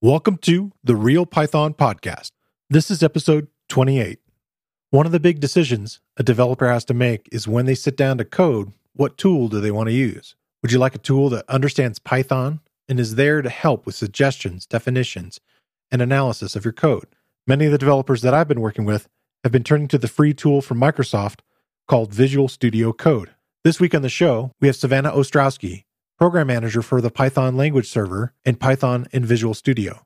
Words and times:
Welcome 0.00 0.36
to 0.42 0.70
the 0.84 0.94
Real 0.94 1.26
Python 1.26 1.74
Podcast. 1.74 2.30
This 2.70 2.88
is 2.88 3.02
episode 3.02 3.48
28. 3.68 4.20
One 4.90 5.06
of 5.06 5.10
the 5.10 5.18
big 5.18 5.40
decisions 5.40 5.98
a 6.16 6.22
developer 6.22 6.68
has 6.68 6.84
to 6.84 6.94
make 6.94 7.28
is 7.32 7.48
when 7.48 7.66
they 7.66 7.74
sit 7.74 7.96
down 7.96 8.18
to 8.18 8.24
code, 8.24 8.72
what 8.92 9.18
tool 9.18 9.48
do 9.48 9.60
they 9.60 9.72
want 9.72 9.88
to 9.88 9.92
use? 9.92 10.36
Would 10.62 10.70
you 10.70 10.78
like 10.78 10.94
a 10.94 10.98
tool 10.98 11.30
that 11.30 11.50
understands 11.50 11.98
Python 11.98 12.60
and 12.88 13.00
is 13.00 13.16
there 13.16 13.42
to 13.42 13.50
help 13.50 13.86
with 13.86 13.96
suggestions, 13.96 14.66
definitions, 14.66 15.40
and 15.90 16.00
analysis 16.00 16.54
of 16.54 16.64
your 16.64 16.70
code? 16.72 17.08
Many 17.44 17.66
of 17.66 17.72
the 17.72 17.78
developers 17.78 18.22
that 18.22 18.34
I've 18.34 18.46
been 18.46 18.60
working 18.60 18.84
with 18.84 19.08
have 19.42 19.50
been 19.50 19.64
turning 19.64 19.88
to 19.88 19.98
the 19.98 20.06
free 20.06 20.32
tool 20.32 20.62
from 20.62 20.78
Microsoft 20.78 21.40
called 21.88 22.14
Visual 22.14 22.46
Studio 22.46 22.92
Code. 22.92 23.30
This 23.64 23.80
week 23.80 23.96
on 23.96 24.02
the 24.02 24.08
show, 24.08 24.52
we 24.60 24.68
have 24.68 24.76
Savannah 24.76 25.10
Ostrowski, 25.10 25.86
program 26.18 26.48
manager 26.48 26.82
for 26.82 27.00
the 27.00 27.12
Python 27.12 27.56
language 27.56 27.88
server 27.88 28.34
and 28.44 28.58
Python 28.58 29.06
in 29.12 29.24
Visual 29.24 29.54
Studio. 29.54 30.04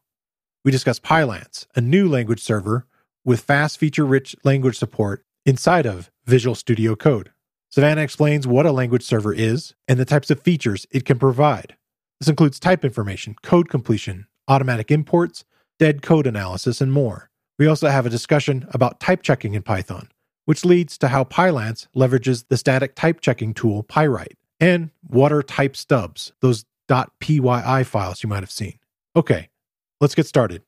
We 0.62 0.70
discuss 0.70 0.98
Pylance, 0.98 1.66
a 1.74 1.80
new 1.80 2.06
language 2.06 2.42
server 2.42 2.86
with 3.24 3.40
fast 3.40 3.78
feature 3.78 4.04
rich 4.04 4.36
language 4.44 4.76
support 4.76 5.24
inside 5.46 5.86
of 5.86 6.10
Visual 6.26 6.54
Studio 6.54 6.94
Code. 6.94 7.32
Savannah 7.70 8.02
explains 8.02 8.46
what 8.46 8.66
a 8.66 8.72
language 8.72 9.02
server 9.02 9.32
is 9.32 9.74
and 9.88 9.98
the 9.98 10.04
types 10.04 10.30
of 10.30 10.42
features 10.42 10.86
it 10.90 11.06
can 11.06 11.18
provide. 11.18 11.76
This 12.20 12.28
includes 12.28 12.60
type 12.60 12.84
information, 12.84 13.34
code 13.42 13.70
completion, 13.70 14.26
automatic 14.46 14.90
imports, 14.90 15.46
dead 15.78 16.02
code 16.02 16.26
analysis, 16.26 16.82
and 16.82 16.92
more. 16.92 17.30
We 17.58 17.66
also 17.66 17.88
have 17.88 18.04
a 18.04 18.10
discussion 18.10 18.66
about 18.74 19.00
type 19.00 19.22
checking 19.22 19.54
in 19.54 19.62
Python, 19.62 20.10
which 20.44 20.62
leads 20.66 20.98
to 20.98 21.08
how 21.08 21.24
Pylance 21.24 21.88
leverages 21.96 22.44
the 22.48 22.58
static 22.58 22.94
type 22.94 23.22
checking 23.22 23.54
tool 23.54 23.82
Pyright 23.82 24.34
and 24.62 24.90
what 25.08 25.32
are 25.32 25.42
type 25.42 25.76
stubs, 25.76 26.32
those 26.40 26.64
.pyi 26.88 27.86
files 27.86 28.22
you 28.22 28.28
might 28.28 28.42
have 28.42 28.50
seen. 28.50 28.78
Okay, 29.16 29.48
let's 30.00 30.14
get 30.14 30.26
started. 30.26 30.62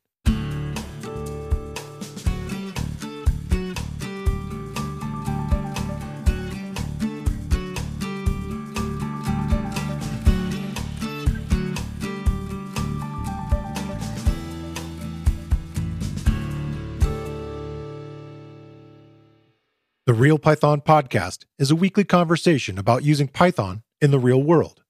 The 20.07 20.13
Real 20.13 20.39
Python 20.39 20.83
Podcast 20.83 21.47
is 21.59 21.71
a 21.71 21.75
weekly 21.75 22.05
conversation 22.05 22.77
about 22.77 23.05
using 23.05 23.27
Python 23.27 23.83
in 24.03 24.11
the 24.11 24.19
real 24.19 24.43
world. 24.43 24.83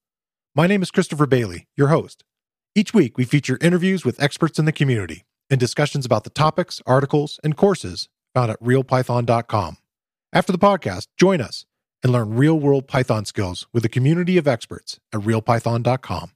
My 0.56 0.66
name 0.66 0.82
is 0.82 0.90
Christopher 0.90 1.26
Bailey, 1.26 1.68
your 1.76 1.86
host. 1.86 2.24
Each 2.74 2.92
week, 2.92 3.16
we 3.16 3.24
feature 3.24 3.56
interviews 3.60 4.04
with 4.04 4.20
experts 4.20 4.58
in 4.58 4.64
the 4.64 4.72
community 4.72 5.22
and 5.48 5.60
discussions 5.60 6.04
about 6.04 6.24
the 6.24 6.30
topics, 6.30 6.82
articles, 6.84 7.38
and 7.44 7.56
courses 7.56 8.08
found 8.34 8.50
at 8.50 8.60
realpython.com. 8.60 9.76
After 10.32 10.50
the 10.50 10.58
podcast, 10.58 11.06
join 11.16 11.40
us 11.40 11.64
and 12.02 12.12
learn 12.12 12.34
real 12.34 12.58
world 12.58 12.88
Python 12.88 13.24
skills 13.24 13.68
with 13.72 13.84
a 13.84 13.88
community 13.88 14.36
of 14.36 14.48
experts 14.48 14.98
at 15.12 15.20
realpython.com. 15.20 16.32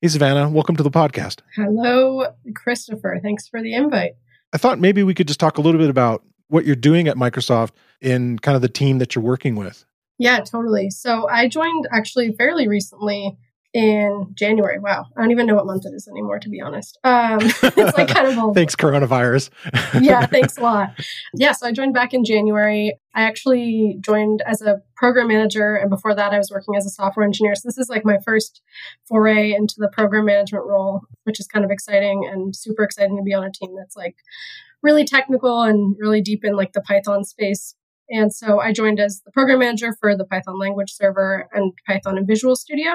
Hey, 0.00 0.06
Savannah, 0.06 0.48
welcome 0.50 0.76
to 0.76 0.84
the 0.84 0.90
podcast. 0.92 1.40
Hello, 1.56 2.28
Christopher. 2.54 3.18
Thanks 3.20 3.48
for 3.48 3.60
the 3.60 3.74
invite. 3.74 4.12
I 4.52 4.58
thought 4.58 4.78
maybe 4.78 5.02
we 5.02 5.14
could 5.14 5.26
just 5.26 5.40
talk 5.40 5.58
a 5.58 5.60
little 5.60 5.80
bit 5.80 5.90
about 5.90 6.22
what 6.48 6.64
you're 6.64 6.76
doing 6.76 7.08
at 7.08 7.16
Microsoft 7.16 7.70
in 8.00 8.38
kind 8.38 8.56
of 8.56 8.62
the 8.62 8.68
team 8.68 8.98
that 8.98 9.14
you're 9.14 9.24
working 9.24 9.56
with. 9.56 9.84
Yeah, 10.18 10.40
totally. 10.40 10.90
So 10.90 11.28
I 11.28 11.48
joined 11.48 11.88
actually 11.90 12.32
fairly 12.32 12.68
recently 12.68 13.36
in 13.74 14.28
January. 14.34 14.78
Wow. 14.78 15.06
I 15.16 15.20
don't 15.20 15.32
even 15.32 15.46
know 15.46 15.56
what 15.56 15.66
month 15.66 15.84
it 15.84 15.92
is 15.94 16.06
anymore, 16.06 16.38
to 16.38 16.48
be 16.48 16.60
honest. 16.60 16.96
Um, 17.02 17.40
it's 17.42 17.98
like 17.98 18.06
kind 18.06 18.28
of 18.28 18.38
all. 18.38 18.54
thanks, 18.54 18.76
coronavirus. 18.76 19.50
yeah, 20.00 20.26
thanks 20.26 20.56
a 20.56 20.60
lot. 20.60 20.90
Yeah, 21.34 21.50
so 21.50 21.66
I 21.66 21.72
joined 21.72 21.92
back 21.92 22.14
in 22.14 22.24
January. 22.24 22.96
I 23.16 23.22
actually 23.22 23.98
joined 24.00 24.42
as 24.46 24.62
a 24.62 24.80
program 24.94 25.26
manager, 25.26 25.74
and 25.74 25.90
before 25.90 26.14
that, 26.14 26.32
I 26.32 26.38
was 26.38 26.52
working 26.52 26.76
as 26.76 26.86
a 26.86 26.90
software 26.90 27.26
engineer. 27.26 27.56
So 27.56 27.68
this 27.68 27.78
is 27.78 27.88
like 27.88 28.04
my 28.04 28.18
first 28.24 28.62
foray 29.08 29.52
into 29.52 29.74
the 29.78 29.88
program 29.88 30.26
management 30.26 30.64
role, 30.66 31.02
which 31.24 31.40
is 31.40 31.48
kind 31.48 31.64
of 31.64 31.72
exciting 31.72 32.30
and 32.32 32.54
super 32.54 32.84
exciting 32.84 33.16
to 33.16 33.24
be 33.24 33.34
on 33.34 33.42
a 33.42 33.50
team 33.50 33.74
that's 33.76 33.96
like 33.96 34.14
really 34.84 35.04
technical 35.04 35.62
and 35.62 35.96
really 35.98 36.20
deep 36.20 36.44
in 36.44 36.54
like 36.54 36.74
the 36.74 36.80
Python 36.82 37.24
space. 37.24 37.74
And 38.10 38.32
so 38.32 38.60
I 38.60 38.72
joined 38.72 39.00
as 39.00 39.22
the 39.24 39.32
program 39.32 39.60
manager 39.60 39.96
for 39.98 40.16
the 40.16 40.26
Python 40.26 40.58
language 40.58 40.92
server 40.92 41.48
and 41.52 41.72
Python 41.86 42.18
and 42.18 42.26
Visual 42.28 42.54
Studio. 42.54 42.92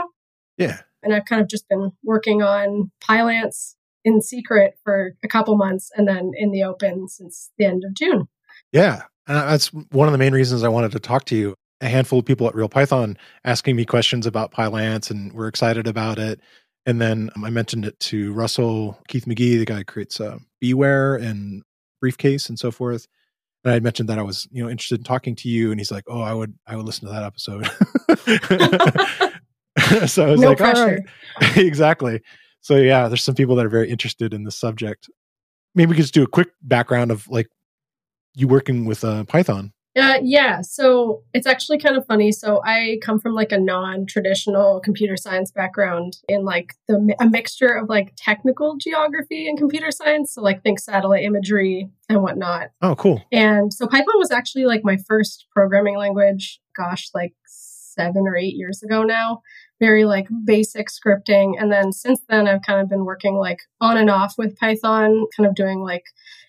Yeah. 0.58 0.82
And 1.02 1.14
I've 1.14 1.26
kind 1.26 1.42
of 1.42 1.50
just 1.50 1.68
been 1.68 1.92
working 2.04 2.44
on 2.44 2.92
Pylance 3.02 3.76
in 4.06 4.22
secret 4.22 4.76
for 4.84 5.16
a 5.24 5.28
couple 5.28 5.58
months 5.58 5.90
and 5.96 6.08
then 6.08 6.32
in 6.38 6.52
the 6.52 6.64
open 6.64 7.10
since 7.10 7.50
the 7.58 7.66
end 7.66 7.84
of 7.84 7.96
June. 7.96 8.28
Yeah. 8.72 9.04
And 9.28 9.38
that's 9.38 9.74
one 9.92 10.08
of 10.08 10.12
the 10.12 10.18
main 10.18 10.34
reasons 10.34 10.64
I 10.64 10.70
wanted 10.70 10.92
to 10.92 11.00
talk 11.00 11.26
to 11.26 11.36
you. 11.36 11.56
A 11.82 11.88
handful 11.88 12.20
of 12.20 12.26
people 12.26 12.48
at 12.48 12.56
Real 12.56 12.70
Python 12.70 13.18
asking 13.46 13.76
me 13.76 13.86
questions 13.86 14.28
about 14.28 14.52
Pylance 14.52 15.10
and 15.10 15.34
we're 15.34 15.48
excited 15.48 15.88
about 15.88 16.20
it. 16.20 16.40
And 16.86 17.02
then 17.02 17.30
um, 17.36 17.44
I 17.44 17.50
mentioned 17.50 17.86
it 17.86 18.00
to 18.02 18.34
Russell 18.34 19.00
Keith-Magee, 19.08 19.58
the 19.58 19.66
guy 19.66 19.78
who 19.78 19.84
creates 19.86 20.20
uh, 20.20 20.40
BeeWare 20.64 21.22
and 21.22 21.64
briefcase 22.00 22.50
and 22.50 22.58
so 22.58 22.72
forth. 22.72 23.08
And 23.64 23.72
I 23.72 23.76
had 23.76 23.84
mentioned 23.84 24.10
that 24.10 24.20
I 24.20 24.24
was, 24.24 24.48
you 24.52 24.64
know, 24.64 24.70
interested 24.70 25.00
in 25.00 25.04
talking 25.04 25.36
to 25.36 25.50
you, 25.50 25.72
and 25.72 25.80
he's 25.80 25.92
like, 25.92 26.06
"Oh, 26.08 26.22
I 26.22 26.34
would, 26.34 26.54
I 26.66 26.76
would 26.76 26.86
listen 26.86 27.08
to 27.08 27.14
that 27.14 27.24
episode." 27.24 27.66
so 30.10 30.28
I 30.28 30.32
was 30.32 30.40
no 30.40 30.50
like, 30.50 30.58
pressure. 30.58 30.82
"All 30.82 30.88
right, 30.88 31.02
exactly." 31.58 32.22
So 32.62 32.78
yeah, 32.78 33.08
there's 33.08 33.24
some 33.24 33.36
people 33.36 33.56
that 33.56 33.66
are 33.66 33.70
very 33.70 33.90
interested 33.90 34.34
in 34.34 34.44
the 34.44 34.52
subject. 34.52 35.10
Maybe 35.76 35.90
we 35.90 35.96
could 35.96 36.04
just 36.04 36.14
do 36.14 36.24
a 36.24 36.28
quick 36.28 36.50
background 36.62 37.12
of 37.12 37.28
like 37.28 37.48
you 38.34 38.48
working 38.48 38.86
with 38.86 39.04
uh, 39.04 39.26
Python. 39.26 39.74
Uh, 40.00 40.20
yeah, 40.24 40.62
so 40.62 41.24
it's 41.34 41.48
actually 41.48 41.78
kind 41.78 41.98
of 41.98 42.06
funny. 42.06 42.32
So 42.32 42.62
I 42.64 43.00
come 43.02 43.20
from 43.20 43.34
like 43.34 43.52
a 43.52 43.60
non-traditional 43.60 44.80
computer 44.80 45.18
science 45.18 45.52
background 45.52 46.18
in 46.28 46.46
like 46.46 46.76
the 46.88 47.16
a 47.20 47.28
mixture 47.28 47.74
of 47.74 47.90
like 47.90 48.14
technical 48.16 48.78
geography 48.78 49.48
and 49.48 49.58
computer 49.58 49.92
science. 49.92 50.34
So 50.34 50.42
like 50.42 50.64
think 50.64 50.80
satellite 50.80 51.24
imagery 51.24 51.90
and 52.08 52.24
whatnot. 52.24 52.70
Oh, 52.82 52.96
cool. 52.96 53.24
And 53.32 53.74
so 53.74 53.88
Python 53.88 54.18
was 54.18 54.32
actually 54.32 54.66
like 54.66 54.82
my 54.84 54.98
first 55.08 55.46
programming 55.52 55.98
language. 55.98 56.62
Gosh, 56.76 57.10
like 57.14 57.34
seven 57.46 58.28
or 58.28 58.38
eight 58.38 58.56
years 58.56 58.82
ago 58.82 59.04
now. 59.04 59.42
Very 59.80 60.06
like 60.06 60.28
basic 60.46 60.88
scripting. 60.88 61.54
And 61.60 61.72
then 61.72 61.92
since 61.92 62.22
then, 62.30 62.48
I've 62.48 62.62
kind 62.62 62.82
of 62.82 62.90
been 62.90 63.06
working 63.06 63.36
like 63.36 63.60
on 63.82 63.98
and 63.98 64.10
off 64.10 64.36
with 64.38 64.58
Python, 64.58 65.26
kind 65.36 65.48
of 65.48 65.56
doing 65.56 65.80
like 65.80 66.04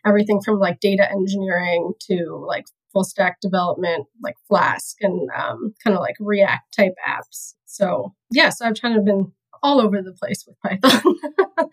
everything 0.05 0.41
from 0.41 0.59
like 0.59 0.81
data 0.81 1.11
engineering 1.11 1.93
to 2.09 2.45
like 2.47 2.67
full 2.93 3.05
stack 3.05 3.41
development 3.41 4.07
like 4.23 4.37
Flask 4.49 4.97
and 5.01 5.29
um, 5.37 5.75
kind 5.83 5.97
of 5.97 6.01
like 6.01 6.17
React 6.21 6.77
type 6.77 6.95
apps. 7.07 7.55
So, 7.67 8.15
yeah, 8.31 8.51
so 8.51 8.67
I've 8.67 8.81
kind 8.81 8.97
of 8.97 9.05
been 9.05 9.33
all 9.63 9.81
over 9.81 10.03
the 10.03 10.13
place 10.13 10.47
with 10.47 10.57
Python. 10.61 11.17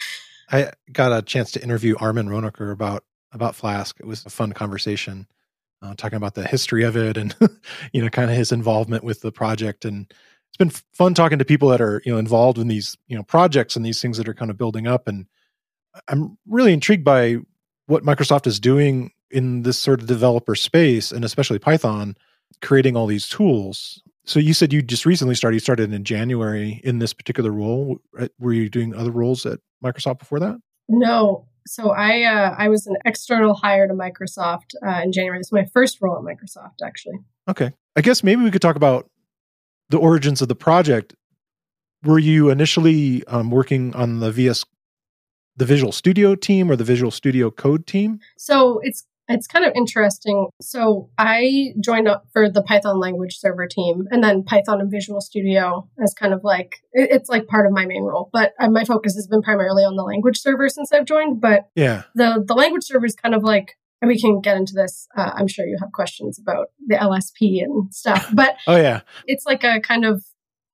I 0.51 0.72
got 0.91 1.17
a 1.17 1.22
chance 1.22 1.51
to 1.51 1.63
interview 1.63 1.95
Armin 2.00 2.28
Ronacher 2.28 2.72
about 2.72 3.03
about 3.33 3.55
Flask. 3.55 4.00
It 4.00 4.05
was 4.05 4.25
a 4.25 4.29
fun 4.29 4.53
conversation, 4.53 5.28
uh, 5.81 5.94
talking 5.95 6.17
about 6.17 6.35
the 6.35 6.47
history 6.47 6.83
of 6.83 6.95
it 6.95 7.17
and 7.17 7.35
you 7.94 8.01
know 8.01 8.09
kind 8.09 8.31
of 8.31 8.38
his 8.38 8.51
involvement 8.51 9.03
with 9.03 9.22
the 9.22 9.31
project. 9.31 9.85
And 9.85 10.11
it's 10.49 10.57
been 10.57 10.69
fun 10.94 11.13
talking 11.13 11.39
to 11.39 11.45
people 11.45 11.69
that 11.69 11.81
are 11.81 12.01
you 12.05 12.11
know 12.11 12.17
involved 12.17 12.57
in 12.57 12.67
these 12.67 12.97
you 13.07 13.17
know 13.17 13.23
projects 13.23 13.75
and 13.75 13.85
these 13.85 14.01
things 14.01 14.17
that 14.17 14.29
are 14.29 14.34
kind 14.34 14.51
of 14.51 14.57
building 14.57 14.88
up. 14.88 15.07
And 15.07 15.25
I'm 16.07 16.38
really 16.47 16.73
intrigued 16.73 17.03
by 17.03 17.38
what 17.88 18.03
Microsoft 18.03 18.47
is 18.47 18.59
doing 18.59 19.11
in 19.32 19.64
this 19.64 19.78
sort 19.78 20.02
of 20.02 20.08
developer 20.08 20.56
space 20.56 21.12
and 21.12 21.26
especially 21.26 21.60
Python 21.60 22.16
creating 22.62 22.96
all 22.96 23.08
these 23.08 23.28
tools. 23.28 24.02
So 24.26 24.40
you 24.40 24.54
said 24.54 24.74
you 24.74 24.82
just 24.82 25.06
recently 25.06 25.36
started, 25.36 25.56
you 25.56 25.60
started 25.62 25.94
in 25.94 26.04
January 26.04 26.82
in 26.84 27.00
this 27.00 27.14
particular 27.14 27.52
role. 27.52 27.98
Were 28.40 28.54
you 28.54 28.70
doing 28.70 28.94
other 28.94 29.12
roles 29.12 29.46
at 29.46 29.60
Microsoft 29.84 30.20
before 30.20 30.40
that? 30.40 30.58
No. 30.90 31.48
So 31.66 31.92
I 31.92 32.24
uh, 32.24 32.56
I 32.58 32.70
was 32.70 32.88
an 32.88 32.96
external 33.06 33.53
hire 33.53 33.88
to 33.88 33.94
Microsoft 33.94 34.74
uh, 34.85 35.02
in 35.03 35.12
January. 35.12 35.40
This 35.40 35.47
is 35.47 35.53
my 35.53 35.66
first 35.66 36.02
role 36.02 36.16
at 36.18 36.23
Microsoft, 36.23 36.82
actually. 36.84 37.20
Okay. 37.50 37.72
I 37.96 38.02
guess 38.02 38.23
maybe 38.23 38.44
we 38.44 38.52
could 38.52 38.62
talk 38.62 38.78
about 38.78 39.09
the 39.90 39.97
origins 39.97 40.41
of 40.41 40.47
the 40.47 40.56
project. 40.56 41.16
Were 42.03 42.20
you 42.20 42.50
initially 42.50 43.26
um, 43.28 43.50
working 43.52 43.94
on 43.96 44.20
the 44.20 44.32
VS 44.32 44.64
the 45.58 45.66
Visual 45.66 45.91
Studio 45.91 46.35
team 46.35 46.70
or 46.70 46.76
the 46.76 46.84
Visual 46.84 47.12
Studio 47.12 47.50
Code 47.50 47.88
team? 47.88 48.20
So 48.38 48.80
it's 48.84 49.06
it's 49.28 49.47
kind 49.47 49.66
of 49.66 49.74
interesting. 49.76 50.47
So 50.62 51.09
I 51.18 51.74
joined 51.79 52.08
up 52.08 52.26
for 52.32 52.50
the 52.50 52.62
Python 52.62 53.00
language 53.00 53.38
server 53.38 53.68
team 53.68 54.06
and 54.09 54.24
then 54.24 54.44
Python 54.44 54.79
and 54.79 54.91
Visual 54.91 55.22
Studio 55.22 55.90
as 56.02 56.14
kind 56.14 56.34
of 56.34 56.44
like, 56.44 56.78
it's 56.94 57.29
like 57.29 57.47
part 57.47 57.66
of 57.66 57.74
my 57.74 57.85
main 57.85 58.03
role, 58.03 58.29
but 58.32 58.53
uh, 58.59 58.70
my 58.70 58.85
focus 58.85 59.16
has 59.16 59.28
been 59.28 59.41
primarily 59.41 59.84
on 59.84 59.96
the 59.96 60.03
language 60.03 60.40
server 60.40 60.70
since 60.70 60.91
I've 60.91 61.06
joined. 61.06 61.41
But 61.41 61.70
yeah, 61.76 62.03
the, 62.16 62.44
the 62.46 62.53
language 62.53 62.84
server 62.84 63.06
is 63.06 63.16
kind 63.16 63.35
of 63.35 63.44
like, 63.44 63.76
and 64.02 64.09
we 64.09 64.20
can 64.20 64.41
get 64.41 64.58
into 64.58 64.74
this. 64.74 65.08
Uh, 65.18 65.32
I'm 65.34 65.47
sure 65.47 65.66
you 65.66 65.78
have 65.82 65.91
questions 65.91 66.40
about 66.40 66.68
the 66.85 66.96
LSP 66.96 67.64
and 67.64 67.94
stuff, 67.94 68.30
but 68.34 68.56
oh 68.68 68.76
yeah, 68.78 69.02
it's 69.26 69.46
like 69.46 69.64
a 69.64 69.80
kind 69.80 70.06
of 70.06 70.23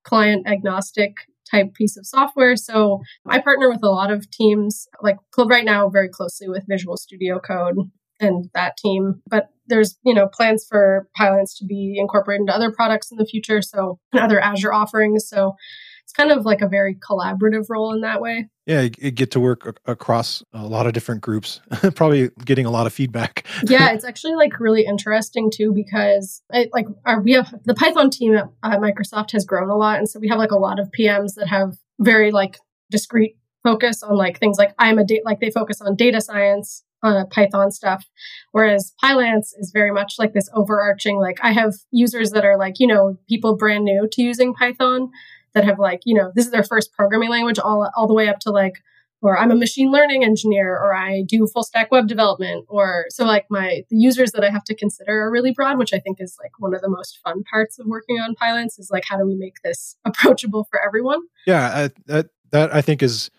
client 0.03 0.45
agnostic 0.45 1.15
type 1.49 1.73
piece 1.73 1.97
of 1.97 2.05
software. 2.05 2.55
So 2.55 3.01
I 3.25 3.39
partner 3.39 3.69
with 3.69 3.83
a 3.83 3.89
lot 3.89 4.11
of 4.11 4.29
teams, 4.29 4.87
like 5.01 5.17
club 5.31 5.49
right 5.49 5.63
now, 5.63 5.89
very 5.89 6.09
closely 6.09 6.49
with 6.49 6.65
Visual 6.67 6.97
Studio 6.97 7.39
Code 7.39 7.77
and 8.19 8.49
that 8.53 8.77
team. 8.77 9.21
But 9.29 9.49
there's, 9.67 9.97
you 10.03 10.13
know, 10.13 10.27
plans 10.27 10.65
for 10.67 11.07
Pylance 11.15 11.57
to 11.59 11.65
be 11.65 11.95
incorporated 11.97 12.41
into 12.41 12.55
other 12.55 12.71
products 12.71 13.11
in 13.11 13.17
the 13.17 13.25
future. 13.25 13.61
So 13.61 13.99
and 14.11 14.21
other 14.21 14.39
Azure 14.39 14.73
offerings. 14.73 15.27
So 15.27 15.55
it's 16.03 16.11
kind 16.11 16.31
of 16.31 16.45
like 16.45 16.61
a 16.61 16.67
very 16.67 16.95
collaborative 16.95 17.65
role 17.69 17.93
in 17.93 18.01
that 18.01 18.21
way. 18.21 18.49
Yeah, 18.65 18.81
you 18.81 19.11
get 19.11 19.31
to 19.31 19.39
work 19.39 19.79
across 19.85 20.43
a 20.53 20.65
lot 20.65 20.85
of 20.85 20.93
different 20.93 21.21
groups, 21.21 21.59
probably 21.95 22.29
getting 22.45 22.65
a 22.65 22.71
lot 22.71 22.87
of 22.87 22.93
feedback. 22.93 23.45
yeah, 23.67 23.91
it's 23.91 24.05
actually 24.05 24.35
like 24.35 24.59
really 24.59 24.85
interesting 24.85 25.51
too 25.51 25.73
because 25.73 26.41
it, 26.51 26.69
like 26.71 26.85
our, 27.05 27.21
we 27.21 27.33
have 27.33 27.53
the 27.65 27.73
Python 27.73 28.09
team 28.09 28.35
at, 28.35 28.49
at 28.63 28.79
Microsoft 28.79 29.31
has 29.31 29.45
grown 29.45 29.69
a 29.69 29.75
lot, 29.75 29.97
and 29.97 30.07
so 30.07 30.19
we 30.19 30.29
have 30.29 30.37
like 30.37 30.51
a 30.51 30.57
lot 30.57 30.79
of 30.79 30.89
PMs 30.97 31.35
that 31.35 31.47
have 31.47 31.77
very 31.99 32.31
like 32.31 32.57
discrete 32.89 33.37
focus 33.63 34.03
on 34.03 34.15
like 34.15 34.39
things 34.39 34.57
like 34.57 34.73
I'm 34.77 34.99
a 34.99 35.05
date 35.05 35.25
like 35.25 35.39
they 35.39 35.51
focus 35.51 35.81
on 35.81 35.95
data 35.95 36.21
science 36.21 36.83
uh, 37.03 37.25
Python 37.25 37.71
stuff. 37.71 38.05
Whereas 38.51 38.93
Pylance 38.99 39.53
is 39.59 39.71
very 39.71 39.91
much 39.91 40.15
like 40.17 40.33
this 40.33 40.49
overarching, 40.53 41.17
like 41.17 41.39
I 41.43 41.51
have 41.51 41.73
users 41.91 42.31
that 42.31 42.45
are 42.45 42.57
like, 42.57 42.75
you 42.79 42.87
know, 42.87 43.17
people 43.27 43.55
brand 43.55 43.83
new 43.83 44.07
to 44.11 44.21
using 44.21 44.53
Python 44.53 45.11
that 45.53 45.65
have 45.65 45.77
like, 45.77 46.01
you 46.05 46.15
know, 46.15 46.31
this 46.33 46.45
is 46.45 46.51
their 46.51 46.63
first 46.63 46.93
programming 46.93 47.29
language 47.29 47.59
all, 47.59 47.91
all 47.95 48.07
the 48.07 48.13
way 48.13 48.29
up 48.29 48.39
to 48.39 48.51
like, 48.51 48.81
or 49.21 49.37
I'm 49.37 49.51
a 49.51 49.55
machine 49.55 49.89
learning 49.89 50.25
engineer, 50.25 50.73
or 50.73 50.93
I 50.93 51.23
do 51.25 51.47
full 51.47 51.63
stack 51.63 51.91
web 51.91 52.07
development, 52.07 52.65
or 52.67 53.05
so 53.07 53.23
like 53.23 53.45
my 53.49 53.83
the 53.89 53.95
users 53.95 54.33
that 54.33 54.43
I 54.43 54.49
have 54.49 54.65
to 54.65 54.75
consider 54.75 55.21
are 55.21 55.31
really 55.31 55.53
broad, 55.53 55.77
which 55.77 55.93
I 55.93 55.99
think 55.99 56.17
is 56.19 56.35
like 56.43 56.51
one 56.59 56.75
of 56.75 56.81
the 56.81 56.89
most 56.89 57.19
fun 57.23 57.41
parts 57.49 57.79
of 57.79 57.85
working 57.85 58.17
on 58.17 58.35
Pylance 58.35 58.77
is 58.77 58.91
like 58.91 59.05
how 59.07 59.17
do 59.17 59.25
we 59.25 59.35
make 59.35 59.61
this 59.63 59.95
approachable 60.05 60.67
for 60.69 60.85
everyone? 60.85 61.21
Yeah, 61.47 61.71
I, 61.73 61.89
that 62.07 62.31
that 62.51 62.75
I 62.75 62.81
think 62.81 63.01
is 63.01 63.31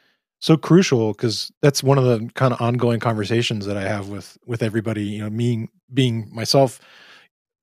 so 0.45 0.59
crucial 0.59 1.13
because 1.13 1.51
that's 1.63 1.83
one 1.83 1.97
of 1.97 2.05
the 2.05 2.31
kind 2.35 2.53
of 2.53 2.61
ongoing 2.61 3.01
conversations 3.01 3.65
that 3.65 3.79
I 3.79 3.83
have 3.83 4.09
with 4.09 4.37
with 4.47 4.63
everybody. 4.63 5.05
You 5.05 5.23
know, 5.23 5.31
me 5.31 5.69
being 5.93 6.29
myself 6.35 6.81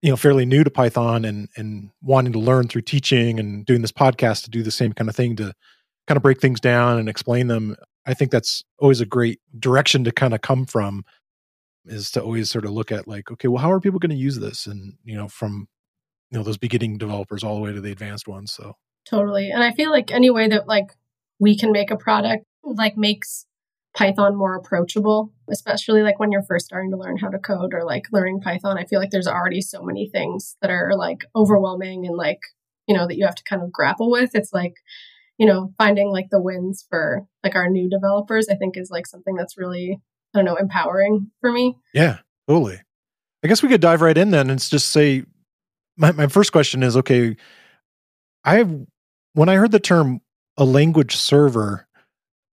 you 0.01 0.09
know 0.09 0.15
fairly 0.15 0.45
new 0.45 0.63
to 0.63 0.71
python 0.71 1.23
and 1.23 1.47
and 1.55 1.91
wanting 2.01 2.33
to 2.33 2.39
learn 2.39 2.67
through 2.67 2.81
teaching 2.81 3.39
and 3.39 3.67
doing 3.67 3.81
this 3.81 3.91
podcast 3.91 4.43
to 4.43 4.49
do 4.49 4.63
the 4.63 4.71
same 4.71 4.93
kind 4.93 5.09
of 5.09 5.15
thing 5.15 5.35
to 5.35 5.53
kind 6.07 6.17
of 6.17 6.23
break 6.23 6.41
things 6.41 6.59
down 6.59 6.97
and 6.97 7.07
explain 7.07 7.47
them 7.47 7.75
i 8.07 8.15
think 8.15 8.31
that's 8.31 8.63
always 8.79 8.99
a 8.99 9.05
great 9.05 9.39
direction 9.59 10.03
to 10.03 10.11
kind 10.11 10.33
of 10.33 10.41
come 10.41 10.65
from 10.65 11.03
is 11.85 12.09
to 12.09 12.21
always 12.21 12.49
sort 12.49 12.65
of 12.65 12.71
look 12.71 12.91
at 12.91 13.07
like 13.07 13.31
okay 13.31 13.47
well 13.47 13.61
how 13.61 13.71
are 13.71 13.79
people 13.79 13.99
going 13.99 14.09
to 14.09 14.15
use 14.15 14.39
this 14.39 14.65
and 14.65 14.93
you 15.03 15.15
know 15.15 15.27
from 15.27 15.67
you 16.31 16.37
know 16.37 16.43
those 16.43 16.57
beginning 16.57 16.97
developers 16.97 17.43
all 17.43 17.55
the 17.55 17.61
way 17.61 17.71
to 17.71 17.81
the 17.81 17.91
advanced 17.91 18.27
ones 18.27 18.51
so 18.51 18.73
totally 19.05 19.51
and 19.51 19.63
i 19.63 19.71
feel 19.71 19.91
like 19.91 20.11
any 20.11 20.31
way 20.31 20.47
that 20.47 20.67
like 20.67 20.95
we 21.39 21.55
can 21.55 21.71
make 21.71 21.91
a 21.91 21.97
product 21.97 22.45
like 22.63 22.97
makes 22.97 23.45
Python 23.93 24.37
more 24.37 24.55
approachable, 24.55 25.33
especially 25.49 26.01
like 26.01 26.19
when 26.19 26.31
you're 26.31 26.43
first 26.43 26.65
starting 26.65 26.91
to 26.91 26.97
learn 26.97 27.17
how 27.17 27.29
to 27.29 27.39
code 27.39 27.73
or 27.73 27.83
like 27.83 28.05
learning 28.11 28.39
Python. 28.39 28.77
I 28.77 28.85
feel 28.85 28.99
like 28.99 29.09
there's 29.11 29.27
already 29.27 29.61
so 29.61 29.81
many 29.81 30.09
things 30.09 30.55
that 30.61 30.71
are 30.71 30.95
like 30.95 31.19
overwhelming 31.35 32.05
and 32.05 32.15
like, 32.15 32.39
you 32.87 32.95
know, 32.95 33.05
that 33.07 33.17
you 33.17 33.25
have 33.25 33.35
to 33.35 33.43
kind 33.43 33.61
of 33.61 33.71
grapple 33.71 34.09
with. 34.09 34.31
It's 34.33 34.53
like, 34.53 34.75
you 35.37 35.45
know, 35.45 35.73
finding 35.77 36.09
like 36.09 36.29
the 36.29 36.41
wins 36.41 36.85
for 36.89 37.25
like 37.43 37.55
our 37.55 37.69
new 37.69 37.89
developers, 37.89 38.47
I 38.49 38.55
think 38.55 38.77
is 38.77 38.91
like 38.91 39.07
something 39.07 39.35
that's 39.35 39.57
really, 39.57 39.99
I 40.33 40.37
don't 40.37 40.45
know, 40.45 40.55
empowering 40.55 41.31
for 41.41 41.51
me. 41.51 41.75
Yeah, 41.93 42.19
totally. 42.47 42.79
I 43.43 43.47
guess 43.47 43.63
we 43.63 43.69
could 43.69 43.81
dive 43.81 44.01
right 44.01 44.17
in 44.17 44.31
then 44.31 44.49
and 44.49 44.59
just 44.59 44.91
say 44.91 45.25
my, 45.97 46.11
my 46.11 46.27
first 46.27 46.51
question 46.51 46.83
is 46.83 46.95
okay, 46.95 47.35
I 48.45 48.55
have, 48.55 48.73
when 49.33 49.49
I 49.49 49.55
heard 49.55 49.71
the 49.71 49.79
term 49.79 50.21
a 50.57 50.63
language 50.63 51.15
server, 51.15 51.87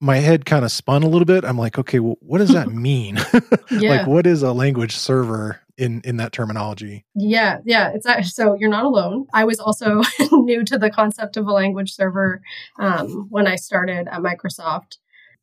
my 0.04 0.18
head 0.18 0.46
kind 0.46 0.66
of 0.66 0.72
spun 0.72 1.02
a 1.02 1.08
little 1.08 1.26
bit. 1.26 1.46
I'm 1.46 1.58
like, 1.58 1.80
okay, 1.80 2.00
well, 2.00 2.18
what 2.20 2.40
does 2.40 2.50
that 2.50 2.68
mean? 2.72 3.16
yeah. 3.72 3.90
like, 3.98 4.08
what 4.08 4.28
is 4.28 4.44
a 4.44 4.52
language 4.52 4.96
server 4.96 5.62
in 5.78 6.02
in 6.02 6.18
that 6.18 6.34
terminology? 6.34 7.06
Yeah, 7.16 7.60
yeah. 7.64 7.92
It's 7.94 8.06
uh, 8.06 8.22
so 8.22 8.54
you're 8.54 8.70
not 8.70 8.84
alone. 8.84 9.28
I 9.34 9.46
was 9.46 9.60
also 9.60 10.02
new 10.32 10.64
to 10.66 10.78
the 10.78 10.92
concept 10.92 11.38
of 11.38 11.48
a 11.48 11.54
language 11.54 11.94
server 11.94 12.42
um, 12.78 13.28
when 13.30 13.48
I 13.48 13.56
started 13.56 14.08
at 14.08 14.22
Microsoft, 14.22 14.98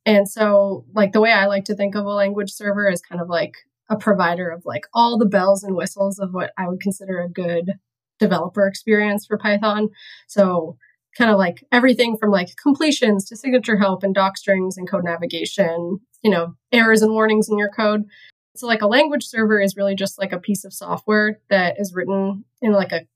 and 0.04 0.28
so 0.28 0.84
like 0.94 1.12
the 1.12 1.20
way 1.20 1.32
I 1.32 1.46
like 1.46 1.64
to 1.66 1.74
think 1.74 1.94
of 1.94 2.04
a 2.04 2.10
language 2.10 2.52
server 2.52 2.88
is 2.88 3.00
kind 3.00 3.20
of 3.20 3.28
like 3.28 3.54
a 3.88 3.96
provider 3.96 4.50
of 4.50 4.64
like 4.66 4.84
all 4.92 5.18
the 5.18 5.26
bells 5.26 5.64
and 5.64 5.74
whistles 5.74 6.18
of 6.18 6.32
what 6.32 6.52
I 6.56 6.68
would 6.68 6.80
consider 6.80 7.20
a 7.20 7.28
good 7.28 7.72
developer 8.18 8.66
experience 8.66 9.26
for 9.26 9.38
Python. 9.38 9.88
So 10.28 10.76
kind 11.16 11.30
of 11.30 11.38
like 11.38 11.64
everything 11.72 12.16
from 12.16 12.30
like 12.30 12.56
completions 12.56 13.24
to 13.26 13.36
signature 13.36 13.76
help 13.76 14.02
and 14.02 14.14
doc 14.14 14.36
strings 14.36 14.76
and 14.76 14.88
code 14.88 15.04
navigation, 15.04 15.98
you 16.22 16.30
know, 16.30 16.54
errors 16.72 17.02
and 17.02 17.12
warnings 17.12 17.48
in 17.48 17.58
your 17.58 17.70
code. 17.70 18.04
So 18.56 18.66
like 18.66 18.82
a 18.82 18.86
language 18.86 19.24
server 19.24 19.60
is 19.60 19.76
really 19.76 19.94
just 19.94 20.18
like 20.18 20.32
a 20.32 20.38
piece 20.38 20.64
of 20.64 20.72
software 20.72 21.40
that 21.48 21.76
is 21.78 21.94
written 21.94 22.44
in 22.60 22.72
like 22.72 22.92
a 22.92 23.06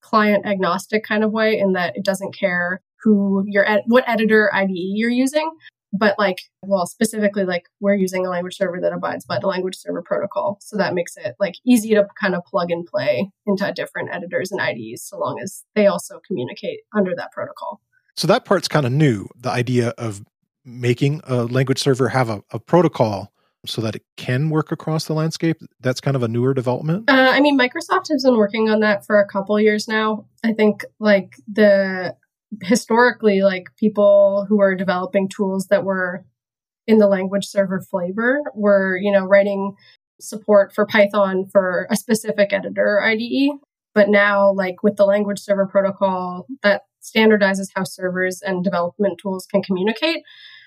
client 0.00 0.46
agnostic 0.46 1.04
kind 1.04 1.24
of 1.24 1.32
way 1.32 1.58
in 1.58 1.72
that 1.72 1.96
it 1.96 2.04
doesn't 2.04 2.36
care 2.36 2.80
who 3.02 3.44
your 3.46 3.68
ed- 3.68 3.84
what 3.86 4.08
editor 4.08 4.52
IDE 4.52 4.70
you're 4.72 5.10
using 5.10 5.50
but 5.92 6.18
like 6.18 6.38
well 6.62 6.86
specifically 6.86 7.44
like 7.44 7.68
we're 7.80 7.94
using 7.94 8.26
a 8.26 8.30
language 8.30 8.56
server 8.56 8.80
that 8.80 8.92
abides 8.92 9.24
by 9.24 9.38
the 9.38 9.46
language 9.46 9.76
server 9.76 10.02
protocol 10.02 10.58
so 10.60 10.76
that 10.76 10.94
makes 10.94 11.16
it 11.16 11.34
like 11.38 11.54
easy 11.66 11.90
to 11.90 12.06
kind 12.20 12.34
of 12.34 12.44
plug 12.44 12.70
and 12.70 12.86
play 12.86 13.30
into 13.46 13.70
different 13.72 14.08
editors 14.12 14.50
and 14.50 14.60
ides 14.60 15.02
so 15.02 15.18
long 15.18 15.38
as 15.42 15.64
they 15.74 15.86
also 15.86 16.20
communicate 16.26 16.80
under 16.96 17.14
that 17.14 17.32
protocol. 17.32 17.80
So 18.16 18.26
that 18.28 18.44
part's 18.44 18.68
kind 18.68 18.86
of 18.86 18.92
new 18.92 19.28
the 19.36 19.50
idea 19.50 19.90
of 19.98 20.22
making 20.64 21.20
a 21.24 21.44
language 21.44 21.78
server 21.78 22.08
have 22.08 22.28
a, 22.28 22.42
a 22.50 22.58
protocol 22.58 23.32
so 23.64 23.80
that 23.80 23.94
it 23.94 24.02
can 24.16 24.50
work 24.50 24.72
across 24.72 25.04
the 25.06 25.12
landscape 25.12 25.58
that's 25.80 26.00
kind 26.00 26.16
of 26.16 26.22
a 26.22 26.28
newer 26.28 26.52
development? 26.52 27.08
Uh, 27.08 27.30
i 27.32 27.40
mean 27.40 27.58
microsoft 27.58 28.08
has 28.10 28.24
been 28.24 28.36
working 28.36 28.68
on 28.68 28.80
that 28.80 29.06
for 29.06 29.20
a 29.20 29.26
couple 29.26 29.58
years 29.58 29.88
now. 29.88 30.26
I 30.44 30.52
think 30.52 30.84
like 30.98 31.36
the 31.50 32.16
historically 32.62 33.42
like 33.42 33.68
people 33.78 34.46
who 34.48 34.58
were 34.58 34.74
developing 34.74 35.28
tools 35.28 35.68
that 35.68 35.84
were 35.84 36.24
in 36.86 36.98
the 36.98 37.06
language 37.06 37.46
server 37.46 37.80
flavor 37.80 38.42
were 38.54 38.96
you 38.96 39.10
know 39.10 39.24
writing 39.24 39.74
support 40.20 40.72
for 40.74 40.86
python 40.86 41.46
for 41.50 41.86
a 41.90 41.96
specific 41.96 42.52
editor 42.52 43.00
ide 43.02 43.50
but 43.94 44.08
now 44.08 44.52
like 44.52 44.82
with 44.82 44.96
the 44.96 45.04
language 45.04 45.38
server 45.38 45.66
protocol 45.66 46.46
that 46.62 46.82
standardizes 47.02 47.68
how 47.74 47.84
servers 47.84 48.40
and 48.42 48.64
development 48.64 49.18
tools 49.20 49.46
can 49.46 49.62
communicate. 49.62 50.22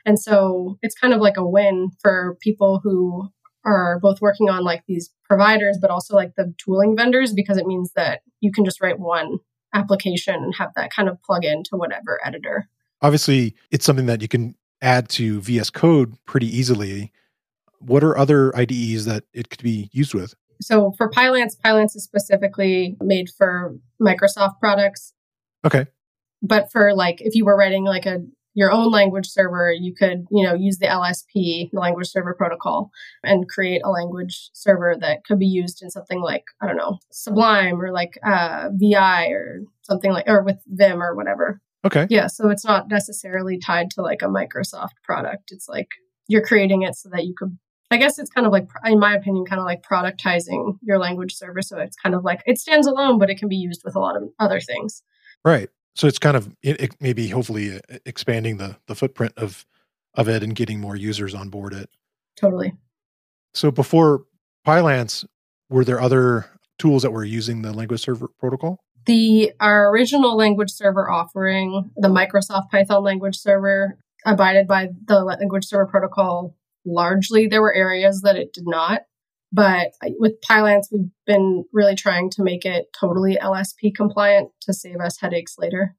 And 0.06 0.20
so 0.20 0.78
it's 0.82 0.96
kind 0.96 1.14
of 1.14 1.22
like 1.22 1.38
a 1.38 1.48
win 1.48 1.92
for 2.02 2.38
people 2.42 2.82
who 2.84 3.30
are 3.66 4.00
both 4.00 4.22
working 4.22 4.50
on 4.50 4.64
like 4.64 4.84
these 4.88 5.12
providers 5.24 5.80
but 5.82 5.90
also 5.90 6.16
like 6.16 6.36
the 6.38 6.54
tooling 6.64 6.96
vendors 6.96 7.34
because 7.34 7.58
it 7.58 7.66
means 7.66 7.92
that 7.96 8.22
you 8.40 8.52
can 8.52 8.64
just 8.64 8.80
write 8.80 9.00
one 9.00 9.40
application 9.76 10.36
and 10.36 10.56
have 10.56 10.72
that 10.76 10.92
kind 10.92 11.10
of 11.10 11.22
plug 11.22 11.46
into 11.46 11.76
whatever 11.76 12.20
editor. 12.26 12.68
Obviously, 13.02 13.56
it's 13.72 13.86
something 13.86 14.08
that 14.08 14.22
you 14.22 14.28
can 14.28 14.56
add 14.82 15.10
to 15.10 15.42
VS 15.42 15.70
Code 15.70 16.16
pretty 16.26 16.48
easily. 16.48 17.12
What 17.80 18.04
are 18.04 18.18
other 18.18 18.56
IDEs 18.56 19.06
that 19.06 19.26
it 19.34 19.50
could 19.50 19.62
be 19.62 19.90
used 19.92 20.14
with? 20.14 20.34
So 20.62 20.94
for 20.98 21.10
Pylance, 21.10 21.56
Pylance 21.56 21.96
is 21.96 22.04
specifically 22.04 22.96
made 23.02 23.30
for 23.30 23.76
Microsoft 24.02 24.60
products. 24.60 25.14
Okay. 25.66 25.88
But 26.42 26.72
for 26.72 26.94
like 26.94 27.22
if 27.22 27.36
you 27.36 27.46
were 27.46 27.58
writing 27.58 27.84
like 27.84 28.06
a 28.06 28.24
your 28.56 28.72
own 28.72 28.90
language 28.90 29.28
server, 29.28 29.72
you 29.72 29.94
could, 29.94 30.26
you 30.32 30.44
know, 30.44 30.54
use 30.54 30.78
the 30.78 30.88
LSP, 30.88 31.70
the 31.72 31.80
language 31.80 32.08
server 32.08 32.34
protocol, 32.34 32.90
and 33.24 33.48
create 33.50 33.82
a 33.84 33.90
language 33.90 34.50
server 34.54 34.96
that 35.00 35.26
could 35.26 35.38
be 35.38 35.46
used 35.46 35.84
in 35.84 35.92
something 35.92 36.22
like, 36.22 36.46
I 36.62 36.68
don't 36.68 36.78
know, 36.78 36.98
Sublime 37.12 37.80
or 37.80 37.92
like 37.92 38.18
uh, 38.26 38.70
VI 38.74 39.28
or 39.28 39.60
something 39.82 40.12
like, 40.12 40.28
or 40.28 40.42
with 40.42 40.64
Vim 40.68 41.04
or 41.04 41.16
whatever. 41.16 41.62
Okay. 41.86 42.08
Yeah. 42.10 42.28
So 42.28 42.50
it's 42.50 42.66
not 42.66 42.88
necessarily 42.90 43.60
tied 43.60 43.92
to 43.92 44.02
like 44.02 44.22
a 44.22 44.28
Microsoft 44.28 44.96
product. 45.04 45.52
It's 45.52 45.68
like 45.68 45.90
you're 46.28 46.42
creating 46.42 46.82
it 46.82 46.96
so 46.96 47.10
that 47.10 47.26
you 47.26 47.36
could 47.38 47.58
I 47.92 47.98
guess 47.98 48.18
it's 48.18 48.32
kind 48.32 48.48
of 48.48 48.52
like, 48.52 48.68
in 48.84 49.00
my 49.00 49.14
opinion, 49.16 49.46
kind 49.46 49.60
of 49.60 49.66
like 49.66 49.84
productizing 49.84 50.80
your 50.82 50.98
language 50.98 51.36
server. 51.36 51.62
So 51.62 51.78
it's 51.78 51.96
kind 51.96 52.16
of 52.16 52.24
like 52.24 52.42
it 52.48 52.58
stands 52.58 52.88
alone, 52.88 53.20
but 53.20 53.30
it 53.30 53.38
can 53.38 53.48
be 53.48 53.56
used 53.56 53.84
with 53.86 53.96
a 53.96 54.00
lot 54.00 54.18
of 54.18 54.24
other 54.40 54.60
things. 54.60 55.04
Right 55.46 55.70
so 55.96 56.08
it's 56.08 56.20
kind 56.20 56.38
of 56.38 56.56
it, 56.62 56.80
it 56.80 56.96
maybe 57.00 57.30
hopefully 57.30 57.78
uh, 57.78 57.98
expanding 58.06 58.58
the 58.58 58.78
the 58.88 58.96
footprint 58.96 59.34
of 59.38 59.66
of 60.14 60.30
it 60.30 60.44
and 60.44 60.56
getting 60.56 60.80
more 60.80 60.96
users 60.96 61.34
on 61.34 61.50
board 61.50 61.74
it. 61.74 61.90
Totally. 62.40 62.74
So 63.54 63.72
before 63.72 64.26
pylance 64.64 65.26
were 65.70 65.86
there 65.86 66.00
other 66.00 66.46
tools 66.78 67.04
that 67.04 67.12
were 67.12 67.24
using 67.24 67.62
the 67.62 67.74
language 67.74 68.02
server 68.02 68.28
protocol? 68.40 68.80
The 69.06 69.54
our 69.60 69.90
original 69.90 70.36
language 70.36 70.72
server 70.72 71.10
offering 71.10 71.92
the 71.96 72.10
microsoft 72.10 72.70
python 72.70 73.04
language 73.04 73.38
server 73.38 73.98
abided 74.26 74.68
by 74.68 74.90
the 75.06 75.24
language 75.24 75.66
server 75.66 75.86
protocol 75.86 76.56
largely 76.86 77.48
there 77.48 77.62
were 77.62 77.74
areas 77.74 78.22
that 78.22 78.36
it 78.36 78.54
did 78.54 78.66
not 78.68 79.02
but 79.52 79.94
with 80.20 80.42
Pylance, 80.42 80.90
we've 80.92 81.10
been 81.26 81.66
really 81.72 81.96
trying 81.96 82.30
to 82.32 82.44
make 82.44 82.66
it 82.66 82.92
totally 82.94 83.38
LSP 83.42 83.94
compliant 83.96 84.52
to 84.62 84.74
save 84.74 85.00
us 85.00 85.20
headaches 85.20 85.56
later. 85.58 85.96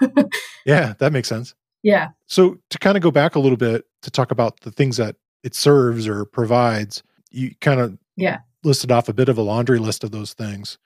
yeah, 0.66 0.94
that 0.98 1.12
makes 1.12 1.28
sense. 1.28 1.54
Yeah. 1.82 2.08
So 2.26 2.58
to 2.70 2.78
kind 2.78 2.96
of 2.96 3.02
go 3.02 3.10
back 3.10 3.34
a 3.34 3.38
little 3.38 3.56
bit 3.56 3.84
to 4.02 4.10
talk 4.10 4.30
about 4.30 4.60
the 4.60 4.70
things 4.70 4.96
that 4.96 5.16
it 5.42 5.54
serves 5.54 6.06
or 6.06 6.24
provides, 6.24 7.02
you 7.30 7.54
kind 7.60 7.80
of 7.80 7.98
yeah 8.16 8.38
listed 8.66 8.90
off 8.90 9.08
a 9.08 9.14
bit 9.14 9.28
of 9.28 9.38
a 9.38 9.42
laundry 9.42 9.78
list 9.78 10.04
of 10.04 10.10
those 10.10 10.34
things. 10.34 10.76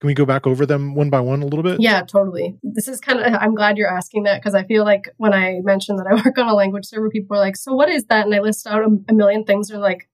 Can 0.00 0.06
we 0.06 0.14
go 0.14 0.24
back 0.24 0.46
over 0.46 0.64
them 0.64 0.94
one 0.94 1.10
by 1.10 1.20
one 1.20 1.42
a 1.42 1.46
little 1.46 1.62
bit? 1.62 1.80
Yeah, 1.80 2.02
totally. 2.02 2.56
This 2.62 2.88
is 2.88 3.00
kind 3.00 3.20
of, 3.20 3.34
I'm 3.34 3.54
glad 3.54 3.76
you're 3.76 3.94
asking 3.94 4.22
that 4.22 4.40
because 4.40 4.54
I 4.54 4.64
feel 4.64 4.84
like 4.84 5.10
when 5.18 5.34
I 5.34 5.60
mentioned 5.62 5.98
that 5.98 6.06
I 6.06 6.14
work 6.24 6.38
on 6.38 6.48
a 6.48 6.54
language 6.54 6.86
server, 6.86 7.10
people 7.10 7.36
are 7.36 7.40
like, 7.40 7.56
so 7.56 7.74
what 7.74 7.90
is 7.90 8.04
that? 8.04 8.24
And 8.24 8.34
I 8.34 8.40
list 8.40 8.66
out 8.66 8.82
a, 8.82 8.98
a 9.08 9.12
million 9.12 9.44
things. 9.44 9.68
They're 9.68 9.78
like, 9.78 10.08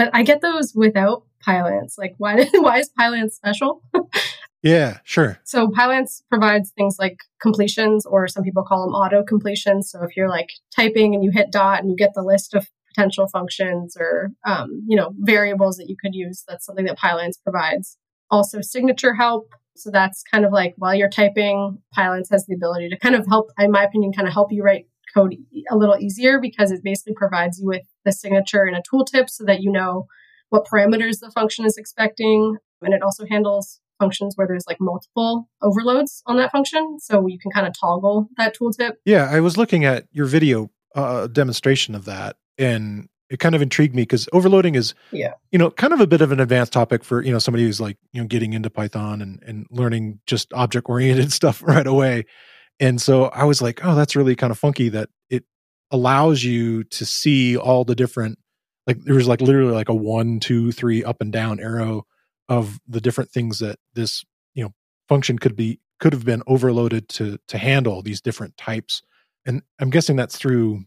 but 0.00 0.08
I 0.14 0.22
get 0.22 0.40
those 0.40 0.72
without 0.74 1.24
Pylance. 1.44 1.96
Like, 1.98 2.14
why, 2.16 2.46
why 2.54 2.78
is 2.78 2.88
Pylance 2.88 3.36
special? 3.36 3.82
yeah, 4.62 4.96
sure. 5.04 5.38
So 5.44 5.68
Pylance 5.68 6.22
provides 6.30 6.70
things 6.70 6.96
like 6.98 7.18
completions, 7.42 8.06
or 8.06 8.26
some 8.26 8.42
people 8.42 8.62
call 8.62 8.86
them 8.86 8.94
auto 8.94 9.22
completions. 9.22 9.90
So 9.90 10.02
if 10.02 10.16
you're 10.16 10.30
like 10.30 10.48
typing 10.74 11.14
and 11.14 11.22
you 11.22 11.30
hit 11.30 11.52
dot 11.52 11.80
and 11.80 11.90
you 11.90 11.96
get 11.98 12.14
the 12.14 12.22
list 12.22 12.54
of 12.54 12.66
potential 12.88 13.28
functions 13.28 13.94
or 14.00 14.30
um, 14.46 14.82
you 14.88 14.96
know 14.96 15.12
variables 15.18 15.76
that 15.76 15.90
you 15.90 15.96
could 16.02 16.14
use, 16.14 16.44
that's 16.48 16.64
something 16.64 16.86
that 16.86 16.96
Pylance 16.96 17.36
provides 17.36 17.98
also 18.30 18.62
signature 18.62 19.12
help. 19.12 19.52
So 19.76 19.90
that's 19.90 20.22
kind 20.22 20.46
of 20.46 20.52
like 20.52 20.72
while 20.78 20.94
you're 20.94 21.10
typing, 21.10 21.76
Pylance 21.92 22.30
has 22.30 22.46
the 22.46 22.54
ability 22.54 22.88
to 22.88 22.98
kind 22.98 23.14
of 23.14 23.26
help, 23.26 23.50
in 23.58 23.70
my 23.70 23.84
opinion, 23.84 24.12
kind 24.14 24.26
of 24.26 24.32
help 24.32 24.50
you 24.50 24.62
write 24.62 24.86
code 25.12 25.36
a 25.70 25.76
little 25.76 25.96
easier 25.98 26.40
because 26.40 26.70
it 26.70 26.82
basically 26.82 27.14
provides 27.14 27.60
you 27.60 27.66
with 27.66 27.82
the 28.04 28.12
signature 28.12 28.64
and 28.64 28.76
a 28.76 28.82
tooltip 28.82 29.28
so 29.28 29.44
that 29.44 29.60
you 29.60 29.70
know 29.70 30.06
what 30.50 30.66
parameters 30.66 31.20
the 31.20 31.30
function 31.30 31.64
is 31.64 31.76
expecting. 31.76 32.56
And 32.82 32.94
it 32.94 33.02
also 33.02 33.24
handles 33.28 33.80
functions 33.98 34.34
where 34.36 34.46
there's 34.46 34.64
like 34.66 34.78
multiple 34.80 35.48
overloads 35.62 36.22
on 36.26 36.36
that 36.38 36.50
function. 36.50 36.98
So 37.00 37.26
you 37.26 37.38
can 37.38 37.50
kind 37.50 37.66
of 37.66 37.74
toggle 37.78 38.28
that 38.36 38.56
tooltip. 38.56 38.92
Yeah, 39.04 39.28
I 39.30 39.40
was 39.40 39.56
looking 39.56 39.84
at 39.84 40.06
your 40.12 40.26
video 40.26 40.70
uh, 40.94 41.26
demonstration 41.26 41.94
of 41.94 42.06
that. 42.06 42.36
And 42.58 43.08
it 43.30 43.38
kind 43.38 43.54
of 43.54 43.62
intrigued 43.62 43.94
me 43.94 44.02
because 44.02 44.28
overloading 44.32 44.74
is 44.74 44.92
yeah 45.12 45.34
you 45.52 45.58
know 45.58 45.70
kind 45.70 45.92
of 45.92 46.00
a 46.00 46.06
bit 46.06 46.20
of 46.20 46.32
an 46.32 46.40
advanced 46.40 46.72
topic 46.72 47.04
for 47.04 47.22
you 47.22 47.32
know 47.32 47.38
somebody 47.38 47.64
who's 47.64 47.80
like 47.80 47.96
you 48.12 48.20
know 48.20 48.26
getting 48.26 48.52
into 48.52 48.68
python 48.68 49.22
and 49.22 49.40
and 49.46 49.66
learning 49.70 50.18
just 50.26 50.52
object 50.52 50.88
oriented 50.88 51.32
stuff 51.40 51.62
right 51.62 51.86
away 51.86 52.26
and 52.80 53.00
so 53.00 53.24
i 53.26 53.44
was 53.44 53.62
like 53.62 53.84
oh 53.84 53.94
that's 53.94 54.16
really 54.16 54.34
kind 54.34 54.50
of 54.50 54.58
funky 54.58 54.88
that 54.88 55.08
it 55.28 55.44
allows 55.90 56.42
you 56.42 56.82
to 56.84 57.04
see 57.06 57.56
all 57.56 57.84
the 57.84 57.94
different 57.94 58.38
like 58.86 58.98
there 59.04 59.14
was 59.14 59.28
like 59.28 59.40
literally 59.40 59.72
like 59.72 59.88
a 59.88 59.94
one 59.94 60.40
two 60.40 60.72
three 60.72 61.04
up 61.04 61.20
and 61.20 61.32
down 61.32 61.60
arrow 61.60 62.04
of 62.48 62.80
the 62.88 63.00
different 63.00 63.30
things 63.30 63.60
that 63.60 63.78
this 63.94 64.24
you 64.54 64.64
know 64.64 64.72
function 65.08 65.38
could 65.38 65.54
be 65.54 65.78
could 66.00 66.12
have 66.12 66.24
been 66.24 66.42
overloaded 66.46 67.08
to 67.08 67.38
to 67.46 67.58
handle 67.58 68.02
these 68.02 68.20
different 68.20 68.56
types 68.56 69.02
and 69.46 69.62
i'm 69.78 69.90
guessing 69.90 70.16
that's 70.16 70.36
through 70.36 70.84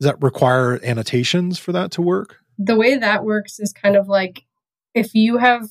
does 0.00 0.10
that 0.10 0.22
require 0.22 0.80
annotations 0.84 1.58
for 1.58 1.72
that 1.72 1.92
to 1.92 2.02
work? 2.02 2.36
The 2.58 2.76
way 2.76 2.96
that 2.96 3.24
works 3.24 3.58
is 3.58 3.72
kind 3.72 3.96
of 3.96 4.08
like 4.08 4.44
if 4.94 5.14
you 5.14 5.38
have, 5.38 5.68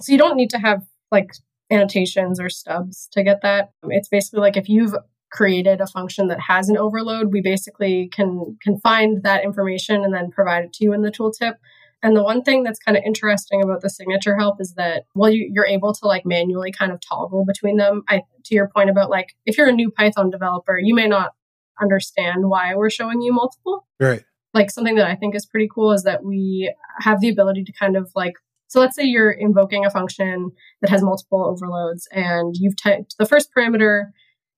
so 0.00 0.12
you 0.12 0.18
don't 0.18 0.36
need 0.36 0.50
to 0.50 0.58
have 0.58 0.84
like 1.10 1.34
annotations 1.70 2.40
or 2.40 2.48
stubs 2.48 3.08
to 3.12 3.22
get 3.22 3.40
that. 3.42 3.70
It's 3.84 4.08
basically 4.08 4.40
like 4.40 4.56
if 4.56 4.68
you've 4.68 4.94
created 5.30 5.80
a 5.80 5.86
function 5.86 6.28
that 6.28 6.40
has 6.40 6.68
an 6.68 6.76
overload, 6.76 7.32
we 7.32 7.40
basically 7.40 8.08
can 8.12 8.56
can 8.62 8.78
find 8.80 9.22
that 9.24 9.44
information 9.44 10.04
and 10.04 10.14
then 10.14 10.30
provide 10.30 10.64
it 10.64 10.72
to 10.74 10.84
you 10.84 10.92
in 10.92 11.02
the 11.02 11.10
tooltip. 11.10 11.54
And 12.02 12.14
the 12.14 12.22
one 12.22 12.42
thing 12.42 12.62
that's 12.64 12.78
kind 12.78 12.98
of 12.98 13.02
interesting 13.04 13.62
about 13.62 13.80
the 13.80 13.88
signature 13.88 14.36
help 14.36 14.60
is 14.60 14.74
that 14.74 15.04
while 15.14 15.30
you, 15.30 15.50
are 15.58 15.66
able 15.66 15.94
to 15.94 16.06
like 16.06 16.26
manually 16.26 16.70
kind 16.70 16.92
of 16.92 17.00
toggle 17.00 17.46
between 17.46 17.78
them, 17.78 18.02
I 18.08 18.22
to 18.44 18.54
your 18.54 18.68
point 18.68 18.90
about 18.90 19.10
like 19.10 19.34
if 19.46 19.56
you're 19.56 19.68
a 19.68 19.72
new 19.72 19.90
Python 19.90 20.30
developer, 20.30 20.78
you 20.78 20.94
may 20.94 21.08
not 21.08 21.32
understand 21.80 22.48
why 22.48 22.74
we're 22.76 22.90
showing 22.90 23.22
you 23.22 23.32
multiple. 23.32 23.86
Right. 23.98 24.22
Like 24.52 24.70
something 24.70 24.96
that 24.96 25.06
I 25.06 25.16
think 25.16 25.34
is 25.34 25.46
pretty 25.46 25.68
cool 25.74 25.92
is 25.92 26.04
that 26.04 26.22
we 26.22 26.72
have 27.00 27.20
the 27.20 27.28
ability 27.30 27.64
to 27.64 27.72
kind 27.72 27.96
of 27.96 28.12
like 28.14 28.34
so 28.74 28.80
let's 28.80 28.96
say 28.96 29.04
you're 29.04 29.30
invoking 29.30 29.86
a 29.86 29.90
function 29.90 30.50
that 30.80 30.90
has 30.90 31.00
multiple 31.00 31.46
overloads 31.46 32.08
and 32.10 32.56
you've 32.58 32.74
typed 32.76 33.14
the 33.20 33.24
first 33.24 33.50
parameter 33.56 34.06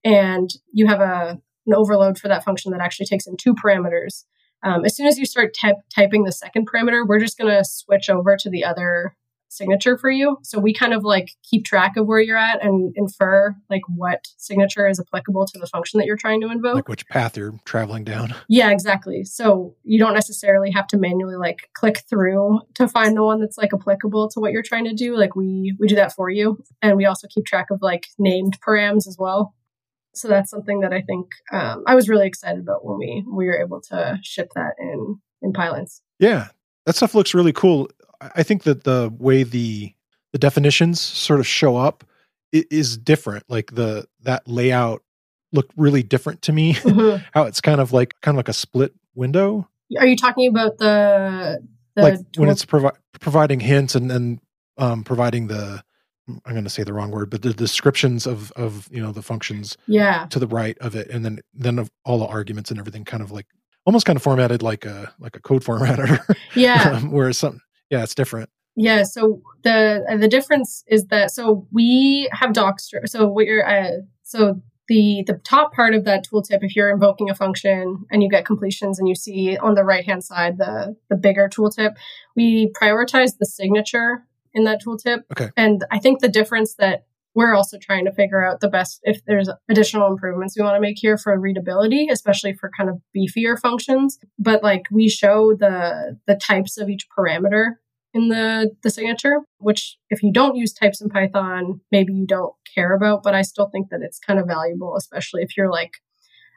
and 0.04 0.48
you 0.72 0.86
have 0.86 1.00
a 1.00 1.38
an 1.66 1.74
overload 1.74 2.16
for 2.16 2.28
that 2.28 2.42
function 2.42 2.72
that 2.72 2.80
actually 2.80 3.04
takes 3.04 3.26
in 3.26 3.36
two 3.36 3.54
parameters. 3.54 4.24
Um, 4.62 4.86
as 4.86 4.96
soon 4.96 5.06
as 5.06 5.18
you 5.18 5.26
start 5.26 5.54
typing 5.94 6.24
the 6.24 6.32
second 6.32 6.66
parameter, 6.66 7.06
we're 7.06 7.20
just 7.20 7.36
going 7.36 7.54
to 7.54 7.62
switch 7.62 8.08
over 8.08 8.38
to 8.38 8.48
the 8.48 8.64
other 8.64 9.14
signature 9.48 9.96
for 9.96 10.10
you. 10.10 10.38
So 10.42 10.58
we 10.58 10.72
kind 10.72 10.92
of 10.92 11.04
like 11.04 11.30
keep 11.42 11.64
track 11.64 11.96
of 11.96 12.06
where 12.06 12.20
you're 12.20 12.36
at 12.36 12.64
and 12.64 12.92
infer 12.96 13.54
like 13.70 13.82
what 13.88 14.26
signature 14.36 14.88
is 14.88 15.00
applicable 15.00 15.46
to 15.46 15.58
the 15.58 15.66
function 15.66 15.98
that 15.98 16.06
you're 16.06 16.16
trying 16.16 16.40
to 16.42 16.50
invoke. 16.50 16.74
Like 16.74 16.88
which 16.88 17.06
path 17.08 17.36
you're 17.36 17.54
traveling 17.64 18.04
down. 18.04 18.34
Yeah, 18.48 18.70
exactly. 18.70 19.24
So 19.24 19.74
you 19.84 19.98
don't 19.98 20.14
necessarily 20.14 20.70
have 20.72 20.86
to 20.88 20.98
manually 20.98 21.36
like 21.36 21.70
click 21.74 22.02
through 22.08 22.60
to 22.74 22.88
find 22.88 23.16
the 23.16 23.24
one 23.24 23.40
that's 23.40 23.58
like 23.58 23.72
applicable 23.72 24.28
to 24.30 24.40
what 24.40 24.52
you're 24.52 24.62
trying 24.62 24.84
to 24.84 24.94
do. 24.94 25.16
Like 25.16 25.36
we 25.36 25.74
we 25.78 25.86
do 25.86 25.96
that 25.96 26.12
for 26.12 26.30
you. 26.30 26.62
And 26.82 26.96
we 26.96 27.04
also 27.06 27.26
keep 27.28 27.46
track 27.46 27.70
of 27.70 27.82
like 27.82 28.08
named 28.18 28.58
params 28.66 29.06
as 29.06 29.16
well. 29.18 29.54
So 30.14 30.28
that's 30.28 30.50
something 30.50 30.80
that 30.80 30.94
I 30.94 31.02
think 31.02 31.26
um, 31.52 31.84
I 31.86 31.94
was 31.94 32.08
really 32.08 32.26
excited 32.26 32.60
about 32.60 32.84
when 32.84 32.98
we 32.98 33.24
we 33.30 33.46
were 33.46 33.60
able 33.60 33.80
to 33.82 34.18
ship 34.22 34.48
that 34.54 34.74
in 34.78 35.20
in 35.42 35.52
Pylance. 35.52 36.02
Yeah, 36.18 36.48
that 36.86 36.96
stuff 36.96 37.14
looks 37.14 37.34
really 37.34 37.52
cool. 37.52 37.88
I 38.20 38.42
think 38.42 38.62
that 38.62 38.84
the 38.84 39.12
way 39.18 39.42
the 39.42 39.92
the 40.32 40.38
definitions 40.38 41.00
sort 41.00 41.40
of 41.40 41.46
show 41.46 41.76
up 41.76 42.04
is 42.52 42.96
different. 42.96 43.44
Like 43.48 43.74
the 43.74 44.06
that 44.22 44.46
layout 44.48 45.02
looked 45.52 45.72
really 45.76 46.02
different 46.02 46.42
to 46.42 46.52
me. 46.52 46.74
Mm-hmm. 46.86 47.24
How 47.34 47.44
it's 47.44 47.60
kind 47.60 47.80
of 47.80 47.92
like 47.92 48.14
kind 48.22 48.34
of 48.34 48.38
like 48.38 48.48
a 48.48 48.52
split 48.54 48.94
window. 49.14 49.68
Are 49.98 50.06
you 50.06 50.16
talking 50.16 50.48
about 50.48 50.78
the, 50.78 51.60
the 51.94 52.02
like 52.02 52.14
tool- 52.32 52.42
when 52.42 52.50
it's 52.50 52.64
provi- 52.64 52.96
providing 53.20 53.60
hints 53.60 53.94
and 53.94 54.10
then 54.10 54.40
um, 54.78 55.04
providing 55.04 55.48
the 55.48 55.82
I'm 56.28 56.52
going 56.52 56.64
to 56.64 56.70
say 56.70 56.82
the 56.82 56.92
wrong 56.92 57.10
word, 57.10 57.30
but 57.30 57.42
the 57.42 57.52
descriptions 57.52 58.26
of 58.26 58.52
of 58.52 58.88
you 58.90 59.00
know 59.00 59.12
the 59.12 59.22
functions 59.22 59.76
yeah 59.86 60.26
to 60.30 60.38
the 60.38 60.46
right 60.46 60.76
of 60.78 60.94
it, 60.96 61.08
and 61.08 61.24
then 61.24 61.40
then 61.54 61.78
of 61.78 61.90
all 62.04 62.18
the 62.18 62.26
arguments 62.26 62.70
and 62.70 62.78
everything, 62.78 63.04
kind 63.04 63.22
of 63.22 63.30
like 63.30 63.46
almost 63.86 64.04
kind 64.04 64.16
of 64.16 64.22
formatted 64.22 64.62
like 64.62 64.84
a 64.84 65.12
like 65.18 65.36
a 65.36 65.40
code 65.40 65.64
formatter. 65.64 66.20
Yeah, 66.54 66.82
um, 66.82 67.10
where 67.10 67.32
some 67.32 67.60
yeah, 67.90 68.02
it's 68.02 68.14
different. 68.14 68.50
Yeah, 68.76 69.04
so 69.04 69.42
the 69.62 70.04
uh, 70.10 70.16
the 70.16 70.28
difference 70.28 70.84
is 70.86 71.06
that 71.06 71.30
so 71.30 71.66
we 71.72 72.28
have 72.32 72.52
docs. 72.52 72.90
So 73.06 73.26
what 73.26 73.46
you're 73.46 73.66
uh, 73.66 73.98
so 74.22 74.60
the 74.88 75.24
the 75.26 75.34
top 75.44 75.72
part 75.72 75.94
of 75.94 76.04
that 76.04 76.26
tooltip, 76.26 76.58
if 76.62 76.74
you're 76.76 76.90
invoking 76.90 77.30
a 77.30 77.34
function 77.34 78.04
and 78.10 78.22
you 78.22 78.28
get 78.28 78.44
completions 78.44 78.98
and 78.98 79.08
you 79.08 79.14
see 79.14 79.56
on 79.58 79.74
the 79.74 79.84
right 79.84 80.04
hand 80.04 80.24
side 80.24 80.58
the 80.58 80.96
the 81.08 81.16
bigger 81.16 81.48
tooltip, 81.48 81.94
we 82.34 82.72
prioritize 82.80 83.38
the 83.38 83.46
signature 83.46 84.24
in 84.54 84.64
that 84.64 84.82
tooltip. 84.82 85.24
Okay, 85.32 85.50
and 85.56 85.84
I 85.90 85.98
think 85.98 86.20
the 86.20 86.28
difference 86.28 86.74
that 86.74 87.04
we're 87.36 87.54
also 87.54 87.76
trying 87.78 88.06
to 88.06 88.12
figure 88.12 88.44
out 88.44 88.60
the 88.60 88.68
best 88.68 88.98
if 89.02 89.20
there's 89.26 89.48
additional 89.68 90.08
improvements 90.08 90.56
we 90.56 90.64
want 90.64 90.74
to 90.74 90.80
make 90.80 90.96
here 90.98 91.16
for 91.16 91.38
readability 91.38 92.08
especially 92.10 92.54
for 92.54 92.70
kind 92.76 92.90
of 92.90 92.96
beefier 93.16 93.56
functions 93.58 94.18
but 94.38 94.62
like 94.64 94.82
we 94.90 95.08
show 95.08 95.54
the 95.54 96.18
the 96.26 96.34
types 96.34 96.78
of 96.78 96.88
each 96.88 97.06
parameter 97.16 97.72
in 98.14 98.28
the 98.28 98.70
the 98.82 98.90
signature 98.90 99.40
which 99.58 99.98
if 100.10 100.22
you 100.22 100.32
don't 100.32 100.56
use 100.56 100.72
types 100.72 101.00
in 101.00 101.08
python 101.08 101.80
maybe 101.92 102.12
you 102.12 102.26
don't 102.26 102.54
care 102.74 102.94
about 102.94 103.22
but 103.22 103.34
i 103.34 103.42
still 103.42 103.68
think 103.68 103.90
that 103.90 104.00
it's 104.02 104.18
kind 104.18 104.40
of 104.40 104.46
valuable 104.46 104.96
especially 104.96 105.42
if 105.42 105.56
you're 105.56 105.70
like 105.70 105.92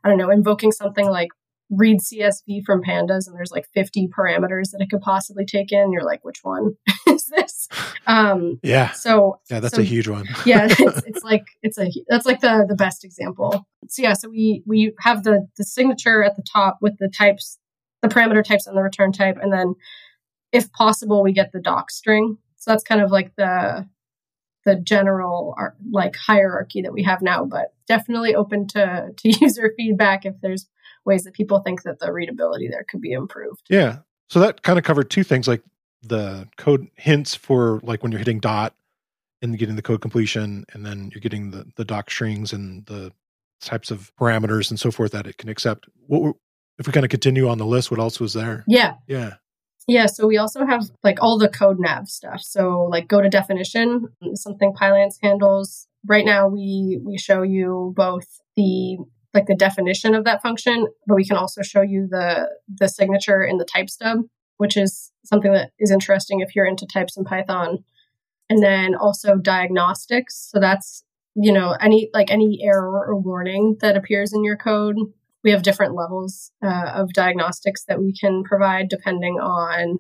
i 0.04 0.10
don't 0.10 0.18
know 0.18 0.32
invoking 0.32 0.72
something 0.72 1.08
like 1.08 1.30
read 1.72 2.00
CSV 2.00 2.64
from 2.66 2.82
pandas 2.82 3.28
and 3.28 3.36
there's 3.36 3.52
like 3.52 3.68
50 3.74 4.08
parameters 4.08 4.72
that 4.72 4.82
it 4.82 4.90
could 4.90 5.02
possibly 5.02 5.46
take 5.46 5.72
in. 5.72 5.92
You're 5.92 6.04
like, 6.04 6.24
which 6.24 6.40
one 6.42 6.72
this? 7.30 7.68
Um, 8.08 8.60
yeah. 8.64 8.92
So 8.92 9.40
yeah, 9.50 9.60
that's 9.60 9.76
so, 9.76 9.82
a 9.82 9.86
huge 9.86 10.08
one. 10.08 10.26
yeah, 10.46 10.68
it's, 10.70 11.02
it's 11.08 11.24
like 11.24 11.46
it's 11.62 11.78
a 11.78 11.92
that's 12.08 12.26
like 12.26 12.42
the 12.42 12.66
the 12.68 12.76
best 12.76 13.04
example. 13.04 13.68
So 13.88 14.02
yeah, 14.02 14.14
so 14.14 14.30
we 14.30 14.64
we 14.66 14.94
have 15.00 15.24
the 15.24 15.48
the 15.58 15.64
signature 15.64 16.24
at 16.24 16.36
the 16.36 16.44
top 16.44 16.80
with 16.82 16.98
the 17.00 17.10
types, 17.10 17.60
the 18.02 18.08
parameter 18.08 18.44
types 18.44 18.68
and 18.68 18.78
the 18.78 18.82
return 18.82 19.12
type, 19.12 19.38
and 19.42 19.54
then 19.54 19.76
if 20.52 20.72
possible, 20.72 21.22
we 21.22 21.32
get 21.32 21.52
the 21.52 21.60
doc 21.60 21.92
string. 21.92 22.38
So 22.58 22.72
that's 22.72 22.84
kind 22.84 23.02
of 23.02 23.12
like 23.12 23.36
the 23.36 23.88
the 24.66 24.76
general 24.76 25.56
like 25.92 26.16
hierarchy 26.16 26.82
that 26.82 26.94
we 26.94 27.04
have 27.04 27.22
now, 27.22 27.46
but 27.46 27.74
definitely 27.88 28.36
open 28.36 28.68
to 28.68 29.10
to 29.16 29.30
user 29.42 29.74
feedback 29.78 30.26
if 30.26 30.36
there's 30.42 30.68
ways 31.06 31.24
that 31.24 31.34
people 31.34 31.60
think 31.60 31.84
that 31.84 32.00
the 32.00 32.12
readability 32.12 32.68
there 32.68 32.86
could 32.90 33.02
be 33.02 33.12
improved. 33.12 33.62
Yeah. 33.70 34.00
So 34.30 34.40
that 34.42 34.62
kind 34.62 34.78
of 34.78 34.86
covered 34.86 35.10
two 35.10 35.24
things 35.24 35.48
like 35.48 35.64
the 36.02 36.48
code 36.58 36.88
hints 36.96 37.36
for 37.36 37.80
like 37.84 38.04
when 38.04 38.12
you're 38.12 38.20
hitting 38.20 38.40
dot 38.40 38.74
and 39.42 39.58
getting 39.58 39.76
the 39.76 39.82
code 39.82 40.02
completion, 40.02 40.66
and 40.74 40.86
then 40.86 41.10
you're 41.14 41.22
getting 41.22 41.52
the, 41.52 41.66
the 41.76 41.86
doc 41.86 42.12
strings 42.12 42.52
and 42.52 42.86
the 42.86 43.12
types 43.62 43.92
of 43.92 44.12
parameters 44.20 44.70
and 44.70 44.80
so 44.80 44.92
forth 44.92 45.12
that 45.12 45.28
it 45.28 45.38
can 45.38 45.50
accept. 45.50 45.88
What 46.08 46.22
were, 46.22 46.34
if 46.78 46.88
we 46.88 46.94
kind 46.94 47.06
of 47.06 47.10
continue 47.10 47.48
on 47.50 47.58
the 47.58 47.66
list, 47.66 47.92
what 47.92 48.00
else 48.00 48.20
was 48.20 48.34
there? 48.34 48.64
Yeah. 48.68 48.96
Yeah. 49.08 49.36
Yeah, 49.88 50.06
so 50.06 50.28
we 50.28 50.38
also 50.38 50.66
have 50.66 50.84
like 51.04 51.18
all 51.22 51.40
the 51.40 51.50
code 51.50 51.80
nav 51.80 52.08
stuff. 52.08 52.42
So 52.42 52.84
like 52.84 53.08
go 53.08 53.22
to 53.22 53.30
definition, 53.30 54.06
something 54.36 54.74
Pylance 54.74 55.18
handles. 55.22 55.88
right 56.08 56.26
now 56.26 56.48
we 56.48 57.00
we 57.04 57.18
show 57.18 57.42
you 57.42 57.94
both 57.96 58.40
the 58.56 58.98
like 59.34 59.48
the 59.48 59.56
definition 59.56 60.14
of 60.14 60.26
that 60.26 60.44
function, 60.44 60.88
but 61.08 61.16
we 61.16 61.26
can 61.26 61.38
also 61.38 61.64
show 61.64 61.82
you 61.82 62.08
the 62.08 62.50
the 62.68 62.88
signature 62.88 63.44
in 63.44 63.58
the 63.58 63.66
type 63.66 63.90
stub, 63.90 64.20
which 64.58 64.78
is 64.78 65.09
something 65.26 65.52
that 65.54 65.72
is 65.80 65.92
interesting 65.92 66.40
if 66.40 66.56
you're 66.56 66.66
into 66.66 66.86
types 66.86 67.18
in 67.18 67.24
Python. 67.24 67.84
And 68.50 68.64
then 68.64 68.96
also 68.96 69.36
diagnostics. 69.36 70.50
So 70.52 70.60
that's 70.60 71.04
you 71.36 71.52
know 71.54 71.76
any 71.80 72.10
like 72.14 72.32
any 72.32 72.60
error 72.64 73.06
or 73.08 73.16
warning 73.20 73.78
that 73.82 73.96
appears 73.96 74.34
in 74.34 74.44
your 74.44 74.58
code 74.58 74.96
we 75.44 75.52
have 75.52 75.62
different 75.62 75.96
levels 75.96 76.52
uh, 76.62 76.92
of 76.96 77.14
diagnostics 77.14 77.86
that 77.86 78.00
we 78.02 78.12
can 78.14 78.44
provide 78.44 78.90
depending 78.90 79.36
on 79.36 80.00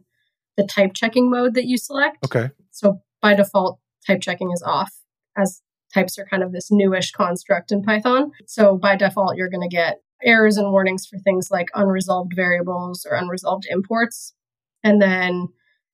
the 0.57 0.65
type 0.65 0.91
checking 0.95 1.29
mode 1.29 1.53
that 1.53 1.65
you 1.65 1.77
select 1.77 2.17
Okay. 2.25 2.49
so 2.71 3.01
by 3.21 3.35
default 3.35 3.79
type 4.07 4.21
checking 4.21 4.51
is 4.51 4.63
off 4.65 4.91
as 5.37 5.61
types 5.93 6.17
are 6.17 6.25
kind 6.25 6.41
of 6.43 6.51
this 6.51 6.69
newish 6.71 7.11
construct 7.11 7.71
in 7.71 7.83
python 7.83 8.31
so 8.47 8.75
by 8.75 8.95
default 8.95 9.37
you're 9.37 9.49
going 9.49 9.67
to 9.69 9.73
get 9.73 9.97
errors 10.23 10.57
and 10.57 10.71
warnings 10.71 11.05
for 11.05 11.19
things 11.19 11.49
like 11.51 11.67
unresolved 11.75 12.33
variables 12.35 13.05
or 13.09 13.15
unresolved 13.15 13.67
imports 13.69 14.33
and 14.83 15.01
then 15.01 15.47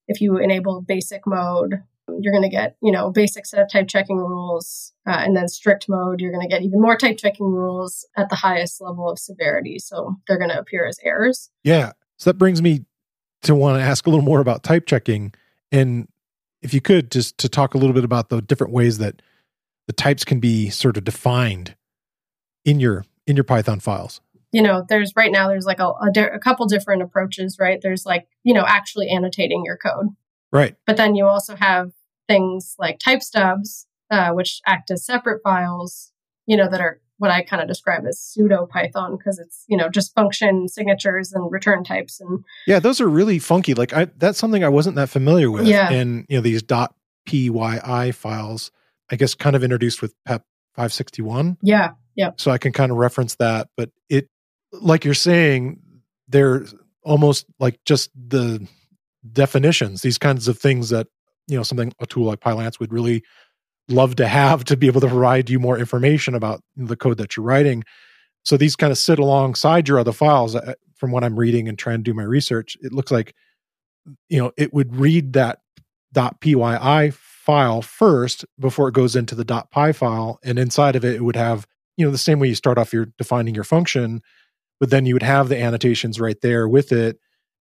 if 0.07 0.21
you 0.21 0.37
enable 0.37 0.81
basic 0.81 1.21
mode 1.25 1.81
you're 2.21 2.31
going 2.31 2.43
to 2.43 2.49
get 2.49 2.75
you 2.83 2.91
know 2.91 3.09
basic 3.09 3.45
set 3.45 3.59
of 3.59 3.69
type 3.69 3.87
checking 3.87 4.17
rules 4.17 4.93
uh, 5.07 5.17
and 5.19 5.35
then 5.35 5.47
strict 5.47 5.87
mode 5.89 6.21
you're 6.21 6.31
going 6.31 6.47
to 6.47 6.53
get 6.53 6.61
even 6.61 6.79
more 6.79 6.95
type 6.95 7.17
checking 7.17 7.47
rules 7.47 8.07
at 8.15 8.29
the 8.29 8.35
highest 8.35 8.79
level 8.79 9.09
of 9.09 9.17
severity 9.17 9.79
so 9.79 10.15
they're 10.27 10.37
going 10.37 10.51
to 10.51 10.59
appear 10.59 10.85
as 10.85 10.99
errors 11.03 11.49
Yeah. 11.63 11.93
So 12.17 12.29
that 12.29 12.37
brings 12.37 12.61
me 12.61 12.85
to 13.43 13.55
want 13.55 13.79
to 13.79 13.83
ask 13.83 14.05
a 14.07 14.09
little 14.09 14.25
more 14.25 14.39
about 14.39 14.63
type 14.63 14.85
checking. 14.85 15.33
And 15.71 16.07
if 16.61 16.73
you 16.73 16.81
could 16.81 17.11
just 17.11 17.37
to 17.39 17.49
talk 17.49 17.73
a 17.73 17.77
little 17.77 17.93
bit 17.93 18.03
about 18.03 18.29
the 18.29 18.41
different 18.41 18.73
ways 18.73 18.97
that 18.97 19.21
the 19.87 19.93
types 19.93 20.25
can 20.25 20.39
be 20.39 20.69
sort 20.69 20.97
of 20.97 21.03
defined 21.03 21.75
in 22.63 22.79
your 22.79 23.05
in 23.27 23.35
your 23.35 23.43
Python 23.43 23.79
files. 23.79 24.21
You 24.55 24.62
know 24.62 24.85
there's 24.89 25.12
right 25.15 25.31
now 25.31 25.47
there's 25.50 25.65
like 25.65 25.79
a, 25.79 25.89
a, 26.07 26.09
di- 26.13 26.33
a 26.33 26.39
couple 26.39 26.65
different 26.65 27.01
approaches 27.01 27.57
right 27.59 27.79
there's 27.83 28.05
like 28.05 28.25
you 28.43 28.53
know 28.53 28.63
actually 28.65 29.07
annotating 29.09 29.63
your 29.65 29.77
code 29.77 30.07
Right. 30.51 30.75
but 30.88 30.95
then 30.97 31.15
you 31.15 31.25
also 31.25 31.55
have 31.55 31.91
things 32.27 32.75
like 32.79 32.97
type 33.00 33.21
stubs 33.21 33.88
uh, 34.12 34.29
which 34.31 34.62
act 34.65 34.89
as 34.91 35.05
separate 35.05 35.41
files 35.43 36.12
you 36.45 36.55
know 36.55 36.69
that 36.69 36.79
are 36.79 37.01
what 37.17 37.31
i 37.31 37.41
kind 37.41 37.62
of 37.62 37.67
describe 37.67 38.03
as 38.07 38.19
pseudo 38.19 38.65
python 38.65 39.17
because 39.17 39.39
it's 39.39 39.63
you 39.67 39.75
know 39.77 39.89
just 39.89 40.13
function 40.15 40.67
signatures 40.69 41.33
and 41.33 41.51
return 41.51 41.83
types 41.83 42.19
and 42.21 42.43
Yeah, 42.67 42.79
those 42.79 43.00
are 43.01 43.07
really 43.07 43.39
funky. 43.39 43.74
Like 43.74 43.93
I 43.93 44.05
that's 44.17 44.38
something 44.38 44.63
I 44.63 44.69
wasn't 44.69 44.95
that 44.97 45.09
familiar 45.09 45.50
with. 45.51 45.65
Yeah. 45.67 45.89
And 45.91 46.25
you 46.29 46.38
know, 46.38 46.41
these 46.41 46.62
.pyi 47.27 48.13
files, 48.13 48.71
I 49.12 49.15
guess 49.15 49.33
kind 49.35 49.55
of 49.55 49.63
introduced 49.63 50.01
with 50.01 50.13
PEP 50.25 50.43
561. 50.75 51.57
yeah 51.62 51.91
yeah. 52.15 52.31
so 52.38 52.51
I 52.51 52.57
can 52.57 52.71
kind 52.71 52.91
of 52.91 52.97
reference 52.97 53.35
that. 53.35 53.67
But 53.77 53.89
it, 54.09 54.29
like 54.82 55.05
you're 55.05 55.13
saying, 55.13 55.79
they're 56.27 56.65
almost 57.03 57.46
like 57.60 57.79
just 57.86 58.10
the 58.15 58.67
definitions, 59.32 60.01
these 60.01 60.17
kinds 60.17 60.48
of 60.48 60.58
things 60.58 60.89
that 60.89 61.08
you 61.48 61.55
know 61.55 61.63
something 61.63 61.94
a 62.00 62.05
tool 62.05 62.25
like 62.25 62.39
Pylance 62.39 62.79
would 62.79 62.91
really 62.91 63.24
love 63.88 64.15
to 64.15 64.27
have 64.27 64.63
to 64.65 64.75
be 64.75 64.88
able 64.88 65.01
to 65.01 65.08
provide 65.08 65.50
you 65.50 65.60
more 65.60 65.77
information 65.77 66.34
about 66.34 66.62
the 66.75 66.96
code 66.96 67.17
that 67.17 67.38
you're 67.38 67.46
writing. 67.46 67.84
So 68.44 68.58
these 68.58 68.75
kind 68.75 68.91
of 68.91 68.98
sit 68.98 69.20
alongside 69.20 69.88
your 69.88 70.00
other 70.00 70.12
files. 70.12 70.55
From 70.96 71.12
what 71.12 71.25
I'm 71.25 71.38
reading 71.38 71.67
and 71.67 71.77
trying 71.77 71.98
to 71.98 72.03
do 72.03 72.13
my 72.13 72.24
research, 72.24 72.77
it 72.82 72.94
looks 72.94 73.12
like 73.12 73.36
you 74.29 74.39
know 74.39 74.51
it 74.58 74.74
would 74.74 74.96
read 74.96 75.34
that 75.34 75.60
.pyi 76.15 77.13
file 77.13 77.82
first 77.82 78.46
before 78.58 78.88
it 78.88 78.94
goes 78.94 79.15
into 79.15 79.36
the 79.36 79.67
.py 79.72 79.91
file, 79.91 80.39
and 80.44 80.58
inside 80.58 80.96
of 80.96 81.03
it, 81.03 81.15
it 81.15 81.22
would 81.22 81.36
have 81.36 81.67
you 81.98 82.05
know 82.05 82.12
the 82.12 82.17
same 82.17 82.39
way 82.39 82.48
you 82.48 82.55
start 82.55 82.77
off 82.77 82.94
your 82.94 83.08
defining 83.17 83.53
your 83.53 83.63
function 83.63 84.22
but 84.79 84.89
then 84.89 85.05
you 85.05 85.13
would 85.15 85.24
have 85.24 85.50
the 85.50 85.60
annotations 85.62 86.20
right 86.20 86.39
there 86.41 86.67
with 86.67 86.91
it 86.91 87.17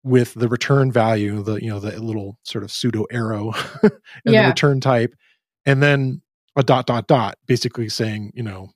with 0.03 0.34
the 0.34 0.48
return 0.48 0.91
value 0.91 1.44
the 1.44 1.56
you 1.56 1.70
know 1.70 1.80
the 1.80 2.00
little 2.01 2.38
sort 2.44 2.63
of 2.63 2.72
pseudo 2.72 3.06
arrow 3.12 3.53
and 3.84 3.91
Yeah. 4.25 4.41
the 4.43 4.47
return 4.47 4.80
type 4.82 5.13
and 5.65 5.82
then 5.84 6.21
a 6.56 6.63
dot 6.63 6.86
dot 6.88 7.08
dot 7.08 7.38
basically 7.45 7.88
saying 7.89 8.32
you 8.34 8.43
know 8.43 8.69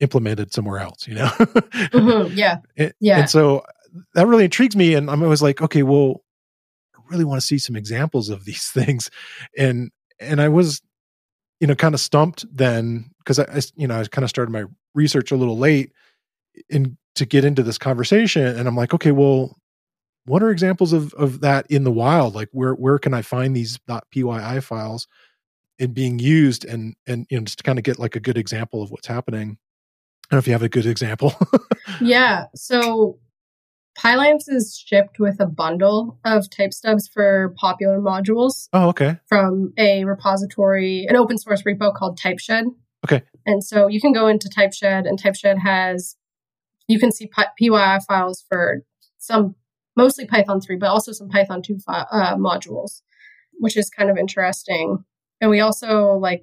implemented 0.00 0.52
somewhere 0.52 0.78
else 0.80 1.06
you 1.06 1.14
know 1.14 1.28
Mhm, 1.28 2.32
yeah 2.34 2.58
and, 2.76 2.92
Yeah. 3.00 3.20
and 3.20 3.30
so 3.30 3.62
that 4.14 4.26
really 4.26 4.44
intrigues 4.44 4.76
me 4.76 4.94
and 4.94 5.08
i'm 5.10 5.22
always 5.22 5.40
like 5.40 5.62
okay 5.62 5.82
well 5.82 6.22
i 6.96 7.00
really 7.10 7.24
want 7.24 7.40
to 7.40 7.46
see 7.46 7.58
some 7.58 7.76
examples 7.76 8.28
of 8.28 8.44
these 8.44 8.66
things 8.74 9.08
and 9.56 9.90
and 10.20 10.40
i 10.42 10.48
was 10.48 10.82
you 11.60 11.66
know 11.66 11.74
kind 11.74 11.94
of 11.94 12.00
stumped 12.00 12.44
then 12.54 13.10
because 13.18 13.38
I 13.38 13.60
you 13.76 13.86
know 13.86 13.98
i 14.00 14.04
kind 14.04 14.24
of 14.24 14.30
started 14.30 14.50
my 14.50 14.64
research 14.94 15.30
a 15.30 15.36
little 15.36 15.56
late 15.56 15.92
in 16.68 16.98
to 17.16 17.26
get 17.26 17.44
into 17.44 17.62
this 17.62 17.78
conversation 17.78 18.44
and 18.44 18.68
i'm 18.68 18.76
like 18.76 18.94
okay 18.94 19.10
well 19.10 19.56
what 20.26 20.42
are 20.42 20.50
examples 20.50 20.92
of 20.92 21.14
of 21.14 21.40
that 21.40 21.66
in 21.70 21.84
the 21.84 21.92
wild? 21.92 22.34
Like 22.34 22.48
where 22.52 22.74
where 22.74 22.98
can 22.98 23.14
i 23.14 23.22
find 23.22 23.56
these 23.56 23.78
.pyi 23.88 24.62
files 24.62 25.06
and 25.78 25.94
being 25.94 26.18
used? 26.18 26.64
And 26.64 26.94
and 27.06 27.26
you 27.30 27.38
know 27.38 27.44
just 27.44 27.58
to 27.58 27.64
kind 27.64 27.78
of 27.78 27.84
get 27.84 27.98
like 27.98 28.16
a 28.16 28.20
good 28.20 28.36
example 28.36 28.82
of 28.82 28.90
what's 28.90 29.06
happening. 29.06 29.56
I 30.30 30.34
don't 30.34 30.36
know 30.36 30.38
if 30.38 30.46
you 30.46 30.52
have 30.52 30.62
a 30.62 30.68
good 30.68 30.86
example. 30.86 31.34
Yeah 32.00 32.46
so 32.56 33.20
pylance 33.96 34.48
is 34.48 34.76
shipped 34.76 35.20
with 35.20 35.40
a 35.40 35.46
bundle 35.46 36.18
of 36.24 36.50
type 36.50 36.72
stubs 36.72 37.06
for 37.06 37.54
popular 37.56 38.00
modules 38.00 38.68
oh 38.72 38.88
okay. 38.88 39.18
from 39.28 39.72
a 39.78 40.04
repository, 40.04 41.06
an 41.08 41.14
open 41.14 41.38
source 41.38 41.62
repo 41.62 41.94
called 41.94 42.18
Typeshed. 42.18 42.64
Okay. 43.04 43.22
And 43.46 43.62
so 43.62 43.86
you 43.86 44.00
can 44.00 44.12
go 44.12 44.26
into 44.26 44.48
Typeshed, 44.48 44.82
and 44.82 45.16
Typeshed 45.16 45.58
has, 45.62 46.16
you 46.88 46.98
can 46.98 47.12
see 47.12 47.26
Py- 47.26 47.68
PYI 47.68 48.04
files 48.06 48.44
for 48.48 48.82
some, 49.18 49.54
mostly 49.96 50.26
Python 50.26 50.60
3, 50.60 50.76
but 50.76 50.88
also 50.88 51.12
some 51.12 51.28
Python 51.28 51.62
2 51.62 51.78
fi- 51.78 52.06
uh, 52.10 52.36
modules, 52.36 53.02
which 53.58 53.76
is 53.76 53.90
kind 53.90 54.10
of 54.10 54.16
interesting. 54.16 55.04
And 55.40 55.50
we 55.50 55.60
also, 55.60 56.12
like, 56.12 56.42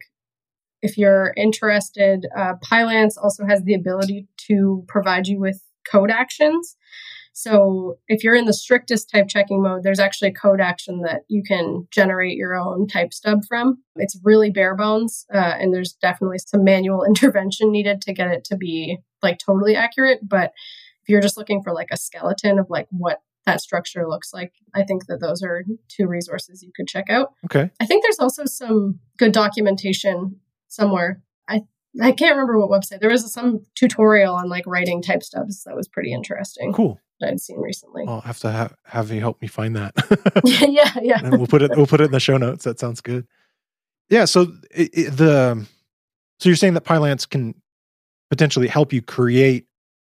if 0.82 0.98
you're 0.98 1.34
interested, 1.38 2.28
uh, 2.38 2.56
Pylance 2.62 3.18
also 3.18 3.46
has 3.46 3.64
the 3.64 3.74
ability 3.74 4.28
to 4.50 4.84
provide 4.88 5.28
you 5.28 5.40
with 5.40 5.62
code 5.90 6.12
actions. 6.12 6.76
So 7.34 7.98
if 8.08 8.24
you're 8.24 8.36
in 8.36 8.46
the 8.46 8.54
strictest 8.54 9.10
type 9.10 9.28
checking 9.28 9.64
mode, 9.64 9.82
there's 9.82 10.00
actually 10.00 10.30
a 10.30 10.34
code 10.34 10.62
action 10.62 11.02
that 11.02 11.22
you 11.30 11.42
can 11.42 11.88
generate 11.90 12.38
your 12.38 12.56
own 12.56 12.88
type 12.88 13.12
stub 13.12 13.40
from. 13.48 13.82
It's 13.96 14.20
really 14.24 14.52
bare 14.52 14.76
bones, 14.76 15.26
uh, 15.34 15.38
and 15.60 15.74
there's 15.74 15.94
definitely 15.94 16.38
some 16.46 16.64
manual 16.64 17.04
intervention 17.08 17.72
needed 17.72 18.02
to 18.02 18.14
get 18.14 18.28
it 18.28 18.44
to 18.46 18.58
be 18.58 19.00
like 19.24 19.40
totally 19.40 19.76
accurate. 19.76 20.20
But 20.28 20.52
if 21.02 21.10
you're 21.10 21.22
just 21.22 21.38
looking 21.38 21.62
for 21.64 21.74
like 21.74 21.90
a 21.92 21.98
skeleton 21.98 22.60
of 22.60 22.70
like 22.70 22.88
what 22.92 23.22
that 23.46 23.62
structure 23.62 24.08
looks 24.08 24.34
like, 24.34 24.54
I 24.74 24.84
think 24.84 25.08
that 25.08 25.20
those 25.20 25.42
are 25.44 25.66
two 25.90 26.08
resources 26.08 26.64
you 26.64 26.72
could 26.76 26.88
check 26.88 27.10
out. 27.10 27.34
okay 27.46 27.72
I 27.80 27.86
think 27.86 28.04
there's 28.04 28.20
also 28.20 28.46
some 28.46 29.00
good 29.18 29.32
documentation 29.34 30.38
somewhere. 30.68 31.22
I 31.48 31.62
I 32.02 32.12
can't 32.12 32.36
remember 32.36 32.58
what 32.60 32.70
website. 32.70 33.00
There 33.02 33.10
was 33.10 33.32
some 33.34 33.66
tutorial 33.76 34.34
on 34.36 34.50
like 34.50 34.66
writing 34.66 35.02
type 35.02 35.24
stubs 35.24 35.64
that 35.66 35.76
was 35.76 35.88
pretty 35.88 36.14
interesting 36.14 36.74
cool 36.74 37.00
I'd 37.22 37.40
seen 37.40 37.60
recently. 37.60 38.04
I'll 38.08 38.22
have 38.22 38.40
to 38.40 38.52
have, 38.52 38.74
have 38.86 39.10
you 39.12 39.22
help 39.22 39.42
me 39.42 39.48
find 39.48 39.76
that. 39.78 39.94
yeah, 40.44 40.66
yeah, 40.68 40.94
yeah. 41.02 41.20
and 41.24 41.38
we'll 41.38 41.48
put 41.48 41.62
it 41.62 41.72
we'll 41.76 41.88
put 41.88 42.02
it 42.02 42.06
in 42.06 42.12
the 42.12 42.20
show 42.20 42.38
notes. 42.38 42.64
That 42.66 42.80
sounds 42.80 43.00
good. 43.02 43.28
Yeah. 44.10 44.26
So 44.26 44.54
it, 44.72 44.90
it- 44.94 45.12
the 45.18 45.66
so 46.40 46.50
you're 46.50 46.56
saying 46.58 46.74
that 46.74 46.82
Pylance 46.82 47.26
can 47.26 47.56
potentially 48.34 48.68
help 48.68 48.92
you 48.92 49.00
create 49.00 49.68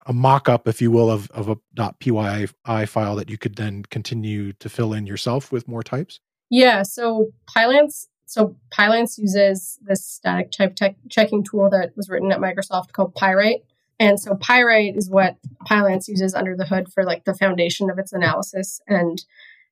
a 0.07 0.13
mock-up, 0.13 0.69
if 0.69 0.81
you 0.81 0.93
will, 0.93 1.11
of 1.11 1.29
of 1.33 1.49
a 1.49 1.57
.pyi 1.77 2.89
file 2.89 3.17
that 3.17 3.29
you 3.29 3.37
could 3.37 3.57
then 3.57 3.83
continue 3.91 4.53
to 4.53 4.69
fill 4.69 4.93
in 4.93 5.07
yourself 5.07 5.51
with 5.51 5.67
more 5.67 5.83
types. 5.83 6.21
Yeah, 6.49 6.85
so 6.85 7.33
Pylance 7.53 8.07
so 8.27 8.57
Pylance 8.71 9.19
uses 9.19 9.81
this 9.83 10.07
static 10.07 10.53
type 10.53 10.79
checking 11.11 11.43
tool 11.43 11.69
that 11.71 11.97
was 11.97 12.09
written 12.09 12.31
at 12.31 12.39
Microsoft 12.39 12.93
called 12.93 13.13
Pyright. 13.15 13.63
And 13.99 14.21
so 14.21 14.35
Pyright 14.35 14.97
is 14.97 15.11
what 15.11 15.37
Pylance 15.67 16.07
uses 16.09 16.33
under 16.33 16.57
the 16.57 16.65
hood 16.65 16.93
for 16.93 17.05
like 17.05 17.25
the 17.25 17.35
foundation 17.35 17.91
of 17.91 17.99
its 17.99 18.13
analysis. 18.13 18.81
And 18.87 19.23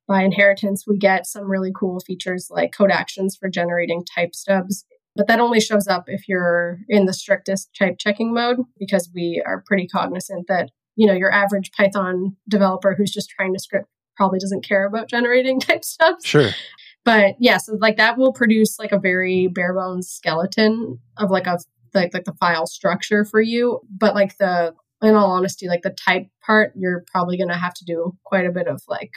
by 0.09 0.25
inheritance, 0.25 0.87
we 0.89 0.99
get 0.99 1.25
some 1.27 1.49
really 1.49 1.73
cool 1.73 2.01
features 2.01 2.49
like 2.51 2.73
code 2.73 2.91
actions 2.91 3.37
for 3.37 3.49
generating 3.49 4.05
type 4.05 4.35
stubs. 4.35 4.85
But 5.21 5.27
that 5.27 5.39
only 5.39 5.61
shows 5.61 5.87
up 5.87 6.05
if 6.07 6.27
you're 6.31 6.79
in 6.89 7.05
the 7.05 7.13
strictest 7.13 7.69
type 7.79 7.97
checking 7.99 8.33
mode 8.33 8.57
because 8.79 9.11
we 9.15 9.43
are 9.45 9.63
pretty 9.67 9.87
cognizant 9.87 10.47
that, 10.49 10.71
you 10.97 11.07
know, 11.07 11.13
your 11.13 11.31
average 11.31 11.73
Python 11.73 12.39
developer 12.49 12.95
who's 12.95 13.11
just 13.11 13.29
trying 13.29 13.53
to 13.53 13.61
script 13.61 13.87
probably 14.17 14.39
doesn't 14.39 14.65
care 14.65 14.87
about 14.87 15.11
generating 15.11 15.61
type 15.61 15.85
stuff. 15.85 16.25
Sure. 16.25 16.49
but 17.05 17.35
yeah 17.39 17.59
so 17.59 17.75
like 17.81 17.99
that 17.99 18.17
will 18.17 18.33
produce 18.33 18.79
like 18.79 18.93
a 18.93 18.99
very 18.99 19.47
bare 19.47 19.75
bones 19.75 20.09
skeleton 20.09 20.99
of 21.19 21.31
like 21.31 21.47
a 21.47 21.59
like, 21.93 22.15
like 22.15 22.25
the 22.25 22.33
file 22.41 22.67
structure 22.67 23.27
for 23.27 23.43
you 23.43 23.81
but 23.91 24.15
like 24.15 24.39
the 24.39 24.75
in 25.03 25.15
all 25.15 25.33
honesty 25.33 25.69
like 25.69 25.83
the 25.83 25.95
type 26.03 26.29
part 26.47 26.73
you're 26.77 27.05
probably 27.13 27.37
going 27.37 27.49
to 27.49 27.55
have 27.55 27.75
to 27.75 27.85
do 27.85 28.17
quite 28.25 28.47
a 28.47 28.53
bit 28.53 28.67
of 28.67 28.83
like 28.89 29.11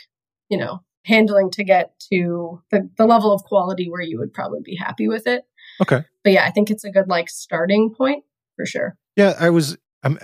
you 0.50 0.58
know 0.58 0.82
handling 1.06 1.50
to 1.52 1.64
get 1.64 1.94
to 2.12 2.62
the, 2.72 2.90
the 2.98 3.06
level 3.06 3.32
of 3.32 3.44
quality 3.44 3.90
where 3.90 4.02
you 4.02 4.18
would 4.18 4.34
probably 4.34 4.62
be 4.64 4.76
happy 4.76 5.08
with 5.08 5.28
it 5.28 5.44
Okay. 5.82 6.04
But 6.24 6.34
yeah, 6.34 6.46
I 6.46 6.52
think 6.52 6.70
it's 6.70 6.84
a 6.84 6.92
good 6.92 7.08
like 7.08 7.30
starting 7.30 7.94
point 7.94 8.24
for 8.56 8.66
sure. 8.66 8.98
Yeah, 9.16 9.34
I 9.40 9.50
was. 9.50 9.78
I'm, 10.04 10.20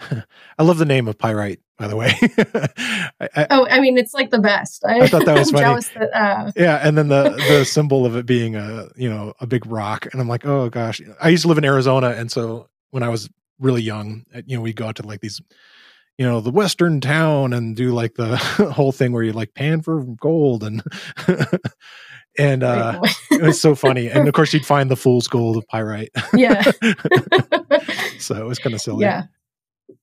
I 0.58 0.62
love 0.62 0.78
the 0.78 0.84
name 0.84 1.08
of 1.08 1.18
Pyright, 1.18 1.58
by 1.78 1.86
the 1.86 1.96
way. 1.96 2.12
I, 3.20 3.28
I, 3.36 3.46
oh, 3.50 3.66
I 3.70 3.80
mean, 3.80 3.98
it's 3.98 4.14
like 4.14 4.30
the 4.30 4.38
best. 4.38 4.84
I, 4.84 5.02
I 5.02 5.06
thought 5.06 5.24
that 5.26 5.38
was 5.38 5.50
funny. 5.52 5.82
That, 5.94 6.10
uh... 6.14 6.52
Yeah, 6.56 6.76
and 6.82 6.96
then 6.96 7.08
the 7.08 7.30
the 7.48 7.64
symbol 7.64 8.06
of 8.06 8.16
it 8.16 8.26
being 8.26 8.56
a 8.56 8.88
you 8.96 9.08
know 9.08 9.34
a 9.40 9.46
big 9.46 9.66
rock, 9.66 10.06
and 10.12 10.20
I'm 10.20 10.28
like, 10.28 10.46
oh 10.46 10.68
gosh. 10.68 11.00
I 11.20 11.28
used 11.28 11.42
to 11.42 11.48
live 11.48 11.58
in 11.58 11.64
Arizona, 11.64 12.10
and 12.10 12.30
so 12.30 12.68
when 12.90 13.02
I 13.02 13.08
was 13.08 13.28
really 13.58 13.82
young, 13.82 14.24
uh, 14.34 14.42
you 14.46 14.56
know, 14.56 14.62
we'd 14.62 14.76
go 14.76 14.86
out 14.86 14.96
to 14.96 15.06
like 15.06 15.20
these, 15.20 15.40
you 16.18 16.26
know, 16.26 16.40
the 16.40 16.50
western 16.50 17.00
town 17.00 17.52
and 17.52 17.76
do 17.76 17.92
like 17.92 18.14
the 18.14 18.36
whole 18.74 18.92
thing 18.92 19.12
where 19.12 19.22
you 19.22 19.32
like 19.32 19.54
pan 19.54 19.82
for 19.82 20.02
gold 20.02 20.64
and. 20.64 20.82
And 22.38 22.62
uh, 22.62 23.00
it 23.30 23.42
was 23.42 23.60
so 23.60 23.74
funny. 23.74 24.08
And 24.08 24.26
of 24.26 24.34
course, 24.34 24.52
you'd 24.52 24.66
find 24.66 24.90
the 24.90 24.96
fool's 24.96 25.28
gold 25.28 25.56
of 25.56 25.66
pyrite. 25.68 26.10
Yeah. 26.34 26.62
so 28.18 28.36
it 28.36 28.46
was 28.46 28.58
kind 28.58 28.74
of 28.74 28.80
silly. 28.80 29.04
Yeah 29.04 29.24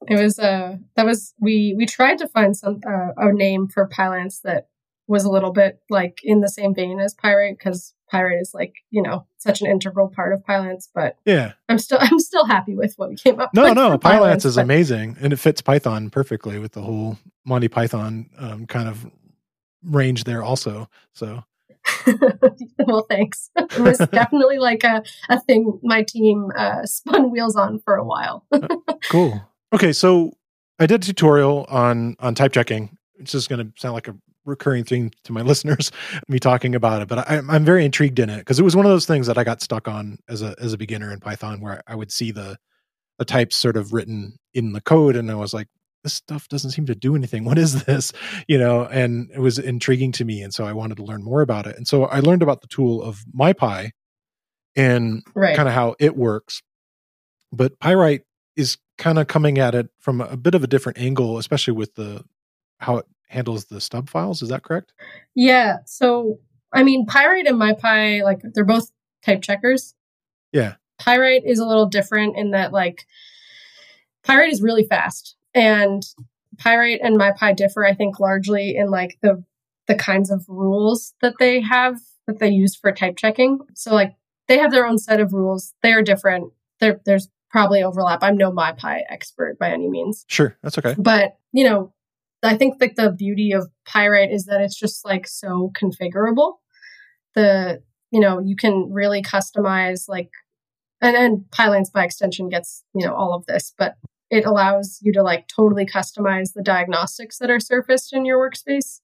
it 0.07 0.21
was 0.21 0.39
uh 0.39 0.75
that 0.95 1.05
was 1.05 1.33
we 1.39 1.73
we 1.77 1.85
tried 1.85 2.17
to 2.17 2.27
find 2.27 2.55
some 2.55 2.79
uh, 2.87 3.09
a 3.17 3.33
name 3.33 3.67
for 3.67 3.87
pylance 3.87 4.39
that 4.41 4.67
was 5.07 5.23
a 5.23 5.29
little 5.29 5.51
bit 5.51 5.79
like 5.89 6.19
in 6.23 6.41
the 6.41 6.49
same 6.49 6.73
vein 6.73 6.99
as 6.99 7.15
Pyright 7.15 7.57
because 7.57 7.93
Pyright 8.13 8.41
is 8.41 8.51
like 8.53 8.75
you 8.91 9.01
know 9.01 9.25
such 9.37 9.61
an 9.61 9.67
integral 9.67 10.07
part 10.07 10.33
of 10.33 10.45
pylance 10.45 10.89
but 10.93 11.17
yeah 11.25 11.53
i'm 11.67 11.79
still 11.79 11.97
i'm 12.01 12.19
still 12.19 12.45
happy 12.45 12.75
with 12.75 12.93
what 12.97 13.09
we 13.09 13.15
came 13.15 13.39
up 13.39 13.53
no 13.53 13.63
with 13.63 13.75
no 13.75 13.89
no. 13.89 13.97
pylance 13.97 14.45
is 14.45 14.55
but... 14.55 14.63
amazing 14.63 15.17
and 15.19 15.33
it 15.33 15.37
fits 15.37 15.61
python 15.61 16.09
perfectly 16.09 16.59
with 16.59 16.73
the 16.73 16.81
whole 16.81 17.17
monty 17.45 17.67
python 17.67 18.29
um, 18.37 18.65
kind 18.67 18.87
of 18.87 19.09
range 19.83 20.25
there 20.25 20.43
also 20.43 20.87
so 21.13 21.43
well 22.87 23.05
thanks 23.09 23.49
it 23.57 23.79
was 23.79 23.97
definitely 24.11 24.57
like 24.57 24.83
a, 24.83 25.03
a 25.29 25.39
thing 25.41 25.79
my 25.83 26.03
team 26.03 26.51
uh, 26.57 26.85
spun 26.85 27.31
wheels 27.31 27.55
on 27.55 27.79
for 27.79 27.95
a 27.95 28.03
while 28.03 28.45
cool 29.09 29.41
Okay, 29.71 29.93
so 29.93 30.33
I 30.79 30.85
did 30.87 31.03
a 31.03 31.05
tutorial 31.05 31.65
on 31.69 32.15
on 32.19 32.35
type 32.35 32.53
checking. 32.53 32.97
It's 33.19 33.31
just 33.31 33.49
going 33.49 33.65
to 33.65 33.79
sound 33.79 33.93
like 33.93 34.07
a 34.07 34.15
recurring 34.45 34.83
thing 34.83 35.13
to 35.25 35.31
my 35.31 35.41
listeners, 35.41 35.91
me 36.27 36.39
talking 36.39 36.73
about 36.73 37.01
it. 37.01 37.07
But 37.07 37.29
I, 37.29 37.35
am 37.37 37.65
very 37.65 37.85
intrigued 37.85 38.19
in 38.19 38.29
it 38.29 38.39
because 38.39 38.59
it 38.59 38.63
was 38.63 38.75
one 38.75 38.85
of 38.85 38.91
those 38.91 39.05
things 39.05 39.27
that 39.27 39.37
I 39.37 39.43
got 39.43 39.61
stuck 39.61 39.87
on 39.87 40.17
as 40.27 40.41
a 40.41 40.55
as 40.59 40.73
a 40.73 40.77
beginner 40.77 41.11
in 41.13 41.19
Python, 41.19 41.61
where 41.61 41.83
I 41.85 41.95
would 41.95 42.11
see 42.11 42.31
the 42.31 42.57
the 43.19 43.25
types 43.25 43.55
sort 43.55 43.77
of 43.77 43.93
written 43.93 44.37
in 44.53 44.73
the 44.73 44.81
code, 44.81 45.15
and 45.15 45.29
I 45.29 45.35
was 45.35 45.53
like, 45.53 45.67
this 46.03 46.13
stuff 46.13 46.47
doesn't 46.47 46.71
seem 46.71 46.85
to 46.87 46.95
do 46.95 47.15
anything. 47.15 47.43
What 47.49 47.57
is 47.57 47.85
this? 47.85 48.13
You 48.47 48.59
know, 48.59 48.85
and 48.85 49.29
it 49.33 49.39
was 49.39 49.57
intriguing 49.57 50.11
to 50.13 50.25
me, 50.25 50.41
and 50.41 50.53
so 50.53 50.65
I 50.65 50.73
wanted 50.73 50.97
to 50.97 51.03
learn 51.03 51.23
more 51.23 51.41
about 51.41 51.65
it. 51.65 51.75
And 51.77 51.87
so 51.87 52.05
I 52.05 52.19
learned 52.19 52.43
about 52.43 52.61
the 52.61 52.67
tool 52.67 53.01
of 53.01 53.23
MyPy 53.37 53.91
and 54.75 55.23
right. 55.33 55.55
kind 55.55 55.67
of 55.67 55.73
how 55.73 55.95
it 55.99 56.15
works. 56.15 56.61
But 57.51 57.79
Pyright 57.79 58.21
is 58.55 58.77
kind 58.97 59.17
of 59.17 59.27
coming 59.27 59.57
at 59.57 59.73
it 59.73 59.89
from 59.99 60.21
a 60.21 60.37
bit 60.37 60.53
of 60.53 60.63
a 60.63 60.67
different 60.67 60.99
angle, 60.99 61.37
especially 61.37 61.73
with 61.73 61.95
the 61.95 62.23
how 62.77 62.97
it 62.97 63.05
handles 63.27 63.65
the 63.65 63.81
stub 63.81 64.09
files. 64.09 64.41
Is 64.41 64.49
that 64.49 64.63
correct? 64.63 64.93
Yeah. 65.33 65.77
So 65.85 66.39
I 66.71 66.83
mean, 66.83 67.07
Pyright 67.07 67.47
and 67.47 67.59
MyPy, 67.59 68.23
like 68.23 68.41
they're 68.43 68.65
both 68.65 68.91
type 69.23 69.41
checkers. 69.41 69.95
Yeah. 70.51 70.75
Pyright 70.99 71.41
is 71.45 71.59
a 71.59 71.65
little 71.65 71.87
different 71.87 72.37
in 72.37 72.51
that 72.51 72.71
like 72.71 73.05
Pyright 74.23 74.51
is 74.51 74.61
really 74.61 74.83
fast 74.83 75.35
and 75.53 76.03
Pyright 76.57 76.99
and 77.01 77.19
MyPy 77.19 77.55
differ, 77.55 77.85
I 77.85 77.93
think, 77.93 78.19
largely 78.19 78.75
in 78.75 78.89
like 78.89 79.17
the 79.21 79.43
the 79.87 79.95
kinds 79.95 80.29
of 80.29 80.45
rules 80.47 81.13
that 81.21 81.33
they 81.39 81.61
have 81.61 81.99
that 82.27 82.39
they 82.39 82.49
use 82.49 82.75
for 82.75 82.91
type 82.91 83.17
checking. 83.17 83.59
So 83.73 83.93
like 83.93 84.13
they 84.47 84.59
have 84.59 84.71
their 84.71 84.85
own 84.85 84.97
set 84.99 85.19
of 85.19 85.33
rules. 85.33 85.73
They 85.81 85.93
are 85.93 86.03
different. 86.03 86.53
There, 86.79 87.01
there's 87.05 87.27
probably 87.49 87.81
overlap. 87.81 88.19
I'm 88.21 88.37
no 88.37 88.51
MyPy 88.51 89.01
expert 89.09 89.57
by 89.59 89.71
any 89.71 89.89
means. 89.89 90.25
Sure, 90.27 90.55
that's 90.61 90.77
okay. 90.77 90.95
But, 90.97 91.37
you 91.51 91.63
know, 91.63 91.93
I 92.43 92.55
think 92.55 92.75
like 92.79 92.95
the 92.95 93.11
beauty 93.11 93.51
of 93.51 93.67
Pyright 93.87 94.33
is 94.33 94.45
that 94.45 94.61
it's 94.61 94.77
just 94.77 95.03
like 95.03 95.27
so 95.27 95.71
configurable. 95.75 96.57
The, 97.35 97.81
you 98.11 98.19
know, 98.19 98.39
you 98.39 98.55
can 98.55 98.89
really 98.91 99.21
customize 99.21 100.07
like 100.07 100.29
and 101.01 101.15
and 101.15 101.51
Pylance 101.51 101.89
by 101.89 102.03
extension 102.03 102.49
gets, 102.49 102.83
you 102.93 103.05
know, 103.05 103.15
all 103.15 103.33
of 103.33 103.45
this, 103.45 103.73
but 103.77 103.95
it 104.29 104.45
allows 104.45 104.99
you 105.01 105.11
to 105.13 105.23
like 105.23 105.47
totally 105.47 105.85
customize 105.85 106.53
the 106.53 106.63
diagnostics 106.63 107.39
that 107.39 107.49
are 107.49 107.59
surfaced 107.59 108.13
in 108.13 108.25
your 108.25 108.39
workspace. 108.39 108.99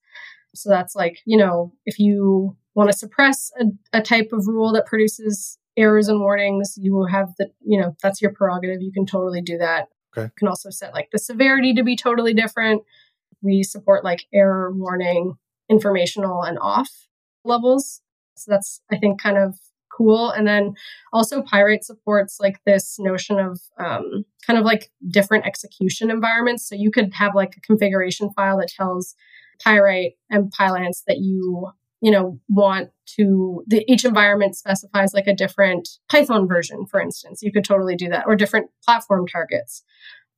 So 0.54 0.70
that's 0.70 0.96
like, 0.96 1.20
you 1.26 1.38
know, 1.38 1.74
if 1.86 2.00
you 2.00 2.56
want 2.76 2.92
to 2.92 2.98
suppress 2.98 3.52
a, 3.60 3.66
a 3.98 4.02
type 4.02 4.30
of 4.32 4.48
rule 4.48 4.72
that 4.74 4.86
produces 4.86 5.58
errors 5.78 6.08
and 6.08 6.20
warnings. 6.20 6.78
You 6.78 6.94
will 6.94 7.08
have 7.08 7.34
the, 7.38 7.52
you 7.62 7.80
know, 7.80 7.96
that's 8.02 8.22
your 8.22 8.32
prerogative. 8.32 8.82
You 8.82 8.92
can 8.92 9.06
totally 9.06 9.42
do 9.42 9.58
that. 9.58 9.90
Okay. 10.16 10.26
You 10.26 10.32
can 10.38 10.48
also 10.48 10.70
set 10.70 10.94
like 10.94 11.10
the 11.12 11.20
severity 11.20 11.74
to 11.74 11.84
be 11.84 11.96
totally 11.96 12.34
different. 12.34 12.84
We 13.42 13.64
support 13.64 14.04
like 14.04 14.26
error 14.34 14.72
warning, 14.74 15.38
informational, 15.70 16.44
and 16.44 16.58
off 16.60 16.90
levels. 17.44 18.02
So 18.36 18.52
that's, 18.52 18.82
I 18.92 18.98
think, 18.98 19.22
kind 19.22 19.38
of 19.38 19.60
cool. 19.96 20.32
And 20.32 20.48
then 20.48 20.74
also 21.14 21.42
Pyright 21.42 21.84
supports 21.84 22.38
like 22.40 22.64
this 22.66 22.98
notion 23.00 23.40
of 23.40 23.60
um, 23.78 24.26
kind 24.46 24.60
of 24.60 24.66
like 24.66 24.92
different 25.10 25.46
execution 25.46 26.10
environments. 26.10 26.68
So 26.68 26.76
you 26.76 26.92
could 26.92 27.14
have 27.14 27.36
like 27.36 27.56
a 27.58 27.62
configuration 27.62 28.32
file 28.36 28.58
that 28.60 28.70
tells 28.70 29.16
Pyright 29.66 30.16
and 30.30 30.52
Pylance 30.52 31.04
that 31.08 31.18
you 31.20 31.70
you 32.02 32.12
know 32.12 32.40
want 32.50 32.90
to 33.06 33.64
the 33.68 33.84
each 33.92 34.06
environment 34.06 34.56
specifies 34.56 35.14
like 35.14 35.28
a 35.28 35.34
different 35.34 35.88
python 36.10 36.48
version 36.48 36.86
for 36.86 37.00
instance 37.00 37.42
you 37.42 37.52
could 37.52 37.64
totally 37.64 37.96
do 37.96 38.10
that 38.10 38.26
or 38.28 38.36
different 38.36 38.70
platform 38.84 39.26
targets 39.26 39.82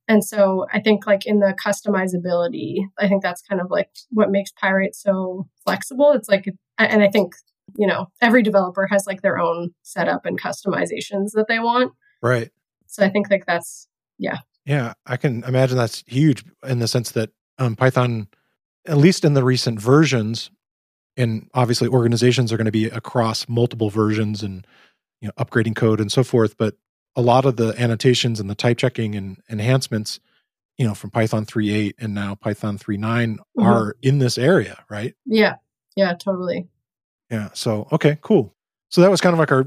and 0.06 0.24
so 0.24 0.66
i 0.72 0.80
think 0.80 1.06
like 1.06 1.26
in 1.26 1.40
the 1.40 1.56
customizability 1.62 2.78
i 2.98 3.08
think 3.08 3.22
that's 3.22 3.42
kind 3.42 3.60
of 3.60 3.70
like 3.70 3.90
what 4.10 4.30
makes 4.30 4.52
Pyright 4.52 4.94
so 4.94 5.48
flexible 5.64 6.12
it's 6.12 6.28
like 6.28 6.46
and 6.78 7.02
i 7.02 7.08
think 7.08 7.34
you 7.76 7.86
know 7.86 8.06
every 8.20 8.42
developer 8.42 8.86
has 8.86 9.06
like 9.06 9.22
their 9.22 9.38
own 9.38 9.70
setup 9.82 10.26
and 10.26 10.40
customizations 10.40 11.32
that 11.34 11.46
they 11.48 11.58
want. 11.58 11.92
Right. 12.22 12.50
So 12.86 13.04
i 13.04 13.08
think 13.08 13.30
like 13.30 13.46
that's 13.46 13.88
yeah. 14.18 14.38
Yeah 14.64 14.94
i 15.06 15.16
can 15.16 15.44
imagine 15.44 15.76
that's 15.76 16.02
huge 16.06 16.44
in 16.66 16.78
the 16.80 16.88
sense 16.88 17.12
that 17.12 17.30
um, 17.58 17.76
python 17.76 18.28
at 18.86 18.96
least 18.96 19.24
in 19.24 19.34
the 19.34 19.44
recent 19.44 19.80
versions 19.80 20.50
and 21.16 21.50
obviously 21.54 21.88
organizations 21.88 22.52
are 22.52 22.56
going 22.56 22.64
to 22.64 22.72
be 22.72 22.86
across 22.86 23.48
multiple 23.48 23.90
versions 23.90 24.42
and 24.42 24.66
you 25.20 25.28
know 25.28 25.44
upgrading 25.44 25.76
code 25.76 26.00
and 26.00 26.10
so 26.10 26.24
forth 26.24 26.56
but 26.56 26.74
a 27.16 27.22
lot 27.22 27.44
of 27.44 27.56
the 27.56 27.74
annotations 27.80 28.40
and 28.40 28.48
the 28.48 28.54
type 28.54 28.78
checking 28.78 29.14
and 29.14 29.40
enhancements 29.50 30.20
you 30.78 30.86
know 30.86 30.94
from 30.94 31.10
python 31.10 31.44
3.8 31.44 31.94
and 31.98 32.14
now 32.14 32.34
python 32.34 32.78
3.9 32.78 32.98
mm-hmm. 33.00 33.62
are 33.62 33.96
in 34.02 34.18
this 34.18 34.38
area 34.38 34.82
right? 34.88 35.14
Yeah. 35.26 35.56
Yeah 35.96 36.14
totally 36.14 36.68
yeah 37.30 37.48
so 37.52 37.88
okay 37.92 38.18
cool 38.22 38.54
so 38.90 39.02
that 39.02 39.10
was 39.10 39.20
kind 39.20 39.34
of 39.34 39.38
like 39.38 39.52
our 39.52 39.64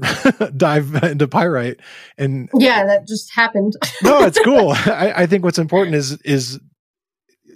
dive 0.56 0.94
into 1.02 1.28
Pyright 1.28 1.80
and 2.18 2.48
yeah 2.54 2.84
that 2.86 3.06
just 3.06 3.32
happened 3.34 3.74
no 4.02 4.24
it's 4.24 4.38
cool 4.44 4.70
I, 4.70 5.12
I 5.16 5.26
think 5.26 5.44
what's 5.44 5.58
important 5.58 5.96
is 5.96 6.12
is 6.22 6.60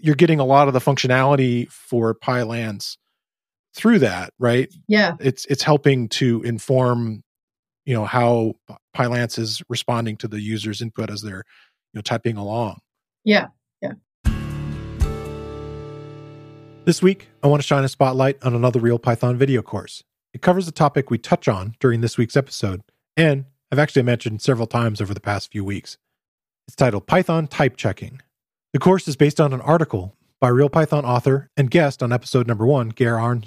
you're 0.00 0.14
getting 0.14 0.40
a 0.40 0.44
lot 0.44 0.68
of 0.68 0.74
the 0.74 0.80
functionality 0.80 1.70
for 1.70 2.14
pylance 2.14 2.98
through 3.76 3.98
that, 4.00 4.32
right? 4.38 4.72
Yeah. 4.88 5.12
It's 5.20 5.44
it's 5.46 5.62
helping 5.62 6.08
to 6.10 6.42
inform, 6.42 7.22
you 7.84 7.94
know, 7.94 8.06
how 8.06 8.54
Pylance 8.94 9.38
is 9.38 9.62
responding 9.68 10.16
to 10.18 10.28
the 10.28 10.40
user's 10.40 10.80
input 10.80 11.10
as 11.10 11.20
they're, 11.20 11.44
you 11.92 11.98
know, 11.98 12.00
typing 12.00 12.36
along. 12.36 12.78
Yeah. 13.22 13.48
This 16.86 17.02
week, 17.02 17.30
I 17.42 17.48
want 17.48 17.60
to 17.60 17.66
shine 17.66 17.82
a 17.82 17.88
spotlight 17.88 18.40
on 18.44 18.54
another 18.54 18.78
Real 18.78 19.00
Python 19.00 19.36
video 19.36 19.60
course. 19.60 20.04
It 20.32 20.40
covers 20.40 20.66
the 20.66 20.72
topic 20.72 21.10
we 21.10 21.18
touch 21.18 21.48
on 21.48 21.74
during 21.80 22.00
this 22.00 22.16
week's 22.16 22.36
episode, 22.36 22.80
and 23.16 23.46
I've 23.72 23.80
actually 23.80 24.04
mentioned 24.04 24.40
several 24.40 24.68
times 24.68 25.00
over 25.00 25.12
the 25.12 25.18
past 25.18 25.50
few 25.50 25.64
weeks. 25.64 25.98
It's 26.68 26.76
titled 26.76 27.08
Python 27.08 27.48
Type 27.48 27.76
Checking. 27.76 28.22
The 28.72 28.78
course 28.78 29.08
is 29.08 29.16
based 29.16 29.40
on 29.40 29.52
an 29.52 29.60
article 29.62 30.14
by 30.40 30.46
Real 30.46 30.68
Python 30.68 31.04
author 31.04 31.50
and 31.56 31.72
guest 31.72 32.04
on 32.04 32.12
episode 32.12 32.46
number 32.46 32.64
one, 32.64 32.90
Geir 32.90 33.18
Arne 33.18 33.42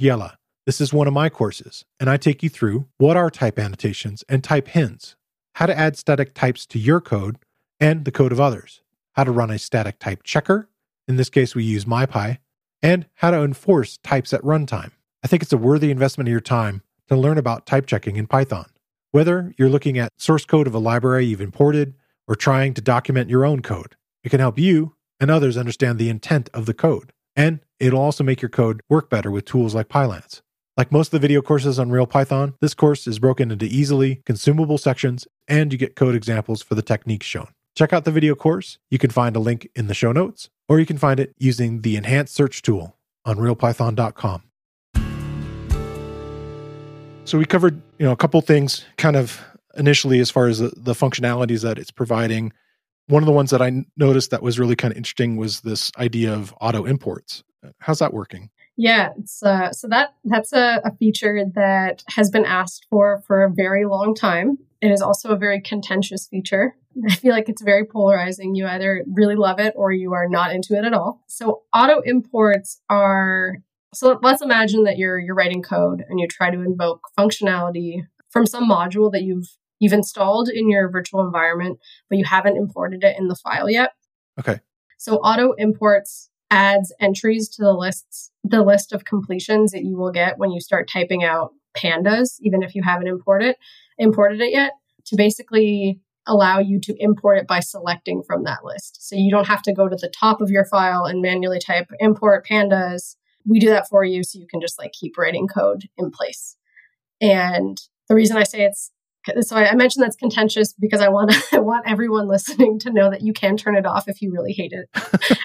This 0.65 0.81
is 0.81 0.91
one 0.91 1.07
of 1.07 1.13
my 1.13 1.29
courses, 1.29 1.85
and 1.97 2.09
I 2.09 2.17
take 2.17 2.43
you 2.43 2.49
through 2.49 2.87
what 2.97 3.15
are 3.15 3.29
type 3.29 3.57
annotations 3.57 4.21
and 4.27 4.43
type 4.43 4.67
hints, 4.67 5.15
how 5.55 5.65
to 5.65 5.79
add 5.79 5.97
static 5.97 6.33
types 6.33 6.65
to 6.65 6.77
your 6.77 6.99
code 6.99 7.37
and 7.79 8.03
the 8.03 8.11
code 8.11 8.33
of 8.33 8.41
others, 8.41 8.81
how 9.13 9.23
to 9.23 9.31
run 9.31 9.49
a 9.49 9.57
static 9.57 9.97
type 9.97 10.23
checker, 10.23 10.67
in 11.07 11.15
this 11.15 11.29
case 11.29 11.55
we 11.55 11.63
use 11.63 11.85
MyPy, 11.85 12.39
and 12.81 13.05
how 13.15 13.31
to 13.31 13.41
enforce 13.41 13.97
types 13.97 14.33
at 14.33 14.41
runtime. 14.41 14.91
I 15.23 15.27
think 15.27 15.43
it's 15.43 15.53
a 15.53 15.57
worthy 15.57 15.91
investment 15.91 16.27
of 16.27 16.31
your 16.31 16.39
time 16.41 16.81
to 17.07 17.15
learn 17.15 17.37
about 17.37 17.65
type 17.65 17.85
checking 17.85 18.15
in 18.15 18.27
Python. 18.27 18.67
Whether 19.11 19.53
you're 19.57 19.69
looking 19.69 19.97
at 19.97 20.11
source 20.17 20.45
code 20.45 20.67
of 20.67 20.75
a 20.75 20.79
library 20.79 21.25
you've 21.25 21.41
imported 21.41 21.95
or 22.27 22.35
trying 22.35 22.73
to 22.75 22.81
document 22.81 23.29
your 23.29 23.45
own 23.45 23.61
code, 23.61 23.95
it 24.23 24.29
can 24.29 24.39
help 24.39 24.59
you 24.59 24.95
and 25.19 25.29
others 25.31 25.57
understand 25.57 25.97
the 25.97 26.09
intent 26.09 26.49
of 26.53 26.65
the 26.65 26.73
code. 26.73 27.11
And 27.35 27.59
it'll 27.79 28.01
also 28.01 28.23
make 28.23 28.41
your 28.41 28.49
code 28.49 28.81
work 28.89 29.09
better 29.09 29.31
with 29.31 29.45
tools 29.45 29.75
like 29.75 29.89
Pylance. 29.89 30.41
Like 30.77 30.91
most 30.91 31.07
of 31.07 31.11
the 31.11 31.19
video 31.19 31.41
courses 31.41 31.77
on 31.77 31.89
Real 31.89 32.05
Python, 32.05 32.53
this 32.61 32.73
course 32.73 33.05
is 33.05 33.19
broken 33.19 33.51
into 33.51 33.65
easily 33.65 34.21
consumable 34.25 34.77
sections 34.77 35.27
and 35.47 35.71
you 35.73 35.77
get 35.77 35.95
code 35.95 36.15
examples 36.15 36.61
for 36.61 36.75
the 36.75 36.81
techniques 36.81 37.25
shown. 37.25 37.49
Check 37.79 37.93
out 37.93 38.03
the 38.03 38.11
video 38.11 38.35
course. 38.35 38.77
You 38.89 38.97
can 38.97 39.09
find 39.09 39.37
a 39.37 39.39
link 39.39 39.69
in 39.73 39.87
the 39.87 39.93
show 39.93 40.11
notes, 40.11 40.49
or 40.67 40.81
you 40.81 40.85
can 40.85 40.97
find 40.97 41.17
it 41.17 41.33
using 41.37 41.79
the 41.79 41.95
enhanced 41.95 42.35
search 42.35 42.61
tool 42.61 42.97
on 43.23 43.37
realpython.com. 43.37 44.43
So 47.23 47.37
we 47.37 47.45
covered, 47.45 47.81
you 47.97 48.05
know, 48.05 48.11
a 48.11 48.17
couple 48.17 48.41
things 48.41 48.83
kind 48.97 49.15
of 49.15 49.39
initially 49.77 50.19
as 50.19 50.29
far 50.29 50.47
as 50.47 50.59
the, 50.59 50.73
the 50.75 50.91
functionalities 50.91 51.61
that 51.61 51.79
it's 51.79 51.89
providing. 51.89 52.51
One 53.07 53.23
of 53.23 53.27
the 53.27 53.31
ones 53.31 53.49
that 53.51 53.61
I 53.61 53.85
noticed 53.95 54.31
that 54.31 54.43
was 54.43 54.59
really 54.59 54.75
kind 54.75 54.91
of 54.91 54.97
interesting 54.97 55.37
was 55.37 55.61
this 55.61 55.89
idea 55.97 56.33
of 56.33 56.53
auto 56.59 56.83
imports. 56.83 57.45
How's 57.77 57.99
that 57.99 58.13
working? 58.13 58.49
Yeah, 58.75 59.11
uh, 59.41 59.71
so 59.71 59.87
that 59.87 60.15
that's 60.25 60.51
a, 60.51 60.81
a 60.83 60.93
feature 60.97 61.45
that 61.55 62.03
has 62.09 62.29
been 62.29 62.43
asked 62.43 62.87
for 62.89 63.21
for 63.25 63.41
a 63.41 63.49
very 63.49 63.85
long 63.85 64.15
time. 64.15 64.57
It 64.81 64.91
is 64.91 65.01
also 65.01 65.29
a 65.29 65.37
very 65.37 65.61
contentious 65.61 66.27
feature. 66.27 66.75
I 67.05 67.15
feel 67.15 67.33
like 67.33 67.49
it's 67.49 67.61
very 67.61 67.85
polarizing. 67.85 68.55
You 68.55 68.65
either 68.65 69.03
really 69.11 69.35
love 69.35 69.59
it 69.59 69.73
or 69.75 69.91
you 69.91 70.13
are 70.13 70.27
not 70.27 70.53
into 70.53 70.75
it 70.75 70.85
at 70.85 70.93
all. 70.93 71.21
So 71.27 71.63
auto 71.73 72.01
imports 72.01 72.81
are 72.89 73.57
so 73.93 74.19
let's 74.21 74.41
imagine 74.41 74.83
that 74.83 74.97
you're 74.97 75.19
you're 75.19 75.35
writing 75.35 75.61
code 75.61 76.03
and 76.07 76.19
you 76.19 76.27
try 76.27 76.51
to 76.51 76.61
invoke 76.61 77.01
functionality 77.17 78.07
from 78.29 78.45
some 78.45 78.69
module 78.69 79.11
that 79.11 79.23
you've 79.23 79.49
you've 79.79 79.93
installed 79.93 80.49
in 80.49 80.69
your 80.69 80.89
virtual 80.89 81.25
environment, 81.25 81.79
but 82.09 82.17
you 82.17 82.25
haven't 82.25 82.57
imported 82.57 83.03
it 83.03 83.17
in 83.17 83.27
the 83.27 83.35
file 83.35 83.69
yet. 83.69 83.91
Okay. 84.39 84.59
So 84.97 85.17
auto 85.17 85.53
imports 85.53 86.29
adds 86.51 86.93
entries 86.99 87.47
to 87.49 87.61
the 87.61 87.73
lists 87.73 88.31
the 88.43 88.63
list 88.63 88.93
of 88.93 89.05
completions 89.05 89.71
that 89.71 89.83
you 89.83 89.97
will 89.97 90.11
get 90.11 90.37
when 90.37 90.51
you 90.51 90.61
start 90.61 90.89
typing 90.91 91.23
out 91.23 91.53
pandas, 91.77 92.37
even 92.41 92.63
if 92.63 92.75
you 92.75 92.83
haven't 92.83 93.07
imported 93.07 93.55
imported 93.99 94.41
it 94.41 94.51
yet, 94.51 94.71
to 95.05 95.15
basically 95.15 95.99
allow 96.25 96.59
you 96.59 96.79
to 96.79 96.95
import 96.99 97.37
it 97.37 97.47
by 97.47 97.59
selecting 97.59 98.23
from 98.23 98.43
that 98.43 98.63
list. 98.63 99.07
So 99.07 99.15
you 99.15 99.31
don't 99.31 99.47
have 99.47 99.61
to 99.63 99.73
go 99.73 99.87
to 99.87 99.95
the 99.95 100.11
top 100.19 100.41
of 100.41 100.49
your 100.49 100.65
file 100.65 101.05
and 101.05 101.21
manually 101.21 101.59
type 101.59 101.89
import 101.99 102.47
pandas 102.47 103.15
we 103.45 103.59
do 103.59 103.69
that 103.69 103.87
for 103.89 104.03
you 104.03 104.23
so 104.23 104.39
you 104.39 104.47
can 104.47 104.61
just 104.61 104.79
like 104.79 104.91
keep 104.93 105.17
writing 105.17 105.47
code 105.47 105.89
in 105.97 106.11
place. 106.11 106.55
And 107.21 107.77
the 108.07 108.15
reason 108.15 108.37
I 108.37 108.43
say 108.43 108.61
it's 108.61 108.91
so 109.41 109.57
I 109.57 109.75
mentioned 109.75 110.03
that's 110.03 110.15
contentious 110.15 110.73
because 110.73 111.01
I 111.01 111.09
want 111.09 111.33
I 111.53 111.59
want 111.59 111.87
everyone 111.87 112.27
listening 112.27 112.79
to 112.79 112.91
know 112.91 113.09
that 113.09 113.21
you 113.21 113.33
can 113.33 113.57
turn 113.57 113.75
it 113.75 113.85
off 113.85 114.07
if 114.07 114.21
you 114.21 114.31
really 114.31 114.53
hate 114.53 114.71
it. 114.71 114.89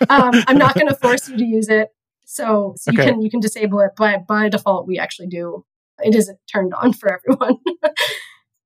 um, 0.11 0.33
I'm 0.47 0.59
not 0.59 0.75
going 0.75 0.89
to 0.89 0.95
force 0.95 1.29
you 1.29 1.37
to 1.37 1.45
use 1.45 1.69
it, 1.69 1.89
so, 2.25 2.75
so 2.77 2.93
okay. 2.93 3.03
you 3.03 3.09
can 3.09 3.23
you 3.23 3.31
can 3.31 3.41
disable 3.41 3.81
it. 3.81 3.93
But 3.97 4.27
by 4.27 4.49
default, 4.49 4.87
we 4.87 4.99
actually 4.99 5.29
do. 5.29 5.65
It 5.99 6.15
isn't 6.15 6.39
turned 6.53 6.75
on 6.75 6.93
for 6.93 7.13
everyone. 7.13 7.59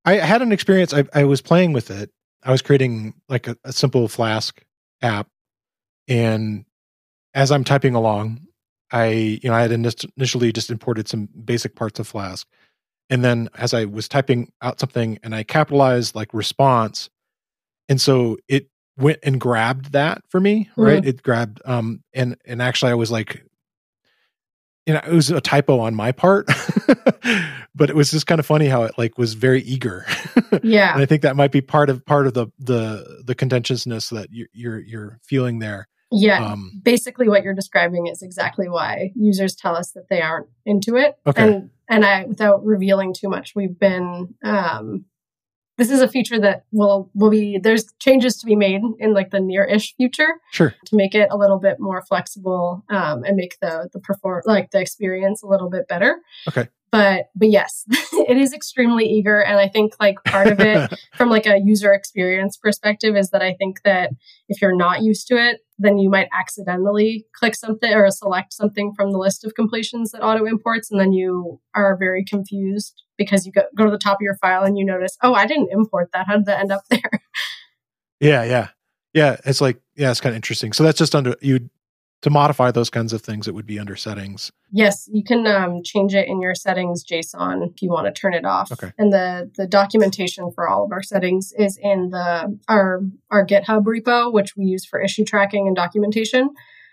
I 0.08 0.16
had 0.24 0.40
an 0.40 0.52
experience. 0.52 0.94
I, 0.94 1.04
I, 1.12 1.24
was 1.24 1.42
playing 1.42 1.74
with 1.74 1.90
it. 1.90 2.10
I 2.42 2.50
was 2.50 2.62
creating 2.62 3.14
like 3.28 3.46
a, 3.46 3.56
a 3.64 3.72
simple 3.72 4.08
Flask 4.08 4.64
app, 5.02 5.28
and 6.08 6.64
as 7.34 7.52
I'm 7.52 7.64
typing 7.64 7.94
along, 7.94 8.46
I, 8.90 9.08
you 9.42 9.50
know, 9.50 9.54
I 9.54 9.60
had 9.60 9.72
initially 9.72 10.50
just 10.50 10.70
imported 10.70 11.08
some 11.08 11.28
basic 11.44 11.76
parts 11.76 12.00
of 12.00 12.08
Flask. 12.08 12.48
And 13.10 13.22
then 13.22 13.50
as 13.54 13.74
I 13.74 13.84
was 13.84 14.08
typing 14.08 14.50
out 14.62 14.80
something 14.80 15.18
and 15.22 15.34
I 15.34 15.42
capitalized 15.42 16.14
like 16.14 16.32
response, 16.32 17.10
and 17.88 18.00
so 18.00 18.38
it 18.48 18.68
went 18.96 19.18
and 19.22 19.38
grabbed 19.38 19.92
that 19.92 20.22
for 20.28 20.40
me, 20.40 20.70
right? 20.76 21.00
Mm-hmm. 21.00 21.08
It 21.08 21.22
grabbed 21.22 21.60
um 21.64 22.02
and 22.14 22.36
and 22.44 22.60
actually 22.62 22.92
I 22.92 22.96
was 22.96 23.10
like 23.10 23.44
you 24.88 24.94
know, 24.94 25.00
it 25.06 25.12
was 25.12 25.30
a 25.30 25.40
typo 25.42 25.80
on 25.80 25.94
my 25.94 26.12
part, 26.12 26.46
but 27.74 27.90
it 27.90 27.94
was 27.94 28.10
just 28.10 28.26
kind 28.26 28.38
of 28.38 28.46
funny 28.46 28.68
how 28.68 28.84
it 28.84 28.94
like 28.96 29.18
was 29.18 29.34
very 29.34 29.60
eager. 29.62 30.06
yeah, 30.62 30.94
and 30.94 31.02
I 31.02 31.04
think 31.04 31.20
that 31.22 31.36
might 31.36 31.52
be 31.52 31.60
part 31.60 31.90
of 31.90 32.06
part 32.06 32.26
of 32.26 32.32
the 32.32 32.46
the 32.58 33.22
the 33.26 33.34
contentiousness 33.34 34.08
that 34.08 34.28
you're 34.32 34.48
you're, 34.54 34.78
you're 34.80 35.18
feeling 35.22 35.58
there. 35.58 35.88
Yeah. 36.10 36.42
Um, 36.42 36.80
basically 36.82 37.28
what 37.28 37.42
you're 37.42 37.52
describing 37.52 38.06
is 38.06 38.22
exactly 38.22 38.66
why 38.66 39.12
users 39.14 39.54
tell 39.54 39.76
us 39.76 39.92
that 39.92 40.08
they 40.08 40.22
aren't 40.22 40.48
into 40.64 40.96
it. 40.96 41.18
Okay. 41.26 41.42
And 41.42 41.70
and 41.86 42.02
I 42.02 42.24
without 42.24 42.64
revealing 42.64 43.12
too 43.12 43.28
much, 43.28 43.52
we've 43.54 43.78
been 43.78 44.34
um 44.42 45.04
this 45.78 45.90
is 45.90 46.00
a 46.00 46.08
feature 46.08 46.38
that 46.38 46.64
will 46.72 47.10
will 47.14 47.30
be 47.30 47.58
there's 47.58 47.92
changes 47.98 48.36
to 48.36 48.46
be 48.46 48.56
made 48.56 48.82
in 48.98 49.14
like 49.14 49.30
the 49.30 49.40
near-ish 49.40 49.94
future 49.96 50.40
sure. 50.50 50.74
to 50.84 50.96
make 50.96 51.14
it 51.14 51.28
a 51.30 51.36
little 51.36 51.58
bit 51.58 51.80
more 51.80 52.02
flexible 52.02 52.84
um, 52.90 53.24
and 53.24 53.36
make 53.36 53.58
the 53.60 53.88
the 53.92 54.00
perform 54.00 54.42
like 54.44 54.70
the 54.72 54.80
experience 54.80 55.42
a 55.42 55.46
little 55.46 55.70
bit 55.70 55.88
better. 55.88 56.18
Okay 56.46 56.68
but 56.90 57.26
but 57.34 57.50
yes 57.50 57.84
it 58.12 58.36
is 58.36 58.52
extremely 58.52 59.04
eager. 59.04 59.40
And 59.40 59.58
i 59.58 59.68
think 59.68 59.94
like 60.00 60.16
part 60.24 60.48
of 60.48 60.60
it 60.60 60.92
from 61.14 61.30
like 61.30 61.46
a 61.46 61.60
user 61.62 61.92
experience 61.92 62.56
perspective 62.56 63.16
is 63.16 63.30
that 63.30 63.42
i 63.42 63.54
think 63.54 63.82
that 63.84 64.10
if 64.48 64.60
you're 64.60 64.76
not 64.76 65.02
used 65.02 65.26
to 65.28 65.36
it 65.36 65.60
then 65.78 65.98
you 65.98 66.10
might 66.10 66.28
accidentally 66.36 67.26
click 67.32 67.54
something 67.54 67.92
or 67.92 68.10
select 68.10 68.52
something 68.52 68.92
from 68.94 69.12
the 69.12 69.18
list 69.18 69.44
of 69.44 69.54
completions 69.54 70.10
that 70.10 70.22
auto 70.22 70.44
imports. 70.44 70.90
And 70.90 71.00
then 71.00 71.12
you 71.12 71.60
are 71.74 71.96
very 71.96 72.24
confused 72.24 73.02
because 73.16 73.46
you 73.46 73.52
go, 73.52 73.62
go 73.76 73.84
to 73.84 73.90
the 73.90 73.98
top 73.98 74.16
of 74.16 74.22
your 74.22 74.36
file 74.36 74.64
and 74.64 74.76
you 74.76 74.84
notice 74.84 75.16
oh 75.22 75.34
i 75.34 75.46
didn't 75.46 75.70
import 75.72 76.10
that. 76.12 76.26
How 76.26 76.36
did 76.36 76.46
that 76.46 76.60
end 76.60 76.72
up 76.72 76.82
there? 76.90 77.22
Yeah 78.20 78.44
yeah. 78.44 78.68
Yeah 79.14 79.36
it's 79.44 79.60
like 79.60 79.80
yeah 79.94 80.10
it's 80.10 80.20
kind 80.20 80.32
of 80.32 80.36
interesting. 80.36 80.72
So 80.72 80.82
that's 80.82 80.98
just 80.98 81.14
under 81.14 81.36
you 81.40 81.70
to 82.22 82.30
modify 82.30 82.70
those 82.70 82.90
kinds 82.90 83.12
of 83.12 83.22
things, 83.22 83.46
it 83.46 83.54
would 83.54 83.66
be 83.66 83.78
under 83.78 83.94
settings. 83.94 84.50
Yes, 84.72 85.08
you 85.12 85.22
can 85.22 85.46
um, 85.46 85.82
change 85.84 86.14
it 86.14 86.26
in 86.26 86.40
your 86.40 86.54
settings 86.54 87.04
JSON 87.04 87.66
if 87.66 87.80
you 87.80 87.90
want 87.90 88.06
to 88.06 88.20
turn 88.20 88.34
it 88.34 88.44
off. 88.44 88.72
Okay. 88.72 88.92
And 88.98 89.12
the 89.12 89.50
the 89.56 89.66
documentation 89.66 90.50
for 90.54 90.68
all 90.68 90.84
of 90.84 90.92
our 90.92 91.02
settings 91.02 91.52
is 91.56 91.78
in 91.80 92.10
the 92.10 92.58
our 92.68 93.00
our 93.30 93.46
GitHub 93.46 93.84
repo, 93.84 94.32
which 94.32 94.56
we 94.56 94.64
use 94.64 94.84
for 94.84 95.00
issue 95.00 95.24
tracking 95.24 95.66
and 95.66 95.76
documentation. 95.76 96.50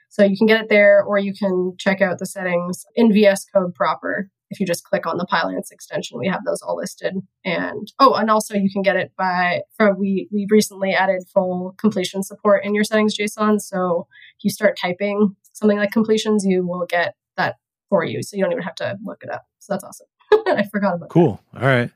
So 0.09 0.23
you 0.23 0.37
can 0.37 0.47
get 0.47 0.61
it 0.61 0.69
there, 0.69 1.03
or 1.03 1.17
you 1.17 1.33
can 1.33 1.73
check 1.77 2.01
out 2.01 2.19
the 2.19 2.25
settings 2.25 2.85
in 2.95 3.11
VS 3.11 3.45
Code 3.53 3.73
proper 3.73 4.29
if 4.49 4.59
you 4.59 4.65
just 4.65 4.83
click 4.83 5.05
on 5.07 5.17
the 5.17 5.25
Pylance 5.25 5.71
extension, 5.71 6.19
we 6.19 6.27
have 6.27 6.43
those 6.45 6.61
all 6.61 6.77
listed. 6.77 7.15
And 7.43 7.91
oh, 7.99 8.13
and 8.13 8.29
also 8.29 8.55
you 8.55 8.69
can 8.71 8.81
get 8.81 8.95
it 8.95 9.11
by 9.17 9.61
from 9.75 9.99
we 9.99 10.27
we 10.31 10.47
recently 10.49 10.93
added 10.93 11.23
full 11.33 11.75
completion 11.77 12.23
support 12.23 12.63
in 12.63 12.75
your 12.75 12.83
settings 12.83 13.17
JSON. 13.17 13.59
So 13.61 14.07
if 14.37 14.43
you 14.43 14.49
start 14.49 14.77
typing 14.79 15.35
something 15.53 15.77
like 15.77 15.91
completions, 15.91 16.45
you 16.45 16.65
will 16.65 16.85
get 16.85 17.15
that 17.37 17.55
for 17.89 18.03
you. 18.03 18.21
So 18.21 18.37
you 18.37 18.43
don't 18.43 18.51
even 18.51 18.63
have 18.63 18.75
to 18.75 18.97
look 19.03 19.23
it 19.23 19.29
up. 19.29 19.45
So 19.59 19.73
that's 19.73 19.83
awesome. 19.83 20.07
I 20.47 20.67
forgot 20.71 20.95
about 20.95 21.09
cool. 21.09 21.41
That. 21.53 21.63
All 21.63 21.67
right. 21.67 21.91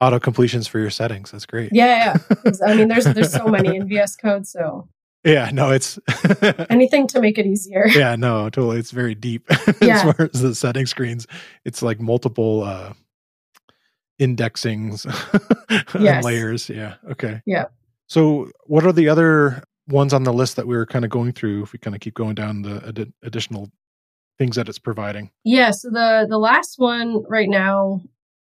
Auto 0.00 0.18
completions 0.18 0.66
for 0.66 0.78
your 0.78 0.90
settings. 0.90 1.30
That's 1.30 1.44
great. 1.44 1.70
Yeah, 1.72 2.16
yeah. 2.30 2.52
I 2.66 2.74
mean, 2.74 2.88
there's 2.88 3.04
there's 3.04 3.32
so 3.32 3.46
many 3.46 3.76
in 3.76 3.86
VS 3.86 4.16
Code, 4.16 4.46
so 4.46 4.88
yeah, 5.24 5.50
no, 5.52 5.70
it's 5.70 5.98
anything 6.70 7.06
to 7.08 7.20
make 7.20 7.38
it 7.38 7.46
easier. 7.46 7.86
Yeah, 7.88 8.16
no, 8.16 8.48
totally. 8.48 8.78
It's 8.78 8.90
very 8.90 9.14
deep 9.14 9.46
yeah. 9.82 9.96
as 9.96 10.02
far 10.02 10.30
as 10.32 10.40
the 10.40 10.54
setting 10.54 10.86
screens. 10.86 11.26
It's 11.64 11.82
like 11.82 12.00
multiple 12.00 12.64
uh 12.64 12.94
indexings 14.20 15.04
yes. 16.00 16.24
layers. 16.24 16.68
Yeah. 16.68 16.94
Okay. 17.10 17.42
Yeah. 17.46 17.66
So, 18.08 18.50
what 18.64 18.84
are 18.84 18.92
the 18.92 19.08
other 19.08 19.62
ones 19.88 20.12
on 20.12 20.24
the 20.24 20.32
list 20.32 20.56
that 20.56 20.66
we 20.66 20.76
were 20.76 20.86
kind 20.86 21.04
of 21.04 21.10
going 21.10 21.32
through? 21.32 21.64
If 21.64 21.72
we 21.72 21.78
kind 21.78 21.94
of 21.94 22.00
keep 22.00 22.14
going 22.14 22.34
down 22.34 22.62
the 22.62 22.82
ad- 22.88 23.12
additional 23.22 23.70
things 24.38 24.56
that 24.56 24.70
it's 24.70 24.78
providing. 24.78 25.30
Yeah. 25.44 25.70
So 25.70 25.90
the 25.90 26.26
the 26.28 26.38
last 26.38 26.78
one 26.78 27.22
right 27.28 27.48
now 27.48 28.00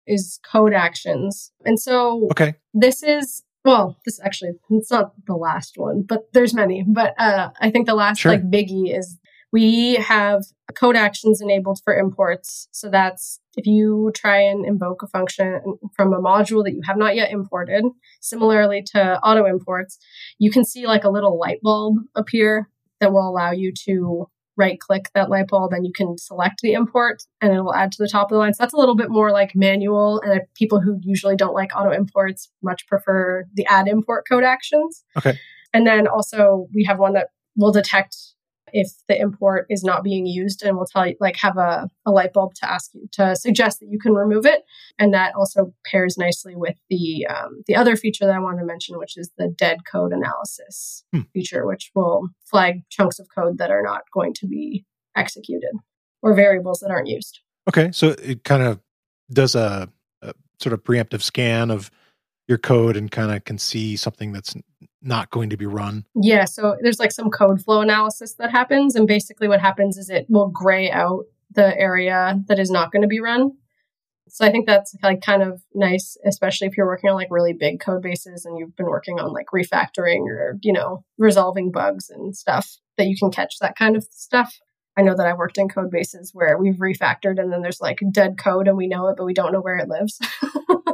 is 0.08 0.40
code 0.44 0.74
actions, 0.74 1.52
and 1.64 1.78
so 1.78 2.26
okay, 2.32 2.54
this 2.74 3.04
is 3.04 3.43
well, 3.64 3.96
this 4.04 4.20
actually 4.22 4.52
it's 4.70 4.90
not 4.90 5.12
the 5.26 5.34
last 5.34 5.74
one, 5.76 6.02
but 6.02 6.32
there's 6.32 6.54
many. 6.54 6.84
But 6.86 7.14
uh, 7.18 7.50
I 7.60 7.70
think 7.70 7.86
the 7.86 7.94
last 7.94 8.20
sure. 8.20 8.32
like 8.32 8.50
biggie 8.50 8.96
is 8.96 9.18
we 9.52 9.94
have 9.94 10.42
code 10.74 10.96
actions 10.96 11.40
enabled 11.40 11.78
for 11.84 11.96
imports. 11.96 12.68
So 12.72 12.90
that's 12.90 13.40
if 13.56 13.66
you 13.66 14.10
try 14.14 14.40
and 14.40 14.66
invoke 14.66 15.02
a 15.02 15.06
function 15.06 15.60
from 15.96 16.12
a 16.12 16.20
module 16.20 16.64
that 16.64 16.72
you 16.74 16.82
have 16.84 16.96
not 16.98 17.14
yet 17.14 17.30
imported, 17.30 17.84
similarly 18.20 18.82
to 18.92 19.20
auto 19.20 19.46
imports, 19.46 19.98
you 20.38 20.50
can 20.50 20.64
see 20.64 20.86
like 20.86 21.04
a 21.04 21.10
little 21.10 21.38
light 21.38 21.60
bulb 21.62 21.98
appear 22.16 22.68
that 23.00 23.12
will 23.12 23.28
allow 23.28 23.52
you 23.52 23.72
to 23.86 24.28
right 24.56 24.78
click 24.78 25.10
that 25.14 25.30
light 25.30 25.48
bulb 25.48 25.72
and 25.72 25.86
you 25.86 25.92
can 25.92 26.16
select 26.16 26.60
the 26.62 26.72
import 26.72 27.22
and 27.40 27.52
it 27.52 27.60
will 27.60 27.74
add 27.74 27.90
to 27.92 28.02
the 28.02 28.08
top 28.08 28.30
of 28.30 28.34
the 28.34 28.38
line. 28.38 28.54
So 28.54 28.62
that's 28.62 28.74
a 28.74 28.76
little 28.76 28.96
bit 28.96 29.10
more 29.10 29.32
like 29.32 29.54
manual. 29.54 30.20
And 30.20 30.42
people 30.54 30.80
who 30.80 30.98
usually 31.02 31.36
don't 31.36 31.54
like 31.54 31.70
auto 31.76 31.90
imports 31.90 32.50
much 32.62 32.86
prefer 32.86 33.44
the 33.54 33.66
add 33.66 33.88
import 33.88 34.24
code 34.28 34.44
actions. 34.44 35.04
Okay. 35.16 35.38
And 35.72 35.86
then 35.86 36.06
also 36.06 36.68
we 36.74 36.84
have 36.84 36.98
one 36.98 37.14
that 37.14 37.28
will 37.56 37.72
detect 37.72 38.16
if 38.72 38.88
the 39.08 39.20
import 39.20 39.66
is 39.68 39.84
not 39.84 40.02
being 40.02 40.26
used 40.26 40.62
and 40.62 40.76
will 40.76 40.86
tell 40.86 41.06
you 41.06 41.16
like 41.20 41.36
have 41.36 41.56
a, 41.56 41.88
a 42.06 42.10
light 42.10 42.32
bulb 42.32 42.54
to 42.54 42.70
ask 42.70 42.92
you 42.94 43.06
to 43.12 43.36
suggest 43.36 43.80
that 43.80 43.88
you 43.88 43.98
can 43.98 44.14
remove 44.14 44.46
it 44.46 44.62
and 44.98 45.12
that 45.12 45.34
also 45.34 45.72
pairs 45.84 46.16
nicely 46.16 46.56
with 46.56 46.76
the 46.88 47.26
um, 47.26 47.62
the 47.66 47.76
other 47.76 47.96
feature 47.96 48.26
that 48.26 48.34
i 48.34 48.38
want 48.38 48.58
to 48.58 48.64
mention 48.64 48.98
which 48.98 49.16
is 49.16 49.30
the 49.38 49.48
dead 49.48 49.78
code 49.90 50.12
analysis 50.12 51.04
hmm. 51.12 51.20
feature 51.32 51.66
which 51.66 51.90
will 51.94 52.28
flag 52.44 52.82
chunks 52.90 53.18
of 53.18 53.26
code 53.34 53.58
that 53.58 53.70
are 53.70 53.82
not 53.82 54.02
going 54.12 54.32
to 54.32 54.46
be 54.46 54.84
executed 55.16 55.72
or 56.22 56.34
variables 56.34 56.80
that 56.80 56.90
aren't 56.90 57.08
used 57.08 57.40
Okay, 57.68 57.90
so 57.92 58.08
it 58.10 58.44
kind 58.44 58.62
of 58.62 58.80
does 59.32 59.54
a, 59.54 59.88
a 60.22 60.34
sort 60.60 60.72
of 60.72 60.84
preemptive 60.84 61.22
scan 61.22 61.70
of 61.70 61.90
your 62.46 62.58
code 62.58 62.96
and 62.96 63.10
kind 63.10 63.32
of 63.32 63.44
can 63.44 63.58
see 63.58 63.96
something 63.96 64.32
that's 64.32 64.54
not 65.04 65.30
going 65.30 65.50
to 65.50 65.56
be 65.56 65.66
run. 65.66 66.04
Yeah, 66.14 66.44
so 66.44 66.76
there's 66.80 66.98
like 66.98 67.12
some 67.12 67.30
code 67.30 67.62
flow 67.62 67.80
analysis 67.80 68.34
that 68.34 68.50
happens, 68.50 68.94
and 68.94 69.06
basically 69.06 69.48
what 69.48 69.60
happens 69.60 69.98
is 69.98 70.10
it 70.10 70.26
will 70.28 70.48
gray 70.48 70.90
out 70.90 71.24
the 71.50 71.78
area 71.78 72.40
that 72.48 72.58
is 72.58 72.70
not 72.70 72.92
going 72.92 73.02
to 73.02 73.08
be 73.08 73.20
run. 73.20 73.52
So 74.28 74.44
I 74.44 74.50
think 74.50 74.66
that's 74.66 74.96
like 75.02 75.20
kind 75.20 75.42
of 75.42 75.62
nice, 75.74 76.16
especially 76.24 76.66
if 76.66 76.76
you're 76.76 76.86
working 76.86 77.10
on 77.10 77.16
like 77.16 77.28
really 77.30 77.52
big 77.52 77.80
code 77.80 78.02
bases 78.02 78.44
and 78.44 78.58
you've 78.58 78.74
been 78.74 78.86
working 78.86 79.20
on 79.20 79.32
like 79.32 79.46
refactoring 79.54 80.26
or, 80.28 80.58
you 80.62 80.72
know, 80.72 81.04
resolving 81.18 81.70
bugs 81.70 82.10
and 82.10 82.34
stuff 82.34 82.76
that 82.96 83.06
you 83.06 83.16
can 83.16 83.30
catch 83.30 83.58
that 83.60 83.76
kind 83.76 83.96
of 83.96 84.04
stuff. 84.10 84.58
I 84.96 85.02
know 85.02 85.14
that 85.14 85.26
I've 85.26 85.38
worked 85.38 85.58
in 85.58 85.68
code 85.68 85.90
bases 85.90 86.30
where 86.32 86.56
we've 86.56 86.76
refactored 86.76 87.38
and 87.38 87.52
then 87.52 87.62
there's 87.62 87.80
like 87.80 88.00
dead 88.10 88.38
code 88.38 88.66
and 88.66 88.76
we 88.76 88.86
know 88.86 89.08
it, 89.08 89.16
but 89.16 89.24
we 89.24 89.34
don't 89.34 89.52
know 89.52 89.60
where 89.60 89.76
it 89.76 89.88
lives. 89.88 90.18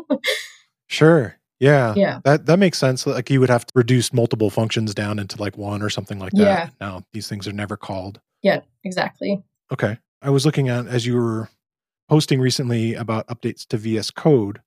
sure. 0.87 1.40
Yeah. 1.61 1.95
Yeah. 1.97 2.21
That 2.25 2.47
that 2.47 2.59
makes 2.59 2.79
sense. 2.79 3.07
Like 3.07 3.31
you 3.31 3.39
would 3.41 3.51
have 3.51 3.67
to 3.67 3.73
reduce 3.75 4.13
multiple 4.13 4.51
functions 4.51 4.95
down 4.95 5.19
into 5.19 5.41
like 5.41 5.57
one 5.59 5.83
or 5.83 5.91
something 5.91 6.19
like 6.19 6.33
that. 6.33 6.41
Yeah. 6.41 6.69
Now 6.81 7.05
these 7.13 7.29
things 7.29 7.47
are 7.47 7.53
never 7.53 7.77
called. 7.77 8.21
Yeah, 8.43 8.61
exactly. 8.83 9.43
Okay. 9.71 9.99
I 10.23 10.31
was 10.31 10.45
looking 10.47 10.69
at 10.69 10.87
as 10.87 11.07
you 11.07 11.17
were 11.17 11.49
posting 12.09 12.41
recently 12.41 12.95
about 12.95 13.27
updates 13.29 13.67
to 13.69 13.77
VS 13.77 14.11
Code. 14.11 14.61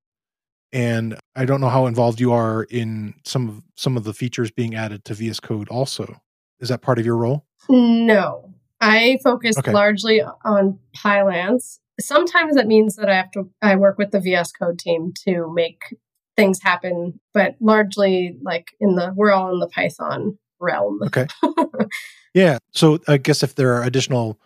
And 0.71 1.19
I 1.36 1.45
don't 1.45 1.62
know 1.62 1.69
how 1.69 1.86
involved 1.88 2.19
you 2.19 2.32
are 2.32 2.63
in 2.63 3.15
some 3.25 3.49
of 3.49 3.62
some 3.75 3.97
of 3.97 4.03
the 4.06 4.13
features 4.13 4.49
being 4.51 4.75
added 4.75 5.03
to 5.06 5.13
VS 5.13 5.39
Code 5.39 5.69
also. 5.69 6.21
Is 6.60 6.69
that 6.69 6.82
part 6.82 6.99
of 6.99 7.06
your 7.06 7.17
role? 7.17 7.45
No. 7.69 8.53
I 8.82 9.17
focus 9.23 9.58
Okay. 9.58 9.71
largely 9.71 10.21
on 10.43 10.79
Pylance. 10.95 11.79
Sometimes 11.99 12.56
that 12.56 12.67
means 12.67 12.95
that 12.97 13.10
I 13.10 13.15
have 13.15 13.32
to 13.32 13.49
I 13.62 13.75
work 13.75 13.97
with 13.97 14.12
the 14.12 14.19
VS 14.19 14.51
Code 14.51 14.77
team 14.79 15.13
to 15.25 15.51
make 15.53 15.82
things 16.36 16.62
happen, 16.62 17.19
but 17.34 17.56
largely 17.60 18.38
like 18.41 18.72
in 18.80 18.96
the 18.96 19.13
we're 19.15 19.32
all 19.32 19.54
in 19.54 19.60
the 19.60 19.67
Python 19.67 20.38
realm. 20.60 21.02
Okay. 21.04 21.28
Yeah. 22.34 22.58
So 22.72 23.00
I 23.08 23.17
guess 23.17 23.43
if 23.43 23.56
there 23.56 23.74
are 23.74 23.84
additional 23.84 24.39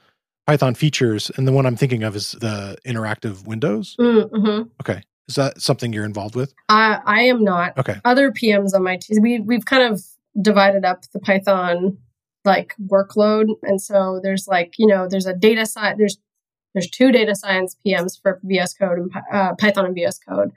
Python 0.45 0.75
features, 0.75 1.31
and 1.35 1.47
the 1.47 1.51
one 1.51 1.65
I'm 1.65 1.75
thinking 1.75 2.03
of 2.03 2.15
is 2.15 2.31
the 2.31 2.77
interactive 2.85 3.45
windows. 3.45 3.95
Mm-hmm. 3.99 4.69
Okay. 4.81 5.01
Is 5.27 5.35
that 5.35 5.61
something 5.61 5.91
you're 5.91 6.05
involved 6.05 6.35
with? 6.35 6.53
I 6.69 6.99
I 7.05 7.21
am 7.23 7.43
not. 7.43 7.77
Okay. 7.77 7.99
Other 8.05 8.31
PMs 8.31 8.73
on 8.73 8.83
my 8.83 8.97
team, 8.97 9.21
we 9.21 9.39
we've 9.39 9.65
kind 9.65 9.83
of 9.83 10.01
divided 10.41 10.85
up 10.85 11.03
the 11.11 11.19
Python 11.19 11.97
like 12.45 12.75
workload, 12.81 13.47
and 13.63 13.81
so 13.81 14.21
there's 14.23 14.47
like 14.47 14.75
you 14.77 14.87
know 14.87 15.07
there's 15.09 15.25
a 15.25 15.33
data 15.33 15.65
science 15.65 15.97
there's 15.97 16.17
there's 16.73 16.89
two 16.89 17.11
data 17.11 17.35
science 17.35 17.75
PMs 17.85 18.21
for 18.21 18.39
VS 18.43 18.73
Code 18.75 18.99
and 18.99 19.11
uh, 19.33 19.53
Python 19.55 19.85
and 19.85 19.95
VS 19.95 20.19
Code, 20.19 20.51